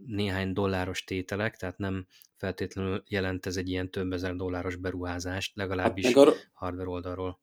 néhány 0.05 0.53
dolláros 0.53 1.03
tételek, 1.03 1.57
tehát 1.57 1.77
nem 1.77 2.07
feltétlenül 2.37 3.03
jelent 3.07 3.45
ez 3.45 3.57
egy 3.57 3.69
ilyen 3.69 3.91
több 3.91 4.11
ezer 4.11 4.35
dolláros 4.35 4.75
beruházást, 4.75 5.55
legalábbis 5.55 6.05
hát 6.05 6.15
a... 6.15 6.33
hardware 6.53 6.89
oldalról. 6.89 7.39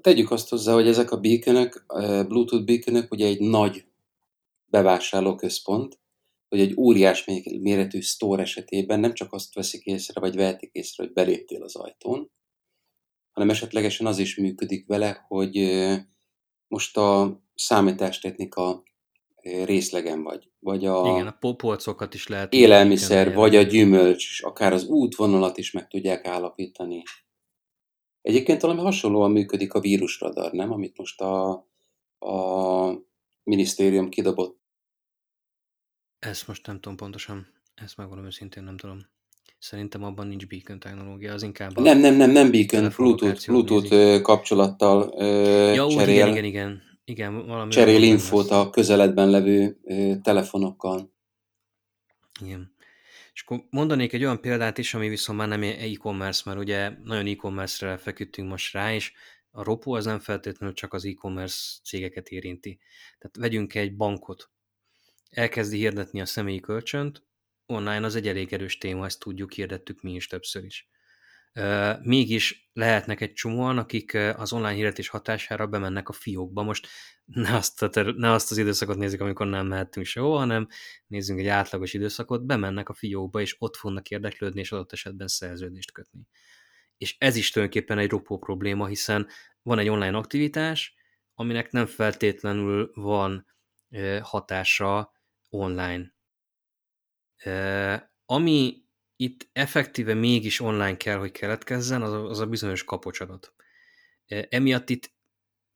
Tegyük 0.00 0.30
azt 0.30 0.48
hozzá, 0.48 0.72
hogy 0.72 0.88
ezek 0.88 1.10
a 1.10 1.20
beaconok, 1.20 1.84
Bluetooth 2.28 2.64
beaconok 2.64 3.12
ugye 3.12 3.26
egy 3.26 3.40
nagy 3.40 3.84
bevásárlóközpont, 4.64 6.00
hogy 6.48 6.60
egy 6.60 6.74
óriás 6.76 7.24
méretű 7.60 8.00
store 8.00 8.42
esetében 8.42 9.00
nem 9.00 9.12
csak 9.12 9.32
azt 9.32 9.54
veszik 9.54 9.84
észre, 9.84 10.20
vagy 10.20 10.36
vehetik 10.36 10.70
észre, 10.72 11.04
hogy 11.04 11.12
beléptél 11.12 11.62
az 11.62 11.76
ajtón, 11.76 12.30
hanem 13.30 13.50
esetlegesen 13.50 14.06
az 14.06 14.18
is 14.18 14.36
működik 14.36 14.86
vele, 14.86 15.24
hogy 15.28 15.56
most 16.72 16.96
a 16.96 17.40
számítástechnika 17.54 18.82
részlegen 19.42 20.22
vagy, 20.22 20.50
vagy 20.58 20.86
a, 20.86 21.06
Igen, 21.06 21.26
a 21.26 21.54
polcokat 21.56 22.14
is 22.14 22.26
lehet. 22.26 22.52
Élelmiszer, 22.52 23.34
vagy 23.34 23.56
a 23.56 23.62
gyümölcs, 23.62 24.42
akár 24.42 24.72
az 24.72 24.84
útvonalat 24.84 25.58
is 25.58 25.70
meg 25.70 25.88
tudják 25.88 26.26
állapítani. 26.26 27.02
Egyébként 28.20 28.60
valami 28.60 28.80
hasonlóan 28.80 29.30
működik 29.30 29.74
a 29.74 29.80
vírusradar, 29.80 30.52
nem? 30.52 30.72
Amit 30.72 30.98
most 30.98 31.20
a, 31.20 31.50
a 32.18 32.98
minisztérium 33.42 34.08
kidobott. 34.08 34.60
Ezt 36.18 36.46
most 36.46 36.66
nem 36.66 36.80
tudom 36.80 36.96
pontosan. 36.96 37.46
Ezt 37.74 37.96
megmondom 37.96 38.26
őszintén 38.26 38.62
nem 38.62 38.76
tudom. 38.76 38.98
Szerintem 39.62 40.04
abban 40.04 40.26
nincs 40.26 40.46
beacon 40.46 40.78
technológia, 40.78 41.32
az 41.32 41.42
inkább 41.42 41.80
Nem, 41.80 41.98
nem, 41.98 42.14
nem, 42.14 42.30
nem 42.30 42.50
beacon, 42.50 42.92
Bluetooth, 42.96 43.46
Bluetooth 43.46 44.20
kapcsolattal 44.20 45.22
ja, 45.74 45.88
cserél. 45.88 46.14
igen, 46.14 46.28
igen, 46.28 46.44
igen. 46.44 46.82
igen 47.04 47.46
valami 47.46 47.70
cserél 47.70 48.02
infót 48.02 48.50
a 48.50 48.70
közeledben 48.70 49.30
levő 49.30 49.80
telefonokkal. 50.22 51.12
Igen. 52.40 52.74
És 53.32 53.42
akkor 53.42 53.64
mondanék 53.70 54.12
egy 54.12 54.24
olyan 54.24 54.40
példát 54.40 54.78
is, 54.78 54.94
ami 54.94 55.08
viszont 55.08 55.38
már 55.38 55.48
nem 55.48 55.62
e-commerce, 55.62 56.42
mert 56.44 56.58
ugye 56.58 56.90
nagyon 57.04 57.26
e-commerce-re 57.26 57.96
feküdtünk 57.96 58.48
most 58.48 58.72
rá, 58.72 58.94
és 58.94 59.12
a 59.50 59.62
ropó 59.62 59.92
az 59.92 60.04
nem 60.04 60.18
feltétlenül 60.18 60.74
csak 60.74 60.92
az 60.92 61.04
e-commerce 61.04 61.78
cégeket 61.84 62.28
érinti. 62.28 62.78
Tehát 63.18 63.36
vegyünk 63.36 63.74
egy 63.74 63.96
bankot, 63.96 64.50
elkezdi 65.30 65.76
hirdetni 65.76 66.20
a 66.20 66.26
személyi 66.26 66.60
kölcsönt, 66.60 67.22
online 67.66 68.06
az 68.06 68.16
egy 68.16 68.28
elég 68.28 68.52
erős 68.52 68.78
téma, 68.78 69.04
ezt 69.04 69.18
tudjuk, 69.18 69.52
hirdettük 69.52 70.00
mi 70.00 70.14
is 70.14 70.26
többször 70.26 70.64
is. 70.64 70.88
Mégis 72.02 72.70
lehetnek 72.72 73.20
egy 73.20 73.32
csomóan, 73.32 73.78
akik 73.78 74.14
az 74.14 74.52
online 74.52 74.74
hirdetés 74.74 75.08
hatására 75.08 75.66
bemennek 75.66 76.08
a 76.08 76.12
fiókba. 76.12 76.62
Most 76.62 76.88
ne 77.24 77.54
azt, 77.54 77.82
a 77.82 77.88
ter- 77.88 78.16
ne 78.16 78.30
azt 78.30 78.50
az 78.50 78.56
időszakot 78.56 78.96
nézzük, 78.96 79.20
amikor 79.20 79.46
nem 79.46 79.66
mehetünk 79.66 80.06
sehova, 80.06 80.38
hanem 80.38 80.68
nézzünk 81.06 81.38
egy 81.40 81.46
átlagos 81.46 81.92
időszakot, 81.94 82.46
bemennek 82.46 82.88
a 82.88 82.94
fiókba, 82.94 83.40
és 83.40 83.56
ott 83.58 83.76
fognak 83.76 84.10
érdeklődni, 84.10 84.60
és 84.60 84.72
adott 84.72 84.92
esetben 84.92 85.28
szerződést 85.28 85.92
kötni. 85.92 86.20
És 86.96 87.16
ez 87.18 87.36
is 87.36 87.50
tulajdonképpen 87.50 87.98
egy 87.98 88.10
ropó 88.10 88.38
probléma, 88.38 88.86
hiszen 88.86 89.28
van 89.62 89.78
egy 89.78 89.88
online 89.88 90.16
aktivitás, 90.16 90.94
aminek 91.34 91.70
nem 91.70 91.86
feltétlenül 91.86 92.90
van 92.94 93.46
hatása 94.20 95.12
online. 95.48 96.14
Ami 98.26 98.84
itt 99.16 99.48
effektíve 99.52 100.14
mégis 100.14 100.60
online 100.60 100.96
kell, 100.96 101.18
hogy 101.18 101.30
keletkezzen, 101.30 102.02
az 102.02 102.12
a, 102.12 102.28
az 102.28 102.38
a 102.38 102.46
bizonyos 102.46 102.84
kapocsadat. 102.84 103.54
Emiatt 104.26 104.90
itt 104.90 105.12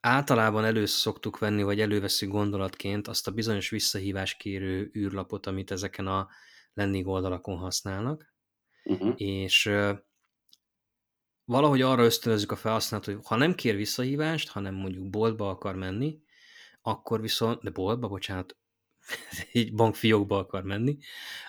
általában 0.00 0.64
elő 0.64 0.86
szoktuk 0.86 1.38
venni, 1.38 1.62
vagy 1.62 1.80
előveszünk 1.80 2.32
gondolatként 2.32 3.08
azt 3.08 3.26
a 3.26 3.30
bizonyos 3.30 3.70
visszahíváskérő 3.70 4.90
űrlapot, 4.96 5.46
amit 5.46 5.70
ezeken 5.70 6.06
a 6.06 6.28
landing 6.74 7.06
oldalakon 7.06 7.56
használnak, 7.56 8.34
uh-huh. 8.84 9.14
és 9.16 9.70
valahogy 11.44 11.82
arra 11.82 12.04
ösztönözzük 12.04 12.52
a 12.52 12.56
felhasználót, 12.56 13.06
hogy 13.06 13.18
ha 13.24 13.36
nem 13.36 13.54
kér 13.54 13.76
visszahívást, 13.76 14.48
hanem 14.48 14.74
mondjuk 14.74 15.10
boltba 15.10 15.48
akar 15.48 15.74
menni, 15.74 16.20
akkor 16.82 17.20
viszont, 17.20 17.62
de 17.62 17.70
boltba, 17.70 18.08
bocsánat, 18.08 18.56
egy 19.52 19.74
bankfiókba 19.74 20.38
akar 20.38 20.62
menni, 20.62 20.98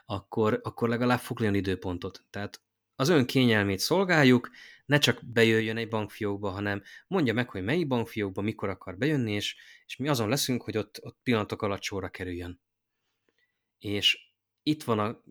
akkor, 0.06 0.60
akkor 0.64 0.90
legalább 0.90 1.20
foglaljon 1.20 1.58
időpontot. 1.58 2.26
Tehát 2.30 2.62
az 2.96 3.10
ön 3.10 3.26
kényelmét 3.26 3.80
szolgáljuk, 3.80 4.50
ne 4.86 4.98
csak 4.98 5.22
bejöjjön 5.26 5.78
egy 5.78 5.88
bankfiókba, 5.88 6.50
hanem 6.50 6.84
mondja 7.08 7.34
meg, 7.34 7.50
hogy 7.50 7.64
melyik 7.64 7.88
bankfiókba 7.88 8.42
mikor 8.42 8.70
akar 8.70 8.98
bejönni, 8.98 9.32
és, 9.32 9.56
és 9.86 9.96
mi 9.96 10.08
azon 10.08 10.30
leszünk, 10.30 10.64
hogy 10.64 10.78
ott, 10.78 11.00
ott 11.02 11.20
pillanatok 11.24 11.62
alatt 11.62 11.82
sorra 11.82 12.10
kerüljön. 12.10 12.62
És 13.80 14.20
itt 14.64 14.84
van 14.84 15.00
a 15.00 15.24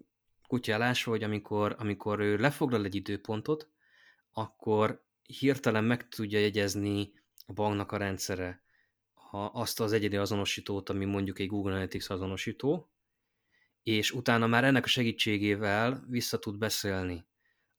kutyálás, 0.47 1.05
hogy 1.05 1.23
amikor, 1.23 1.77
amikor 1.79 2.21
ő 2.21 2.37
lefoglal 2.37 2.85
egy 2.85 2.95
időpontot, 2.95 3.69
akkor 4.33 5.05
hirtelen 5.39 5.85
meg 5.85 6.09
tudja 6.09 6.39
jegyezni 6.39 7.13
a 7.47 7.53
banknak 7.53 7.93
a 7.93 7.97
rendszere 7.97 8.66
ha 9.31 9.45
azt 9.45 9.81
az 9.81 9.93
egyedi 9.93 10.17
azonosítót, 10.17 10.89
ami 10.89 11.05
mondjuk 11.05 11.39
egy 11.39 11.47
Google 11.47 11.73
Analytics 11.73 12.09
azonosító, 12.09 12.91
és 13.83 14.13
utána 14.13 14.47
már 14.47 14.65
ennek 14.65 14.85
a 14.85 14.89
segítségével 14.89 16.05
vissza 16.09 16.39
tud 16.39 16.59
beszélni 16.59 17.27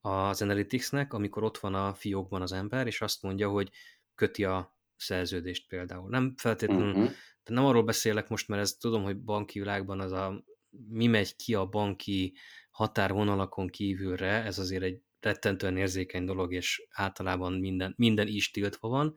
az 0.02 0.41
Analyticsnek, 0.41 1.14
amikor 1.14 1.43
ott 1.43 1.58
van 1.58 1.76
a 1.76 1.93
fiókban 1.93 2.41
az 2.41 2.52
ember, 2.52 2.88
és 2.88 3.02
azt 3.02 3.22
mondja, 3.22 3.50
hogy 3.50 3.72
köti 4.16 4.43
a 4.43 4.78
szerződést 4.95 5.68
például. 5.68 6.10
Nem 6.10 6.34
feltétlenül, 6.38 6.89
uh-huh. 6.89 7.12
nem 7.43 7.66
arról 7.66 7.84
beszélek 7.84 8.30
most, 8.30 8.48
mert 8.48 8.62
ez 8.62 8.74
tudom, 8.74 9.04
hogy 9.04 9.18
banki 9.18 9.60
világban 9.60 10.00
az 10.00 10.12
a 10.12 10.43
mi 10.89 11.08
megy 11.08 11.36
ki 11.36 11.54
a 11.54 11.66
banki 11.66 12.34
határvonalakon 12.72 13.68
kívülre, 13.68 14.43
ez 14.43 14.60
azért 14.60 14.84
egy 14.84 15.02
rettentően 15.28 15.78
érzékeny 15.78 16.25
dolog, 16.25 16.53
és 16.53 16.88
általában 16.89 17.53
minden, 17.53 17.93
minden 17.97 18.28
is 18.28 18.51
tiltva 18.51 18.88
van, 18.88 19.15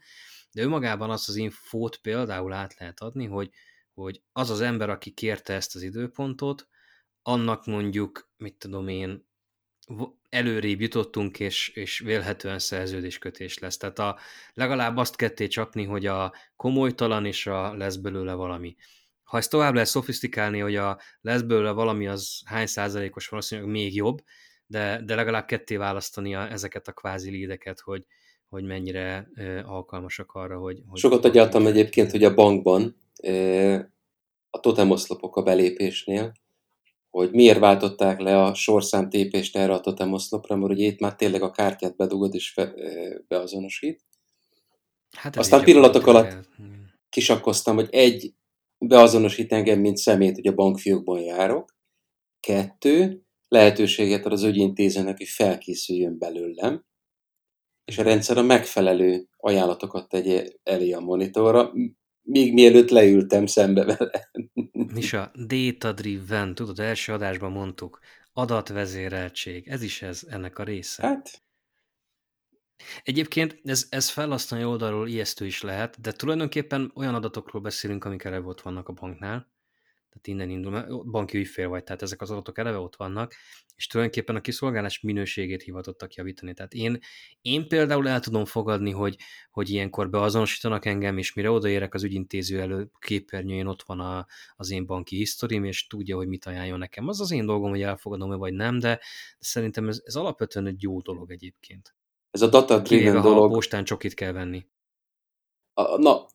de 0.52 0.62
önmagában 0.62 1.10
azt 1.10 1.28
az 1.28 1.36
infót 1.36 1.96
például 1.96 2.52
át 2.52 2.78
lehet 2.78 3.00
adni, 3.00 3.26
hogy, 3.26 3.50
hogy 3.94 4.22
az 4.32 4.50
az 4.50 4.60
ember, 4.60 4.90
aki 4.90 5.10
kérte 5.10 5.54
ezt 5.54 5.74
az 5.74 5.82
időpontot, 5.82 6.68
annak 7.22 7.66
mondjuk, 7.66 8.30
mit 8.36 8.58
tudom 8.58 8.88
én, 8.88 9.28
előrébb 10.28 10.80
jutottunk, 10.80 11.40
és, 11.40 11.68
és 11.68 11.98
vélhetően 11.98 12.58
szerződéskötés 12.58 13.58
lesz. 13.58 13.76
Tehát 13.76 13.98
a, 13.98 14.18
legalább 14.54 14.96
azt 14.96 15.16
ketté 15.16 15.46
csapni, 15.46 15.84
hogy 15.84 16.06
a 16.06 16.34
komolytalan 16.56 17.26
és 17.26 17.46
a 17.46 17.76
lesz 17.76 17.96
belőle 17.96 18.32
valami. 18.32 18.76
Ha 19.22 19.36
ezt 19.36 19.50
tovább 19.50 19.72
lehet 19.72 19.88
szofisztikálni, 19.88 20.58
hogy 20.58 20.76
a 20.76 21.00
lesz 21.20 21.42
belőle 21.42 21.70
valami 21.70 22.06
az 22.06 22.42
hány 22.44 22.66
százalékos 22.66 23.28
valószínűleg 23.28 23.70
még 23.70 23.94
jobb, 23.94 24.22
de, 24.70 25.02
de 25.04 25.14
legalább 25.14 25.46
ketté 25.46 25.76
választani 25.76 26.34
a, 26.34 26.50
ezeket 26.50 26.88
a 26.88 26.92
kvázi 26.92 27.30
lídeket, 27.30 27.80
hogy, 27.80 28.04
hogy 28.48 28.64
mennyire 28.64 29.30
alkalmasak 29.64 30.32
arra, 30.32 30.58
hogy... 30.58 30.82
hogy 30.86 30.98
Sokat 30.98 31.24
agyaltam 31.24 31.66
egyébként, 31.66 32.10
hogy 32.10 32.24
a 32.24 32.34
bankban 32.34 32.96
a 34.50 34.60
totemoszlopok 34.60 35.36
a 35.36 35.42
belépésnél, 35.42 36.32
hogy 37.10 37.30
miért 37.30 37.58
váltották 37.58 38.20
le 38.20 38.42
a 38.42 38.54
sorszámtépést 38.54 39.56
erre 39.56 39.72
a 39.72 39.80
totemoszlopra, 39.80 40.56
mert 40.56 40.72
ugye 40.72 40.86
itt 40.86 41.00
már 41.00 41.16
tényleg 41.16 41.42
a 41.42 41.50
kártyát 41.50 41.96
bedugod 41.96 42.34
és 42.34 42.50
fe, 42.50 42.74
beazonosít. 43.28 44.00
Hát 45.10 45.36
Aztán 45.36 45.64
pillanatok 45.64 46.06
alatt 46.06 46.48
kisakkoztam, 47.08 47.74
hogy 47.74 47.88
egy, 47.90 48.34
beazonosít 48.78 49.52
engem, 49.52 49.80
mint 49.80 49.96
szemét, 49.96 50.34
hogy 50.34 50.46
a 50.46 50.54
bankfiókban 50.54 51.20
járok. 51.20 51.74
Kettő, 52.40 53.24
lehetőséget 53.50 54.26
ad 54.26 54.32
az 54.32 54.42
ügyintézőnek, 54.42 55.16
hogy 55.16 55.28
felkészüljön 55.28 56.18
belőlem 56.18 56.84
és 57.90 57.98
a 57.98 58.02
rendszer 58.02 58.38
a 58.38 58.42
megfelelő 58.42 59.28
ajánlatokat 59.36 60.08
tegye 60.08 60.48
elé 60.62 60.92
a 60.92 61.00
monitorra, 61.00 61.72
még 62.22 62.52
mielőtt 62.52 62.90
leültem 62.90 63.46
szembe 63.46 63.84
vele. 63.84 64.30
Misa, 64.72 65.32
data-driven, 65.46 66.54
tudod, 66.54 66.78
első 66.78 67.12
adásban 67.12 67.52
mondtuk, 67.52 67.98
adatvezéreltség, 68.32 69.68
ez 69.68 69.82
is 69.82 70.02
ez, 70.02 70.22
ennek 70.28 70.58
a 70.58 70.62
része. 70.62 71.06
Hát. 71.06 71.42
Egyébként 73.02 73.60
ez, 73.64 73.86
ez 73.88 74.08
felhasználó 74.10 74.70
oldalról 74.70 75.08
ijesztő 75.08 75.46
is 75.46 75.62
lehet, 75.62 76.00
de 76.00 76.12
tulajdonképpen 76.12 76.92
olyan 76.94 77.14
adatokról 77.14 77.62
beszélünk, 77.62 78.04
amik 78.04 78.24
eleve 78.24 78.46
ott 78.46 78.60
vannak 78.60 78.88
a 78.88 78.92
banknál, 78.92 79.50
tehát 80.10 80.26
innen 80.26 80.50
indul, 80.50 80.70
mert 80.70 81.10
banki 81.10 81.38
ügyfél 81.38 81.68
vagy, 81.68 81.84
tehát 81.84 82.02
ezek 82.02 82.20
az 82.20 82.30
adatok 82.30 82.58
eleve 82.58 82.78
ott 82.78 82.96
vannak, 82.96 83.34
és 83.76 83.86
tulajdonképpen 83.86 84.36
a 84.36 84.40
kiszolgálás 84.40 85.00
minőségét 85.00 85.62
hivatottak 85.62 86.14
javítani. 86.14 86.54
Tehát 86.54 86.72
én, 86.72 86.98
én 87.40 87.68
például 87.68 88.08
el 88.08 88.20
tudom 88.20 88.44
fogadni, 88.44 88.90
hogy, 88.90 89.16
hogy 89.50 89.70
ilyenkor 89.70 90.10
beazonosítanak 90.10 90.84
engem, 90.84 91.18
és 91.18 91.34
mire 91.34 91.50
odaérek 91.50 91.94
az 91.94 92.02
ügyintéző 92.02 92.60
elő 92.60 92.90
képernyőjén 92.98 93.66
ott 93.66 93.82
van 93.82 94.00
a, 94.00 94.26
az 94.56 94.70
én 94.70 94.86
banki 94.86 95.16
historim, 95.16 95.64
és 95.64 95.86
tudja, 95.86 96.16
hogy 96.16 96.28
mit 96.28 96.46
ajánljon 96.46 96.78
nekem. 96.78 97.08
Az 97.08 97.20
az 97.20 97.30
én 97.30 97.46
dolgom, 97.46 97.70
hogy 97.70 97.82
elfogadom-e 97.82 98.36
vagy 98.36 98.52
nem, 98.52 98.78
de 98.78 99.00
szerintem 99.38 99.88
ez, 99.88 100.00
ez 100.04 100.16
alapvetően 100.16 100.66
egy 100.66 100.82
jó 100.82 101.00
dolog 101.00 101.30
egyébként. 101.30 101.94
Ez 102.30 102.42
a 102.42 102.48
data-driven 102.48 103.20
dolog. 103.20 103.38
Ha 103.38 103.44
a 103.44 103.48
postán 103.48 103.84
csokit 103.84 104.14
kell 104.14 104.32
venni. 104.32 104.66
A, 105.74 105.96
na, 105.96 106.26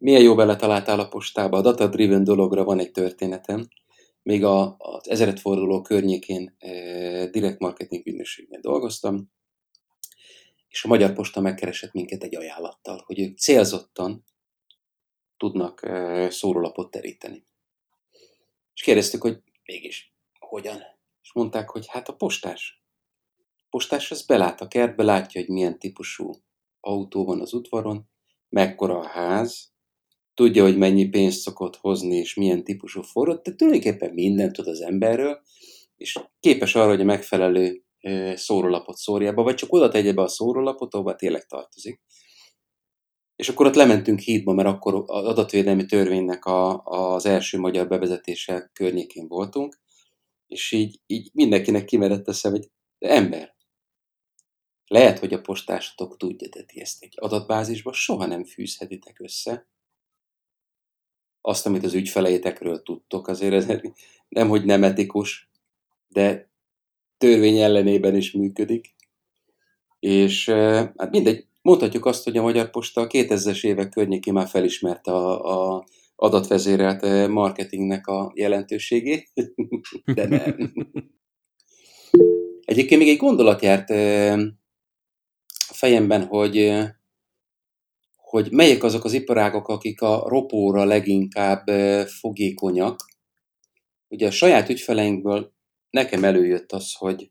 milyen 0.00 0.22
jó 0.22 0.34
beletaláltál 0.34 1.00
a 1.00 1.08
postába. 1.08 1.56
A 1.56 1.60
data-driven 1.60 2.24
dologra 2.24 2.64
van 2.64 2.78
egy 2.78 2.90
történetem. 2.90 3.68
Még 4.22 4.44
a, 4.44 4.76
az 4.78 5.08
ezredforduló 5.08 5.82
környékén 5.82 6.54
e, 6.58 7.26
direkt 7.26 7.58
marketing 7.58 8.06
ügynökségnél 8.06 8.60
dolgoztam, 8.60 9.30
és 10.68 10.84
a 10.84 10.88
Magyar 10.88 11.12
Posta 11.12 11.40
megkeresett 11.40 11.92
minket 11.92 12.22
egy 12.22 12.36
ajánlattal, 12.36 13.02
hogy 13.06 13.20
ők 13.20 13.38
célzottan 13.38 14.24
tudnak 15.36 15.82
e, 15.82 16.30
szórólapot 16.30 16.90
teríteni. 16.90 17.46
És 18.74 18.82
kérdeztük, 18.82 19.22
hogy 19.22 19.42
mégis 19.64 20.14
hogyan? 20.38 20.78
És 21.22 21.32
mondták, 21.32 21.70
hogy 21.70 21.86
hát 21.88 22.08
a 22.08 22.14
postás. 22.14 22.84
A 23.56 23.66
postás 23.70 24.10
az 24.10 24.26
belát 24.26 24.60
a 24.60 24.68
kertbe, 24.68 25.02
látja, 25.02 25.40
hogy 25.40 25.50
milyen 25.50 25.78
típusú 25.78 26.32
autó 26.80 27.24
van 27.24 27.40
az 27.40 27.52
udvaron, 27.52 28.08
mekkora 28.48 28.98
a 28.98 29.06
ház, 29.06 29.70
tudja, 30.40 30.62
hogy 30.62 30.78
mennyi 30.78 31.08
pénzt 31.08 31.40
szokott 31.40 31.76
hozni, 31.76 32.16
és 32.16 32.34
milyen 32.34 32.64
típusú 32.64 33.02
forrott, 33.02 33.44
de 33.44 33.54
tulajdonképpen 33.54 34.14
mindent 34.14 34.52
tud 34.52 34.66
az 34.66 34.80
emberről, 34.80 35.42
és 35.96 36.18
képes 36.40 36.74
arra, 36.74 36.88
hogy 36.88 37.00
a 37.00 37.04
megfelelő 37.04 37.82
szórólapot 38.34 38.96
szórja 38.96 39.32
be, 39.32 39.42
vagy 39.42 39.54
csak 39.54 39.72
oda 39.72 39.88
tegye 39.88 40.12
be 40.12 40.22
a 40.22 40.28
szórólapot, 40.28 40.94
ahova 40.94 41.14
tényleg 41.16 41.46
tartozik. 41.46 42.00
És 43.36 43.48
akkor 43.48 43.66
ott 43.66 43.74
lementünk 43.74 44.18
hídba, 44.18 44.52
mert 44.52 44.68
akkor 44.68 44.94
az 45.06 45.24
adatvédelmi 45.24 45.84
törvénynek 45.84 46.44
a, 46.44 46.82
az 46.84 47.26
első 47.26 47.58
magyar 47.58 47.88
bevezetése 47.88 48.70
környékén 48.72 49.28
voltunk, 49.28 49.80
és 50.46 50.72
így, 50.72 51.00
így 51.06 51.30
mindenkinek 51.32 51.84
kimerett 51.84 52.28
a 52.28 52.32
szem, 52.32 52.52
hogy 52.52 52.68
ember, 52.98 53.56
lehet, 54.86 55.18
hogy 55.18 55.34
a 55.34 55.40
postásotok 55.40 56.16
tudja, 56.16 56.48
de 56.48 56.62
ti 56.62 56.80
ezt 56.80 57.02
egy 57.02 57.14
adatbázisba 57.16 57.92
soha 57.92 58.26
nem 58.26 58.44
fűzhetitek 58.44 59.20
össze, 59.20 59.68
azt, 61.40 61.66
amit 61.66 61.84
az 61.84 61.94
ügyfeleitekről 61.94 62.82
tudtok, 62.82 63.28
azért 63.28 63.54
ez 63.54 63.66
nem, 64.28 64.48
hogy 64.48 64.64
nem 64.64 64.84
etikus, 64.84 65.50
de 66.08 66.50
törvény 67.18 67.58
ellenében 67.58 68.16
is 68.16 68.32
működik. 68.32 68.94
És 69.98 70.48
hát 70.96 71.10
mindegy, 71.10 71.46
mondhatjuk 71.62 72.06
azt, 72.06 72.24
hogy 72.24 72.36
a 72.36 72.42
Magyar 72.42 72.70
Posta 72.70 73.00
a 73.00 73.06
2000-es 73.06 73.64
évek 73.64 73.88
környékén 73.88 74.32
már 74.32 74.48
felismerte 74.48 75.12
a, 75.12 75.76
a 75.76 75.84
adatvezérelt 76.16 77.28
marketingnek 77.28 78.06
a 78.06 78.32
jelentőségét, 78.34 79.32
de 80.14 80.28
nem. 80.28 80.72
Egyébként 82.64 83.00
még 83.00 83.10
egy 83.10 83.16
gondolat 83.16 83.62
járt 83.62 83.88
fejemben, 85.72 86.26
hogy 86.26 86.72
hogy 88.30 88.50
melyek 88.50 88.82
azok 88.82 89.04
az 89.04 89.12
iparágok, 89.12 89.68
akik 89.68 90.00
a 90.00 90.28
ropóra 90.28 90.84
leginkább 90.84 91.66
fogékonyak. 92.06 93.04
Ugye 94.08 94.26
a 94.26 94.30
saját 94.30 94.68
ügyfeleinkből 94.68 95.52
nekem 95.90 96.24
előjött 96.24 96.72
az, 96.72 96.94
hogy 96.94 97.28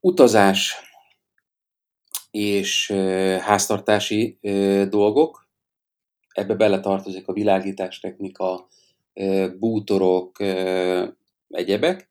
utazás 0.00 0.74
és 2.30 2.90
háztartási 3.40 4.38
dolgok, 4.88 5.48
ebbe 6.28 6.54
beletartozik 6.54 7.28
a 7.28 7.32
világítás 7.32 8.00
technika, 8.00 8.68
bútorok, 9.58 10.40
egyebek, 11.48 12.10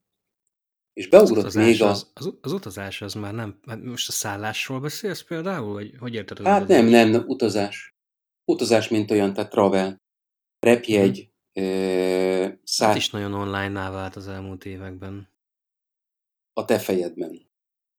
és 0.96 1.10
beugrott 1.10 1.44
Az 1.46 1.56
még 1.56 1.82
az, 1.82 2.12
az, 2.14 2.34
az 2.42 2.52
utazás 2.52 3.02
az 3.02 3.14
már 3.14 3.34
nem... 3.34 3.60
hát 3.68 3.84
Most 3.84 4.08
a 4.08 4.12
szállásról 4.12 4.80
beszélsz 4.80 5.22
például? 5.24 5.74
Vagy 5.74 5.96
hogy 6.00 6.14
érted 6.14 6.40
az 6.40 6.46
Hát 6.46 6.68
nem, 6.68 6.86
utazás? 6.86 6.92
nem, 6.92 7.10
nem, 7.10 7.24
utazás. 7.28 7.96
Utazás, 8.46 8.88
mint 8.90 9.12
olyan, 9.12 9.34
tehát 9.34 9.50
travel. 9.52 10.02
Repjegy, 10.60 11.30
ö, 11.54 11.62
Hát 12.44 12.60
száll 12.64 12.96
is 12.96 13.10
nagyon 13.10 13.34
online-ná 13.34 13.92
vált 13.92 14.16
az 14.16 14.28
elmúlt 14.28 14.66
években. 14.66 15.30
a 16.54 16.66
te 16.66 16.80
fejedben. 16.80 17.42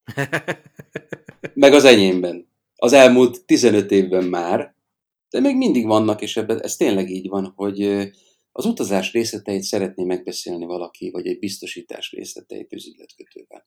Meg 1.54 1.72
az 1.72 1.84
enyémben. 1.84 2.48
Az 2.76 2.92
elmúlt 2.92 3.44
15 3.44 3.90
évben 3.90 4.24
már, 4.24 4.74
de 5.30 5.40
még 5.40 5.56
mindig 5.56 5.86
vannak, 5.86 6.20
és 6.22 6.36
ebben 6.36 6.62
ez 6.62 6.76
tényleg 6.76 7.10
így 7.10 7.28
van, 7.28 7.52
hogy 7.56 7.82
ö, 7.82 8.04
az 8.56 8.64
utazás 8.64 9.12
részleteit 9.12 9.62
szeretné 9.62 10.04
megbeszélni 10.04 10.64
valaki, 10.64 11.10
vagy 11.10 11.26
egy 11.26 11.38
biztosítás 11.38 12.10
részleteit 12.10 12.72
üzletkötővel. 12.72 13.66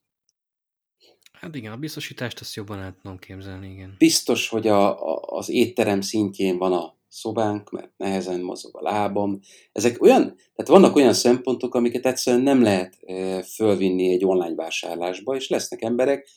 hát 1.32 1.56
igen, 1.56 1.72
a 1.72 1.78
biztosítást 1.78 2.40
azt 2.40 2.56
jobban 2.56 2.80
el 2.80 2.96
tudom 3.02 3.18
képzelni, 3.18 3.72
igen. 3.72 3.96
Biztos, 3.98 4.48
hogy 4.48 4.68
a, 4.68 5.14
a, 5.14 5.38
az 5.38 5.50
étterem 5.50 6.02
szintjén 6.02 6.58
van 6.58 6.74
a 6.74 6.98
szobánk, 7.08 7.70
mert 7.70 7.92
nehezen 7.98 8.42
mozog 8.42 8.78
a 8.78 8.82
lábam. 8.82 9.40
Ezek 9.72 10.02
olyan, 10.02 10.24
tehát 10.24 10.72
vannak 10.72 10.96
olyan 10.96 11.14
szempontok, 11.14 11.76
amiket 11.76 12.06
egyszerűen 12.06 12.44
nem 12.44 12.62
lehet 12.62 12.98
e, 13.02 13.44
fölvinni 13.44 14.12
egy 14.12 14.26
online 14.26 14.56
vásárlásba, 14.56 15.36
és 15.36 15.50
lesznek 15.50 15.82
emberek, 15.82 16.30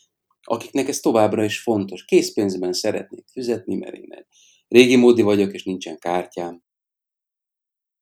akiknek 0.43 0.89
ez 0.89 1.01
továbbra 1.01 1.45
is 1.45 1.61
fontos. 1.61 2.05
Készpénzben 2.05 2.73
szeretnék 2.73 3.25
fizetni, 3.33 3.75
mert 3.75 3.95
én 3.95 4.13
egy 4.13 4.27
régi 4.69 4.97
módi 4.97 5.23
vagyok, 5.23 5.53
és 5.53 5.65
nincsen 5.65 5.99
kártyám. 5.99 6.63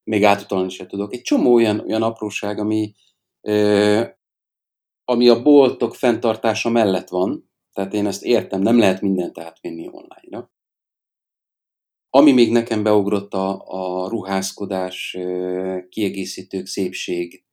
Még 0.05 0.25
átutalni 0.25 0.69
se 0.69 0.87
tudok. 0.87 1.13
Egy 1.13 1.23
csomó 1.23 1.55
olyan, 1.55 1.81
olyan 1.81 2.03
apróság, 2.03 2.59
ami, 2.59 2.95
e, 3.41 4.19
ami 5.05 5.29
a 5.29 5.43
boltok 5.43 5.95
fenntartása 5.95 6.69
mellett 6.69 7.09
van, 7.09 7.51
tehát 7.73 7.95
én 7.95 8.07
ezt 8.07 8.25
értem, 8.25 8.61
nem 8.61 8.79
lehet 8.79 9.01
mindent 9.01 9.39
átvinni 9.39 9.89
online-ra. 9.89 10.51
Ami 12.11 12.33
még 12.33 12.53
nekem 12.53 12.83
beugrott 12.83 13.35
a, 13.35 13.63
a 13.67 14.09
ruházkodás, 14.09 15.15
ö, 15.15 15.79
kiegészítők, 15.89 16.67
szépség. 16.67 17.45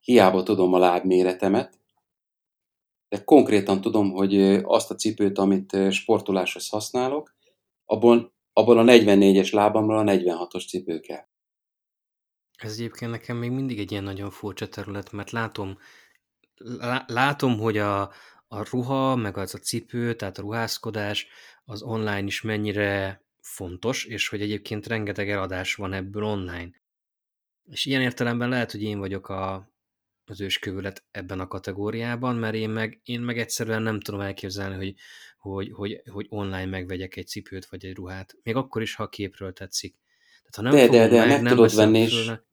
Hiába 0.00 0.42
tudom 0.42 0.72
a 0.72 0.78
lábméretemet, 0.78 1.78
de 3.08 3.24
konkrétan 3.24 3.80
tudom, 3.80 4.12
hogy 4.12 4.34
ö, 4.34 4.60
azt 4.62 4.90
a 4.90 4.94
cipőt, 4.94 5.38
amit 5.38 5.72
ö, 5.72 5.90
sportoláshoz 5.90 6.68
használok, 6.68 7.34
abból, 7.84 8.33
abból 8.54 8.78
a 8.78 8.82
44-es 8.82 9.52
lábamról 9.52 10.08
a 10.08 10.12
46-os 10.12 10.68
cipő 10.68 11.00
kell. 11.00 11.26
Ez 12.56 12.72
egyébként 12.72 13.10
nekem 13.10 13.36
még 13.36 13.50
mindig 13.50 13.78
egy 13.78 13.90
ilyen 13.90 14.04
nagyon 14.04 14.30
furcsa 14.30 14.68
terület, 14.68 15.12
mert 15.12 15.30
látom, 15.30 15.78
lá, 16.56 17.04
látom, 17.06 17.58
hogy 17.58 17.78
a, 17.78 18.00
a 18.48 18.68
ruha, 18.70 19.16
meg 19.16 19.36
az 19.36 19.54
a 19.54 19.58
cipő, 19.58 20.14
tehát 20.14 20.38
a 20.38 20.42
ruházkodás, 20.42 21.26
az 21.64 21.82
online 21.82 22.22
is 22.22 22.42
mennyire 22.42 23.22
fontos, 23.40 24.04
és 24.04 24.28
hogy 24.28 24.42
egyébként 24.42 24.86
rengeteg 24.86 25.30
eladás 25.30 25.74
van 25.74 25.92
ebből 25.92 26.24
online. 26.24 26.70
És 27.64 27.84
ilyen 27.84 28.02
értelemben 28.02 28.48
lehet, 28.48 28.70
hogy 28.70 28.82
én 28.82 28.98
vagyok 28.98 29.28
a, 29.28 29.73
az 30.30 30.40
őskövület 30.40 31.04
ebben 31.10 31.40
a 31.40 31.46
kategóriában, 31.46 32.36
mert 32.36 32.54
én 32.54 32.70
meg, 32.70 33.00
én 33.04 33.20
meg 33.20 33.38
egyszerűen 33.38 33.82
nem 33.82 34.00
tudom 34.00 34.20
elképzelni, 34.20 34.76
hogy, 34.76 34.94
hogy, 35.38 35.70
hogy, 35.72 36.02
hogy 36.10 36.26
online 36.28 36.66
megvegyek 36.66 37.16
egy 37.16 37.26
cipőt 37.26 37.66
vagy 37.66 37.84
egy 37.84 37.94
ruhát. 37.94 38.36
Még 38.42 38.56
akkor 38.56 38.82
is, 38.82 38.94
ha 38.94 39.02
a 39.02 39.08
képről 39.08 39.52
tetszik. 39.52 39.96
Tehát 40.50 40.72
ha 40.72 40.78
nem 40.78 40.90
De, 40.90 40.98
de, 40.98 41.08
de, 41.08 41.18
meg, 41.18 41.28
meg 41.28 41.42
nem 41.42 41.54
tudod 41.54 41.74
venni, 41.74 41.98
és 41.98 42.24
föl, 42.24 42.44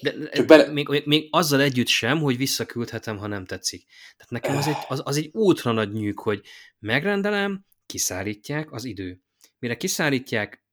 de, 0.00 0.28
csak 0.28 0.46
bele... 0.46 0.72
még, 0.72 1.02
még, 1.04 1.28
azzal 1.30 1.60
együtt 1.60 1.86
sem, 1.86 2.18
hogy 2.18 2.36
visszaküldhetem, 2.36 3.16
ha 3.16 3.26
nem 3.26 3.44
tetszik. 3.44 3.86
Tehát 4.16 4.30
nekem 4.30 4.56
az 4.56 4.66
egy, 4.66 4.76
az, 4.88 5.00
az 5.04 5.16
egy 5.16 5.30
útra 5.32 5.72
nagy 5.72 5.92
nyűg, 5.92 6.18
hogy 6.18 6.42
megrendelem, 6.78 7.64
kiszállítják 7.86 8.72
az 8.72 8.84
idő. 8.84 9.20
Mire 9.58 9.76
kiszállítják 9.76 10.64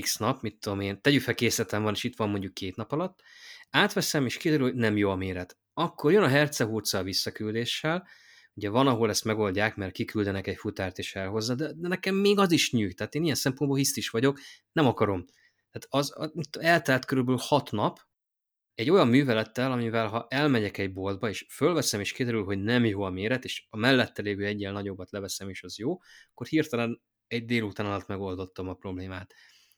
x 0.00 0.16
nap, 0.16 0.42
mit 0.42 0.56
tudom 0.60 0.80
én, 0.80 1.00
tegyük 1.00 1.22
fel 1.22 1.34
készletem 1.34 1.82
van, 1.82 1.94
és 1.94 2.04
itt 2.04 2.16
van 2.16 2.30
mondjuk 2.30 2.54
két 2.54 2.76
nap 2.76 2.92
alatt, 2.92 3.22
átveszem, 3.72 4.26
és 4.26 4.36
kiderül, 4.36 4.66
hogy 4.66 4.74
nem 4.74 4.96
jó 4.96 5.10
a 5.10 5.16
méret. 5.16 5.56
Akkor 5.74 6.12
jön 6.12 6.22
a 6.22 6.28
hercehurca 6.28 6.98
a 6.98 7.02
visszaküldéssel, 7.02 8.06
ugye 8.54 8.68
van, 8.68 8.86
ahol 8.86 9.10
ezt 9.10 9.24
megoldják, 9.24 9.76
mert 9.76 9.92
kiküldenek 9.92 10.46
egy 10.46 10.56
futárt 10.56 10.98
és 10.98 11.14
elhozza, 11.14 11.54
de, 11.54 11.72
de 11.76 11.88
nekem 11.88 12.14
még 12.14 12.38
az 12.38 12.52
is 12.52 12.72
nyűg, 12.72 12.94
tehát 12.94 13.14
én 13.14 13.22
ilyen 13.22 13.34
szempontból 13.34 13.78
hisztis 13.78 14.08
vagyok, 14.08 14.38
nem 14.72 14.86
akarom. 14.86 15.24
Tehát 15.70 16.08
az, 16.08 16.30
eltelt 16.60 17.04
körülbelül 17.04 17.40
hat 17.42 17.70
nap, 17.70 17.98
egy 18.74 18.90
olyan 18.90 19.08
művelettel, 19.08 19.72
amivel 19.72 20.08
ha 20.08 20.26
elmegyek 20.28 20.78
egy 20.78 20.92
boltba, 20.92 21.28
és 21.28 21.46
fölveszem, 21.48 22.00
és 22.00 22.12
kiderül, 22.12 22.44
hogy 22.44 22.58
nem 22.58 22.84
jó 22.84 23.02
a 23.02 23.10
méret, 23.10 23.44
és 23.44 23.66
a 23.70 23.76
mellette 23.76 24.22
lévő 24.22 24.44
egyel 24.44 24.72
nagyobbat 24.72 25.10
leveszem, 25.10 25.48
és 25.48 25.62
az 25.62 25.78
jó, 25.78 25.98
akkor 26.30 26.46
hirtelen 26.46 27.02
egy 27.26 27.44
délután 27.44 27.86
alatt 27.86 28.06
megoldottam 28.06 28.68
a 28.68 28.74
problémát. 28.74 29.34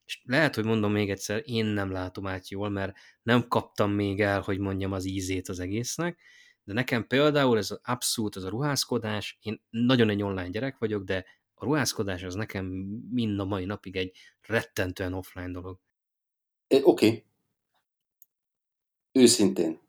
És 0.06 0.20
lehet, 0.24 0.54
hogy 0.54 0.64
mondom 0.64 0.92
még 0.92 1.10
egyszer, 1.10 1.42
én 1.44 1.64
nem 1.64 1.90
látom 1.90 2.26
át 2.26 2.48
jól, 2.48 2.68
mert 2.68 2.96
nem 3.22 3.48
kaptam 3.48 3.90
még 3.90 4.20
el, 4.20 4.40
hogy 4.40 4.58
mondjam 4.58 4.92
az 4.92 5.04
ízét 5.04 5.48
az 5.48 5.58
egésznek, 5.58 6.18
de 6.64 6.72
nekem 6.72 7.06
például 7.06 7.58
ez 7.58 7.70
az 7.70 7.80
abszolút, 7.82 8.36
az 8.36 8.44
a 8.44 8.48
ruházkodás, 8.48 9.38
én 9.42 9.62
nagyon 9.70 10.08
egy 10.08 10.22
online 10.22 10.48
gyerek 10.48 10.78
vagyok, 10.78 11.04
de 11.04 11.24
a 11.54 11.64
ruházkodás 11.64 12.22
az 12.22 12.34
nekem 12.34 12.64
mind 13.10 13.40
a 13.40 13.44
mai 13.44 13.64
napig 13.64 13.96
egy 13.96 14.16
rettentően 14.42 15.12
offline 15.12 15.50
dolog. 15.50 15.78
Oké. 16.68 16.82
Okay. 16.82 17.24
Őszintén. 19.12 19.80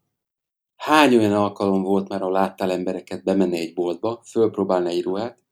Hány 0.76 1.18
olyan 1.18 1.34
alkalom 1.34 1.84
volt 1.84 2.07
már, 2.07 2.22
ahol 2.22 2.34
láttál 2.34 2.72
embereket 2.72 3.24
bemenni 3.24 3.57
egy 3.57 3.74
boltba, 3.74 4.22
fölpróbálni 4.26 4.89
egy 4.89 5.03
ruhát, 5.03 5.43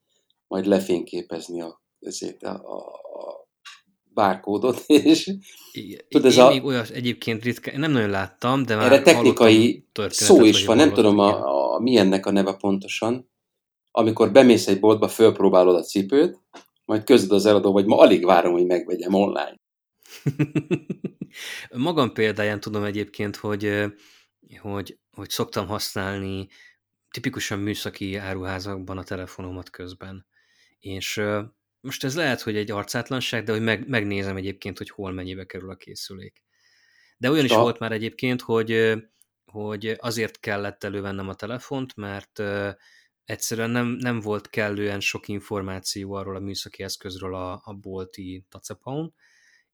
majd 0.46 0.66
lefényképezni 0.66 1.60
a, 1.60 1.82
ezért 2.00 2.42
a, 2.42 2.52
a, 2.52 2.94
a 2.94 3.43
bárkódot, 4.14 4.84
és 4.86 5.32
tudod, 6.08 6.26
ez 6.26 6.36
én 6.36 6.42
a... 6.42 6.48
még 6.48 6.64
olyas 6.64 6.90
egyébként 6.90 7.42
ritka, 7.44 7.78
nem 7.78 7.90
nagyon 7.90 8.10
láttam, 8.10 8.62
de 8.62 8.76
már 8.76 8.92
Erre 8.92 9.02
technikai 9.02 9.86
szó 10.08 10.44
is 10.44 10.64
van, 10.64 10.76
nem 10.76 10.92
tudom 10.92 11.18
a, 11.18 11.74
a, 11.74 11.80
mi 11.80 11.96
ennek 11.96 12.26
a 12.26 12.30
neve 12.30 12.52
pontosan, 12.54 13.30
amikor 13.90 14.32
bemész 14.32 14.66
egy 14.66 14.80
boltba, 14.80 15.08
fölpróbálod 15.08 15.74
a 15.74 15.82
cipőt, 15.82 16.40
majd 16.84 17.04
közöd 17.04 17.30
az 17.30 17.46
eladó, 17.46 17.72
vagy 17.72 17.86
ma 17.86 17.98
alig 17.98 18.24
várom, 18.24 18.52
hogy 18.52 18.66
megvegyem 18.66 19.14
online. 19.14 19.60
Magam 21.70 22.12
példáján 22.12 22.60
tudom 22.60 22.84
egyébként, 22.84 23.36
hogy, 23.36 23.84
hogy, 24.60 24.98
hogy 25.10 25.30
szoktam 25.30 25.66
használni 25.66 26.48
tipikusan 27.10 27.58
műszaki 27.58 28.16
áruházakban 28.16 28.98
a 28.98 29.04
telefonomat 29.04 29.70
közben. 29.70 30.26
És 30.80 31.22
most 31.84 32.04
ez 32.04 32.16
lehet, 32.16 32.40
hogy 32.40 32.56
egy 32.56 32.70
arcátlanság, 32.70 33.44
de 33.44 33.52
hogy 33.52 33.62
meg, 33.62 33.88
megnézem 33.88 34.36
egyébként, 34.36 34.78
hogy 34.78 34.90
hol 34.90 35.12
mennyibe 35.12 35.44
kerül 35.44 35.70
a 35.70 35.76
készülék. 35.76 36.42
De 37.16 37.30
olyan 37.30 37.44
is 37.44 37.50
a... 37.50 37.60
volt 37.60 37.78
már 37.78 37.92
egyébként, 37.92 38.40
hogy, 38.40 38.94
hogy 39.44 39.96
azért 39.98 40.40
kellett 40.40 40.84
elővennem 40.84 41.28
a 41.28 41.34
telefont, 41.34 41.96
mert 41.96 42.42
egyszerűen 43.24 43.70
nem, 43.70 43.86
nem 43.86 44.20
volt 44.20 44.50
kellően 44.50 45.00
sok 45.00 45.28
információ 45.28 46.12
arról 46.12 46.36
a 46.36 46.40
műszaki 46.40 46.82
eszközről 46.82 47.34
a, 47.34 47.60
a 47.64 47.72
bolti 47.72 48.44
tacepaun, 48.48 49.14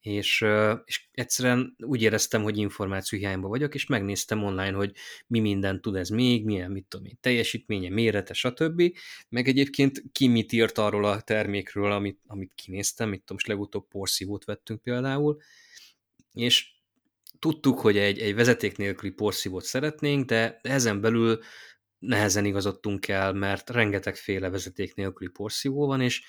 és, 0.00 0.44
és 0.84 1.08
egyszerűen 1.12 1.76
úgy 1.78 2.02
éreztem, 2.02 2.42
hogy 2.42 2.58
információ 2.58 3.18
hiányba 3.18 3.48
vagyok, 3.48 3.74
és 3.74 3.86
megnéztem 3.86 4.42
online, 4.42 4.72
hogy 4.72 4.92
mi 5.26 5.40
mindent 5.40 5.80
tud 5.80 5.96
ez 5.96 6.08
még, 6.08 6.44
milyen, 6.44 6.70
mit 6.70 6.84
tudom 6.88 7.06
én, 7.06 7.18
teljesítménye, 7.20 7.88
mérete, 7.88 8.34
stb. 8.34 8.82
Meg 9.28 9.48
egyébként 9.48 10.02
ki 10.12 10.28
mit 10.28 10.52
írt 10.52 10.78
arról 10.78 11.04
a 11.04 11.20
termékről, 11.20 11.92
amit, 11.92 12.20
amit 12.26 12.52
kinéztem, 12.54 13.08
mit 13.08 13.18
tudom, 13.18 13.36
most 13.36 13.46
legutóbb 13.46 13.88
porszívót 13.88 14.44
vettünk 14.44 14.82
például, 14.82 15.40
és 16.32 16.68
tudtuk, 17.38 17.80
hogy 17.80 17.96
egy, 17.96 18.18
egy 18.18 18.34
vezeték 18.34 18.76
nélküli 18.76 19.12
porszívót 19.12 19.64
szeretnénk, 19.64 20.24
de 20.24 20.60
ezen 20.62 21.00
belül 21.00 21.38
nehezen 21.98 22.44
igazodtunk 22.44 23.08
el, 23.08 23.32
mert 23.32 23.70
rengetegféle 23.70 24.50
vezeték 24.50 24.94
nélküli 24.94 25.30
porszívó 25.30 25.86
van, 25.86 26.00
és 26.00 26.22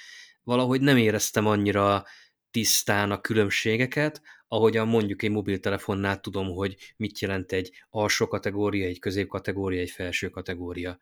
valahogy 0.43 0.81
nem 0.81 0.97
éreztem 0.97 1.45
annyira 1.45 2.05
tisztán 2.51 3.11
a 3.11 3.21
különbségeket, 3.21 4.21
ahogyan 4.47 4.87
mondjuk 4.87 5.23
egy 5.23 5.31
mobiltelefonnál 5.31 6.19
tudom, 6.19 6.49
hogy 6.49 6.93
mit 6.97 7.19
jelent 7.19 7.51
egy 7.51 7.71
alsó 7.89 8.27
kategória, 8.27 8.87
egy 8.87 8.99
középkategória, 8.99 9.79
egy 9.81 9.89
felső 9.89 10.29
kategória. 10.29 10.99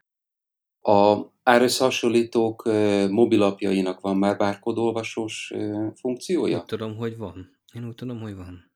A 0.81 1.17
árösszehasonlítók 1.43 2.63
mobilapjainak 3.09 3.99
van 3.99 4.17
már 4.17 4.37
bárkodolvasós 4.37 5.53
funkciója? 5.95 6.57
Úgy 6.57 6.65
tudom, 6.65 6.95
hogy 6.95 7.17
van. 7.17 7.57
Én 7.73 7.87
úgy 7.87 7.95
tudom, 7.95 8.19
hogy 8.19 8.35
van. 8.35 8.71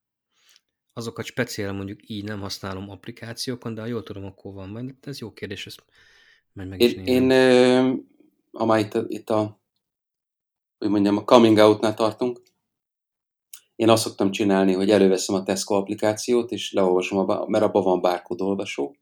Azokat 0.94 1.26
speciál 1.26 1.74
mondjuk 1.74 2.10
így 2.10 2.24
nem 2.24 2.40
használom 2.40 2.90
applikációkon, 2.90 3.74
de 3.74 3.82
ha 3.82 3.88
jól 3.88 4.04
tudom, 4.04 4.26
akkor 4.26 4.54
van. 4.54 4.70
Majd 4.70 4.96
ez 5.02 5.20
jó 5.20 5.32
kérdés, 5.32 5.66
ezt 5.66 5.84
majd 6.54 6.70
meg 6.70 6.82
is 6.82 6.94
én, 6.94 7.30
én, 7.30 8.08
amely 8.52 8.82
itt, 8.82 8.98
itt 9.08 9.30
a 9.30 9.62
hogy 10.78 10.90
mondjam, 10.90 11.18
a 11.18 11.24
coming 11.24 11.58
out-nál 11.58 11.94
tartunk, 11.94 12.42
én 13.84 13.90
azt 13.90 14.04
szoktam 14.04 14.32
csinálni, 14.32 14.74
hogy 14.74 14.90
előveszem 14.90 15.36
a 15.36 15.44
Tesco 15.44 15.74
applikációt, 15.74 16.52
és 16.52 16.72
leolvasom, 16.72 17.30
a, 17.30 17.46
mert 17.48 17.64
abban 17.64 17.84
van 17.84 18.02
barcode 18.02 18.44
olvasó, 18.44 18.96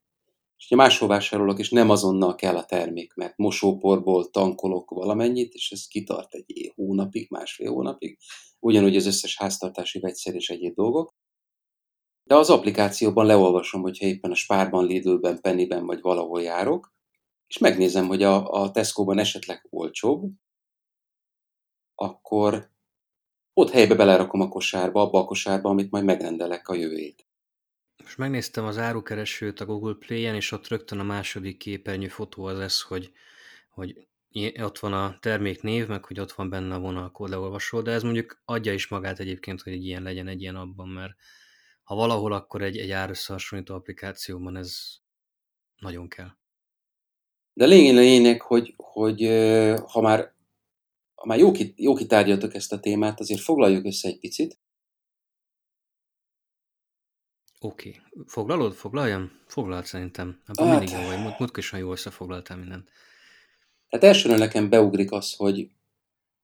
és 0.57 0.67
ha 0.69 0.75
máshol 0.75 1.07
vásárolok, 1.07 1.59
és 1.59 1.69
nem 1.69 1.89
azonnal 1.89 2.36
kell 2.36 2.55
a 2.55 2.65
termék, 2.65 3.13
mert 3.13 3.38
mosóporból 3.38 4.29
tankolok 4.29 4.89
valamennyit, 4.89 5.53
és 5.53 5.71
ez 5.71 5.88
kitart 5.88 6.34
egy 6.34 6.71
hónapig, 6.75 7.29
másfél 7.29 7.71
hónapig, 7.71 8.17
ugyanúgy 8.59 8.95
az 8.95 9.05
összes 9.05 9.38
háztartási 9.38 9.99
vegyszer 9.99 10.36
és 10.36 10.49
egyéb 10.49 10.75
dolgok. 10.75 11.15
De 12.23 12.36
az 12.36 12.49
applikációban 12.49 13.25
leolvasom, 13.25 13.82
hogyha 13.82 14.05
éppen 14.05 14.32
a 14.32 14.36
Spárban, 14.36 14.86
Lidlben, 14.86 15.41
Pennyben 15.41 15.86
vagy 15.86 16.01
valahol 16.01 16.41
járok, 16.41 16.93
és 17.47 17.57
megnézem, 17.57 18.07
hogy 18.07 18.23
a, 18.23 18.61
a 18.61 18.71
Tesco-ban 18.71 19.19
esetleg 19.19 19.67
olcsóbb, 19.69 20.32
akkor 21.95 22.71
ott 23.62 23.72
helybe 23.72 23.95
belerakom 23.95 24.41
a 24.41 24.47
kosárba, 24.47 25.01
abba 25.01 25.20
a 25.20 25.26
kosárba, 25.26 25.70
amit 25.70 25.91
majd 25.91 26.03
megrendelek 26.03 26.68
a 26.68 26.76
jövő 26.76 27.14
Most 28.03 28.18
megnéztem 28.18 28.66
az 28.66 28.78
árukeresőt 28.78 29.59
a 29.59 29.66
Google 29.66 29.95
Play-en, 29.99 30.36
és 30.36 30.51
ott 30.51 30.68
rögtön 30.68 30.99
a 30.99 31.03
második 31.03 31.57
képernyő 31.57 32.07
fotó 32.07 32.45
az 32.45 32.59
ez, 32.59 32.82
hogy, 32.82 33.12
hogy 33.70 34.07
ott 34.62 34.80
van 34.80 34.93
a 34.93 35.18
termék 35.20 35.62
név, 35.62 35.88
meg 35.88 36.05
hogy 36.05 36.20
ott 36.20 36.32
van 36.32 36.49
benne 36.49 36.76
a 36.76 36.80
vonalkód 36.80 37.30
leolvasó, 37.30 37.82
de 37.82 37.91
ez 37.91 38.03
mondjuk 38.03 38.41
adja 38.45 38.74
is 38.74 38.88
magát 38.88 39.20
egyébként, 39.20 39.62
hogy 39.62 39.74
egy 39.74 39.86
ilyen 39.86 40.03
legyen 40.03 40.28
egy 40.28 40.41
ilyen 40.41 40.55
abban, 40.55 40.88
mert 40.88 41.14
ha 41.84 41.95
valahol, 41.95 42.34
akkor 42.34 42.62
egy, 42.62 42.78
egy 42.78 42.91
árösszehasonlító 42.91 43.76
applikációban 43.76 44.57
ez 44.57 44.95
nagyon 45.78 46.07
kell. 46.07 46.30
De 47.53 47.66
lényeg 47.66 47.95
lényeg, 47.95 48.41
hogy, 48.41 48.74
hogy 48.78 49.22
ha 49.88 50.01
már, 50.01 50.34
már 51.26 51.38
jó, 51.38 51.51
jó 51.76 51.93
kitárgyaltok 51.93 52.53
ezt 52.53 52.74
a 52.74 52.80
témát, 52.80 53.19
azért 53.19 53.41
foglaljuk 53.41 53.86
össze 53.86 54.07
egy 54.07 54.19
picit. 54.19 54.59
Oké. 57.59 57.89
Okay. 57.89 58.01
Foglalod? 58.28 58.74
Foglaljam? 58.74 59.32
Foglalt 59.47 59.86
szerintem. 59.86 60.41
Abban 60.47 60.67
hát, 60.67 60.80
mindig 60.80 60.97
jó 60.97 61.07
vagy. 61.07 61.19
Múlt, 61.19 61.39
múltkor 61.39 61.80
jól 61.80 61.91
összefoglaltál 61.91 62.57
mindent. 62.57 62.89
Tehát 63.89 64.05
elsőről 64.05 64.38
nekem 64.38 64.69
beugrik 64.69 65.11
az, 65.11 65.34
hogy, 65.36 65.69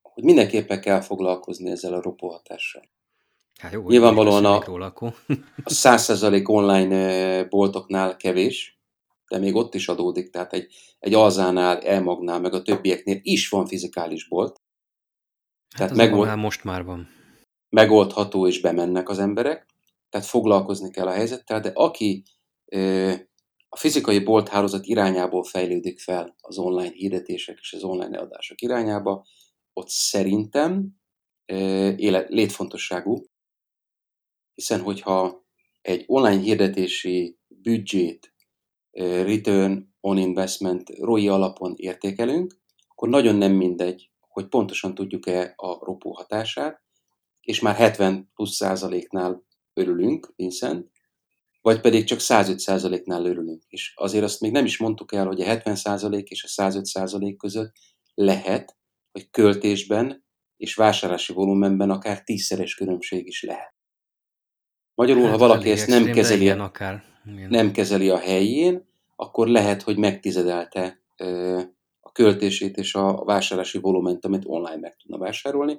hogy 0.02 0.24
mindenképpen 0.24 0.80
kell 0.80 1.00
foglalkozni 1.00 1.70
ezzel 1.70 1.94
a 1.94 2.02
ropóhatással. 2.02 2.82
Hát 3.58 3.72
jó, 3.72 3.88
Nyilvánvalóan 3.88 4.44
a, 4.44 4.64
róla, 4.64 4.86
akkor. 4.86 5.14
a 5.64 5.70
100% 5.70 6.48
online 6.48 7.44
boltoknál 7.44 8.16
kevés, 8.16 8.80
de 9.28 9.38
még 9.38 9.54
ott 9.54 9.74
is 9.74 9.88
adódik, 9.88 10.30
tehát 10.30 10.52
egy, 10.52 10.74
egy 10.98 11.14
Alzánál, 11.14 11.78
Elmagnál, 11.78 12.40
meg 12.40 12.54
a 12.54 12.62
többieknél 12.62 13.18
is 13.22 13.48
van 13.48 13.66
fizikális 13.66 14.28
bolt. 14.28 14.57
Hát 15.76 15.88
tehát 15.88 16.10
megold, 16.10 16.36
most 16.36 16.64
már 16.64 16.84
van. 16.84 17.08
Megoldható, 17.68 18.46
és 18.46 18.60
bemennek 18.60 19.08
az 19.08 19.18
emberek, 19.18 19.66
tehát 20.08 20.26
foglalkozni 20.26 20.90
kell 20.90 21.06
a 21.06 21.12
helyzettel, 21.12 21.60
de 21.60 21.70
aki 21.74 22.22
a 23.68 23.76
fizikai 23.76 24.18
bolthálózat 24.18 24.86
irányából 24.86 25.44
fejlődik 25.44 26.00
fel 26.00 26.34
az 26.40 26.58
online 26.58 26.92
hirdetések 26.92 27.58
és 27.60 27.72
az 27.72 27.82
online 27.82 28.16
eladások 28.16 28.60
irányába, 28.60 29.26
ott 29.72 29.88
szerintem 29.88 30.88
élet, 31.96 32.28
létfontosságú, 32.28 33.24
hiszen 34.54 34.80
hogyha 34.80 35.46
egy 35.80 36.04
online 36.06 36.40
hirdetési 36.42 37.38
büdzsét 37.48 38.34
return 39.00 39.94
on 40.00 40.18
investment 40.18 40.90
ROI 40.98 41.28
alapon 41.28 41.74
értékelünk, 41.76 42.60
akkor 42.88 43.08
nagyon 43.08 43.34
nem 43.34 43.52
mindegy, 43.52 44.10
hogy 44.38 44.48
pontosan 44.48 44.94
tudjuk-e 44.94 45.52
a 45.56 45.84
ropó 45.84 46.12
hatását, 46.12 46.82
és 47.40 47.60
már 47.60 47.74
70 47.74 48.30
plusz 48.34 48.54
százaléknál 48.54 49.42
örülünk, 49.72 50.32
Vincent, 50.36 50.90
vagy 51.60 51.80
pedig 51.80 52.04
csak 52.04 52.20
105 52.20 52.58
százaléknál 52.58 53.24
örülünk. 53.24 53.62
És 53.68 53.92
azért 53.96 54.24
azt 54.24 54.40
még 54.40 54.52
nem 54.52 54.64
is 54.64 54.78
mondtuk 54.78 55.12
el, 55.14 55.26
hogy 55.26 55.40
a 55.40 55.44
70 55.44 55.76
százalék 55.76 56.28
és 56.28 56.44
a 56.44 56.48
105 56.48 56.84
százalék 56.84 57.36
között 57.36 57.72
lehet, 58.14 58.76
hogy 59.10 59.30
költésben 59.30 60.24
és 60.56 60.74
vásárlási 60.74 61.32
volumenben 61.32 61.90
akár 61.90 62.22
tízszeres 62.22 62.74
különbség 62.74 63.26
is 63.26 63.42
lehet. 63.42 63.74
Magyarul, 64.94 65.22
hát, 65.22 65.30
ha 65.30 65.38
valaki 65.38 65.70
ezt 65.70 65.86
nem 65.86 66.04
kezeli, 66.04 66.48
akár. 66.48 67.04
nem 67.48 67.72
kezeli 67.72 68.08
a 68.08 68.18
helyén, 68.18 68.88
akkor 69.16 69.48
lehet, 69.48 69.82
hogy 69.82 69.96
megtizedelte 69.96 71.02
a 71.16 71.77
költését 72.18 72.76
és 72.76 72.94
a 72.94 73.24
vásárlási 73.24 73.78
volument, 73.78 74.24
amit 74.24 74.44
online 74.46 74.76
meg 74.76 74.96
tudna 74.96 75.18
vásárolni, 75.18 75.78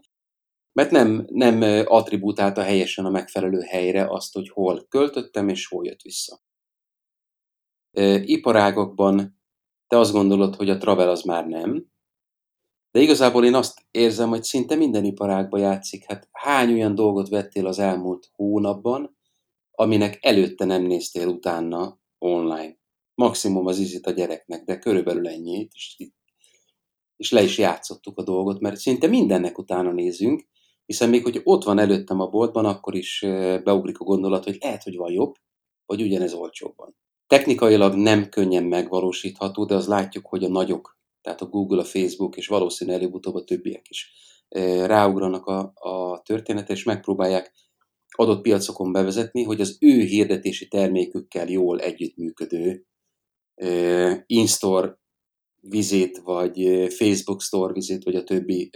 mert 0.72 0.92
nem, 0.92 1.26
nem 1.30 1.86
attribútálta 1.88 2.62
helyesen 2.62 3.06
a 3.06 3.10
megfelelő 3.10 3.60
helyre 3.60 4.06
azt, 4.10 4.34
hogy 4.34 4.50
hol 4.50 4.86
költöttem 4.88 5.50
és 5.50 5.68
hol 5.68 5.86
jött 5.86 6.02
vissza. 6.02 6.42
Iparágokban 8.22 9.42
te 9.88 9.98
azt 9.98 10.12
gondolod, 10.12 10.56
hogy 10.56 10.70
a 10.70 10.78
travel 10.78 11.10
az 11.10 11.22
már 11.22 11.48
nem, 11.48 11.86
de 12.92 13.00
igazából 13.00 13.46
én 13.46 13.54
azt 13.54 13.86
érzem, 13.92 14.30
hogy 14.30 14.44
szinte 14.44 14.76
minden 14.76 15.04
iparágban 15.04 15.60
játszik. 15.60 16.06
Hát 16.06 16.30
hány 16.32 16.74
olyan 16.74 16.96
dolgot 16.96 17.30
vettél 17.30 17.68
az 17.68 17.80
elmúlt 17.80 18.30
hónapban, 18.36 19.18
aminek 19.72 20.18
előtte 20.22 20.66
nem 20.66 20.82
néztél 20.82 21.28
utána 21.28 22.00
online. 22.18 22.78
Maximum 23.14 23.66
az 23.66 23.80
izit 23.80 24.06
a 24.06 24.12
gyereknek, 24.12 24.64
de 24.64 24.80
körülbelül 24.80 25.28
ennyit, 25.28 25.72
és, 25.74 25.96
és 27.20 27.32
le 27.32 27.43
is 27.43 27.57
játszottuk 27.57 28.17
a 28.17 28.24
dolgot, 28.24 28.59
mert 28.59 28.78
szinte 28.78 29.07
mindennek 29.07 29.57
utána 29.57 29.91
nézünk, 29.91 30.45
hiszen 30.86 31.09
még 31.09 31.24
hogy 31.24 31.41
ott 31.43 31.63
van 31.63 31.80
előttem 31.80 32.20
a 32.20 32.28
boltban, 32.28 32.65
akkor 32.65 32.95
is 32.95 33.20
beugrik 33.63 33.99
a 33.99 34.03
gondolat, 34.03 34.43
hogy 34.43 34.57
lehet, 34.59 34.84
hogy 34.84 34.95
van 34.95 35.11
jobb, 35.11 35.34
vagy 35.86 36.01
ugyanez 36.01 36.34
olcsóbban. 36.34 36.95
Technikailag 37.28 37.93
nem 37.93 38.30
könnyen 38.30 38.63
megvalósítható, 38.63 39.65
de 39.65 39.76
az 39.76 39.88
látjuk, 39.88 40.26
hogy 40.26 40.43
a 40.43 40.49
nagyok, 40.49 40.97
tehát 41.22 41.41
a 41.41 41.45
Google, 41.45 41.82
a 41.82 41.86
Facebook, 41.86 42.38
és 42.38 42.47
valószínűleg 42.47 42.99
előbb-utóbb 42.99 43.36
a 43.36 43.43
többiek 43.43 43.89
is 43.89 44.11
ráugranak 44.86 45.45
a, 45.45 45.72
a 45.76 46.22
történetre, 46.22 46.74
és 46.74 46.84
megpróbálják 46.84 47.53
adott 48.15 48.41
piacokon 48.41 48.91
bevezetni, 48.91 49.43
hogy 49.43 49.61
az 49.61 49.78
ő 49.80 50.01
hirdetési 50.01 50.67
termékükkel 50.67 51.47
jól 51.47 51.80
együttműködő 51.80 52.86
in-store 54.26 54.99
vizét, 55.62 56.18
vagy 56.18 56.88
Facebook 56.93 57.41
store 57.41 57.74
vizét, 57.74 58.03
vagy 58.03 58.16
a 58.16 58.24
többi 58.24 58.70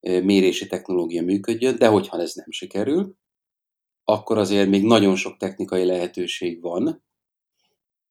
mérési 0.00 0.66
technológia 0.66 1.22
működjön, 1.22 1.76
de 1.76 1.86
hogyha 1.86 2.20
ez 2.20 2.34
nem 2.34 2.50
sikerül, 2.50 3.16
akkor 4.04 4.38
azért 4.38 4.68
még 4.68 4.82
nagyon 4.84 5.16
sok 5.16 5.36
technikai 5.36 5.84
lehetőség 5.84 6.60
van, 6.60 7.04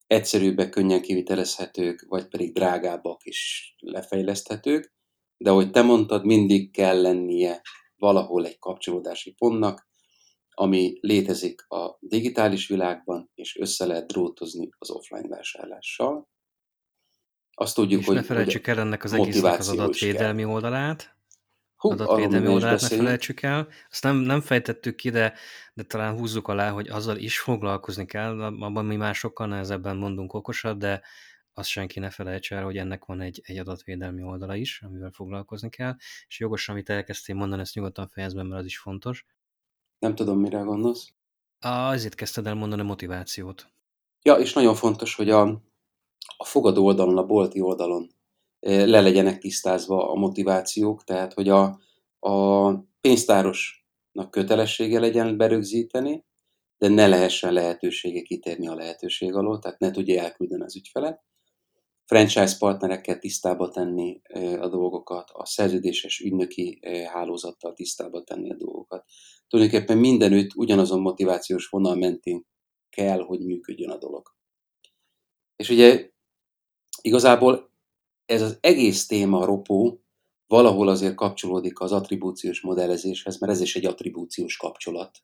egyszerűbbek, 0.07 0.69
könnyen 0.69 1.01
kivitelezhetők, 1.01 2.05
vagy 2.07 2.27
pedig 2.27 2.53
drágábbak 2.53 3.25
is 3.25 3.73
lefejleszthetők, 3.79 4.93
de 5.37 5.49
ahogy 5.49 5.71
te 5.71 5.81
mondtad, 5.81 6.25
mindig 6.25 6.71
kell 6.71 7.01
lennie 7.01 7.61
valahol 7.95 8.45
egy 8.45 8.59
kapcsolódási 8.59 9.33
pontnak, 9.33 9.89
ami 10.49 10.97
létezik 11.01 11.65
a 11.67 11.97
digitális 11.99 12.67
világban, 12.67 13.31
és 13.35 13.57
össze 13.57 13.85
lehet 13.85 14.07
drótozni 14.07 14.69
az 14.77 14.89
offline 14.89 15.27
vásárlással. 15.27 16.29
Azt 17.53 17.75
tudjuk, 17.75 17.99
és 17.99 18.05
hogy... 18.05 18.15
ne 18.15 18.23
felejtsük 18.23 18.67
el 18.67 18.79
ennek 18.79 19.03
az 19.03 19.13
egésznek 19.13 19.59
az 19.59 19.69
adatvédelmi 19.69 20.45
oldalát, 20.45 21.15
Hú, 21.81 21.91
adatvédelmi 21.91 22.47
oldalát 22.47 22.81
ne 22.81 22.87
felejtsük 22.87 23.41
el. 23.41 23.67
Azt 23.89 24.03
nem, 24.03 24.15
nem 24.15 24.41
fejtettük 24.41 24.95
ki, 24.95 25.09
de, 25.09 25.33
de 25.73 25.83
talán 25.83 26.17
húzzuk 26.17 26.47
alá, 26.47 26.71
hogy 26.71 26.87
azzal 26.87 27.17
is 27.17 27.39
foglalkozni 27.39 28.05
kell, 28.05 28.41
abban 28.41 28.85
mi 28.85 28.95
már 28.95 29.15
sokkal 29.15 29.47
nehezebben 29.47 29.97
mondunk 29.97 30.33
okosat, 30.33 30.77
de 30.77 31.01
azt 31.53 31.69
senki 31.69 31.99
ne 31.99 32.09
felejtse 32.09 32.55
el, 32.55 32.63
hogy 32.63 32.77
ennek 32.77 33.05
van 33.05 33.21
egy, 33.21 33.41
egy 33.43 33.57
adatvédelmi 33.57 34.23
oldala 34.23 34.55
is, 34.55 34.81
amivel 34.81 35.11
foglalkozni 35.11 35.69
kell, 35.69 35.95
és 36.27 36.39
jogos, 36.39 36.69
amit 36.69 36.89
elkezdtél 36.89 37.35
mondani, 37.35 37.61
ezt 37.61 37.75
nyugodtan 37.75 38.07
fejezben, 38.07 38.45
mert 38.45 38.59
az 38.59 38.65
is 38.65 38.77
fontos. 38.77 39.25
Nem 39.99 40.15
tudom, 40.15 40.39
mire 40.39 40.59
gondolsz. 40.59 41.13
Azért 41.59 42.15
kezdted 42.15 42.47
el 42.47 42.55
mondani 42.55 42.81
a 42.81 42.85
motivációt. 42.85 43.67
Ja, 44.21 44.35
és 44.35 44.53
nagyon 44.53 44.75
fontos, 44.75 45.15
hogy 45.15 45.29
a, 45.29 45.61
a 46.37 46.45
fogadó 46.45 46.85
oldalon, 46.85 47.17
a 47.17 47.25
bolti 47.25 47.61
oldalon 47.61 48.09
le 48.59 49.01
legyenek 49.01 49.37
tisztázva 49.37 50.11
a 50.11 50.15
motivációk, 50.15 51.03
tehát 51.03 51.33
hogy 51.33 51.49
a, 51.49 51.79
a 52.19 52.69
pénztárosnak 53.01 54.31
kötelessége 54.31 54.99
legyen 54.99 55.37
berögzíteni, 55.37 56.25
de 56.77 56.87
ne 56.87 57.07
lehessen 57.07 57.53
lehetősége 57.53 58.21
kitérni 58.21 58.67
a 58.67 58.75
lehetőség 58.75 59.33
alól, 59.33 59.59
tehát 59.59 59.79
ne 59.79 59.91
tudja 59.91 60.21
elküldeni 60.21 60.63
az 60.63 60.75
ügyfelet. 60.75 61.23
Franchise 62.05 62.55
partnerekkel 62.59 63.19
tisztába 63.19 63.69
tenni 63.69 64.21
a 64.59 64.67
dolgokat, 64.67 65.29
a 65.33 65.45
szerződéses 65.45 66.19
ügynöki 66.19 66.79
hálózattal 67.05 67.73
tisztába 67.73 68.23
tenni 68.23 68.51
a 68.51 68.55
dolgokat. 68.55 69.05
Tulajdonképpen 69.47 69.97
mindenütt 69.97 70.55
ugyanazon 70.55 71.01
motivációs 71.01 71.67
vonal 71.67 71.95
mentén 71.95 72.45
kell, 72.89 73.19
hogy 73.19 73.45
működjön 73.45 73.89
a 73.89 73.97
dolog. 73.97 74.35
És 75.55 75.69
ugye 75.69 76.09
igazából 77.01 77.71
ez 78.25 78.41
az 78.41 78.57
egész 78.61 79.05
téma 79.05 79.45
ropó 79.45 80.03
valahol 80.47 80.87
azért 80.87 81.15
kapcsolódik 81.15 81.79
az 81.79 81.91
attribúciós 81.91 82.61
modellezéshez, 82.61 83.39
mert 83.39 83.51
ez 83.51 83.61
is 83.61 83.75
egy 83.75 83.85
attribúciós 83.85 84.57
kapcsolat, 84.57 85.21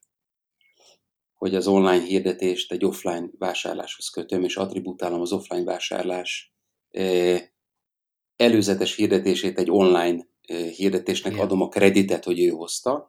hogy 1.35 1.55
az 1.55 1.67
online 1.67 2.03
hirdetést 2.03 2.71
egy 2.71 2.85
offline 2.85 3.29
vásárláshoz 3.37 4.09
kötöm, 4.09 4.43
és 4.43 4.57
attribútálom 4.57 5.21
az 5.21 5.31
offline 5.31 5.63
vásárlás 5.63 6.53
előzetes 8.35 8.95
hirdetését 8.95 9.57
egy 9.57 9.71
online 9.71 10.27
hirdetésnek 10.75 11.33
Igen. 11.33 11.45
adom 11.45 11.61
a 11.61 11.67
kreditet, 11.67 12.23
hogy 12.23 12.39
ő 12.39 12.49
hozta. 12.49 13.07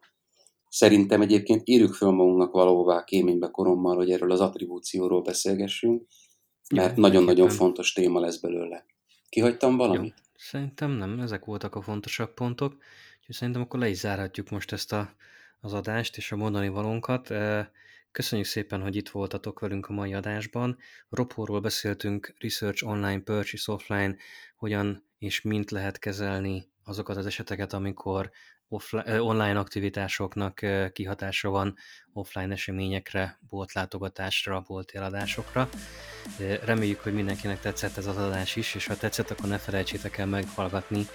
Szerintem 0.68 1.20
egyébként 1.20 1.68
írjuk 1.68 1.94
föl 1.94 2.10
magunknak 2.10 2.52
valóvá 2.52 3.04
kéménybe 3.04 3.48
korommal, 3.50 3.96
hogy 3.96 4.10
erről 4.10 4.30
az 4.30 4.40
attribúcióról 4.40 5.22
beszélgessünk, 5.22 6.06
mert 6.74 6.96
nagyon-nagyon 6.96 7.48
fontos 7.48 7.92
téma 7.92 8.20
lesz 8.20 8.36
belőle. 8.36 8.84
Kihagytam 9.28 9.76
valamit? 9.76 10.14
Jó. 10.16 10.24
Szerintem 10.36 10.90
nem, 10.90 11.20
ezek 11.20 11.44
voltak 11.44 11.74
a 11.74 11.82
fontosabb 11.82 12.34
pontok, 12.34 12.72
úgyhogy 13.18 13.34
szerintem 13.34 13.62
akkor 13.62 13.80
le 13.80 13.88
is 13.88 13.96
zárhatjuk 13.96 14.50
most 14.50 14.72
ezt 14.72 14.92
a, 14.92 15.14
az 15.60 15.72
adást 15.72 16.16
és 16.16 16.32
a 16.32 16.36
mondani 16.36 16.68
valónkat. 16.68 17.32
Köszönjük 18.12 18.46
szépen, 18.46 18.80
hogy 18.80 18.96
itt 18.96 19.08
voltatok 19.08 19.60
velünk 19.60 19.86
a 19.86 19.92
mai 19.92 20.14
adásban. 20.14 20.78
Ropóról 21.08 21.60
beszéltünk, 21.60 22.34
Research 22.38 22.86
Online, 22.86 23.20
Purchase 23.20 23.72
Offline, 23.72 24.16
hogyan 24.56 25.06
és 25.18 25.40
mint 25.40 25.70
lehet 25.70 25.98
kezelni 25.98 26.68
azokat 26.84 27.16
az 27.16 27.26
eseteket, 27.26 27.72
amikor 27.72 28.30
offline, 28.68 29.22
online 29.22 29.58
aktivitásoknak 29.58 30.60
kihatása 30.92 31.48
van 31.48 31.76
offline 32.12 32.52
eseményekre, 32.52 33.38
boltlátogatásra, 33.48 34.64
boltéladásokra. 34.66 35.68
Reméljük, 36.64 37.00
hogy 37.00 37.14
mindenkinek 37.14 37.60
tetszett 37.60 37.96
ez 37.96 38.06
az 38.06 38.16
adás 38.16 38.56
is, 38.56 38.74
és 38.74 38.86
ha 38.86 38.96
tetszett, 38.96 39.30
akkor 39.30 39.48
ne 39.48 39.58
felejtsétek 39.58 40.18
el 40.18 40.26
meghallgatni 40.26 41.06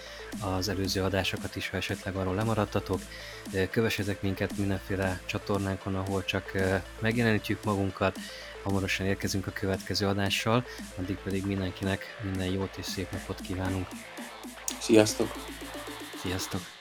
az 0.41 0.69
előző 0.69 1.03
adásokat 1.03 1.55
is, 1.55 1.69
ha 1.69 1.77
esetleg 1.77 2.15
arról 2.15 2.35
lemaradtatok. 2.35 3.01
Kövessetek 3.69 4.21
minket 4.21 4.57
mindenféle 4.57 5.21
csatornánkon, 5.25 5.95
ahol 5.95 6.23
csak 6.23 6.51
megjelenítjük 6.99 7.63
magunkat, 7.63 8.17
hamarosan 8.63 9.05
érkezünk 9.05 9.47
a 9.47 9.51
következő 9.51 10.07
adással, 10.07 10.65
addig 10.99 11.17
pedig 11.23 11.45
mindenkinek 11.45 12.19
minden 12.23 12.51
jót 12.51 12.77
és 12.77 12.85
szép 12.85 13.11
napot 13.11 13.41
kívánunk. 13.41 13.87
Sziasztok! 14.79 15.31
Sziasztok! 16.21 16.72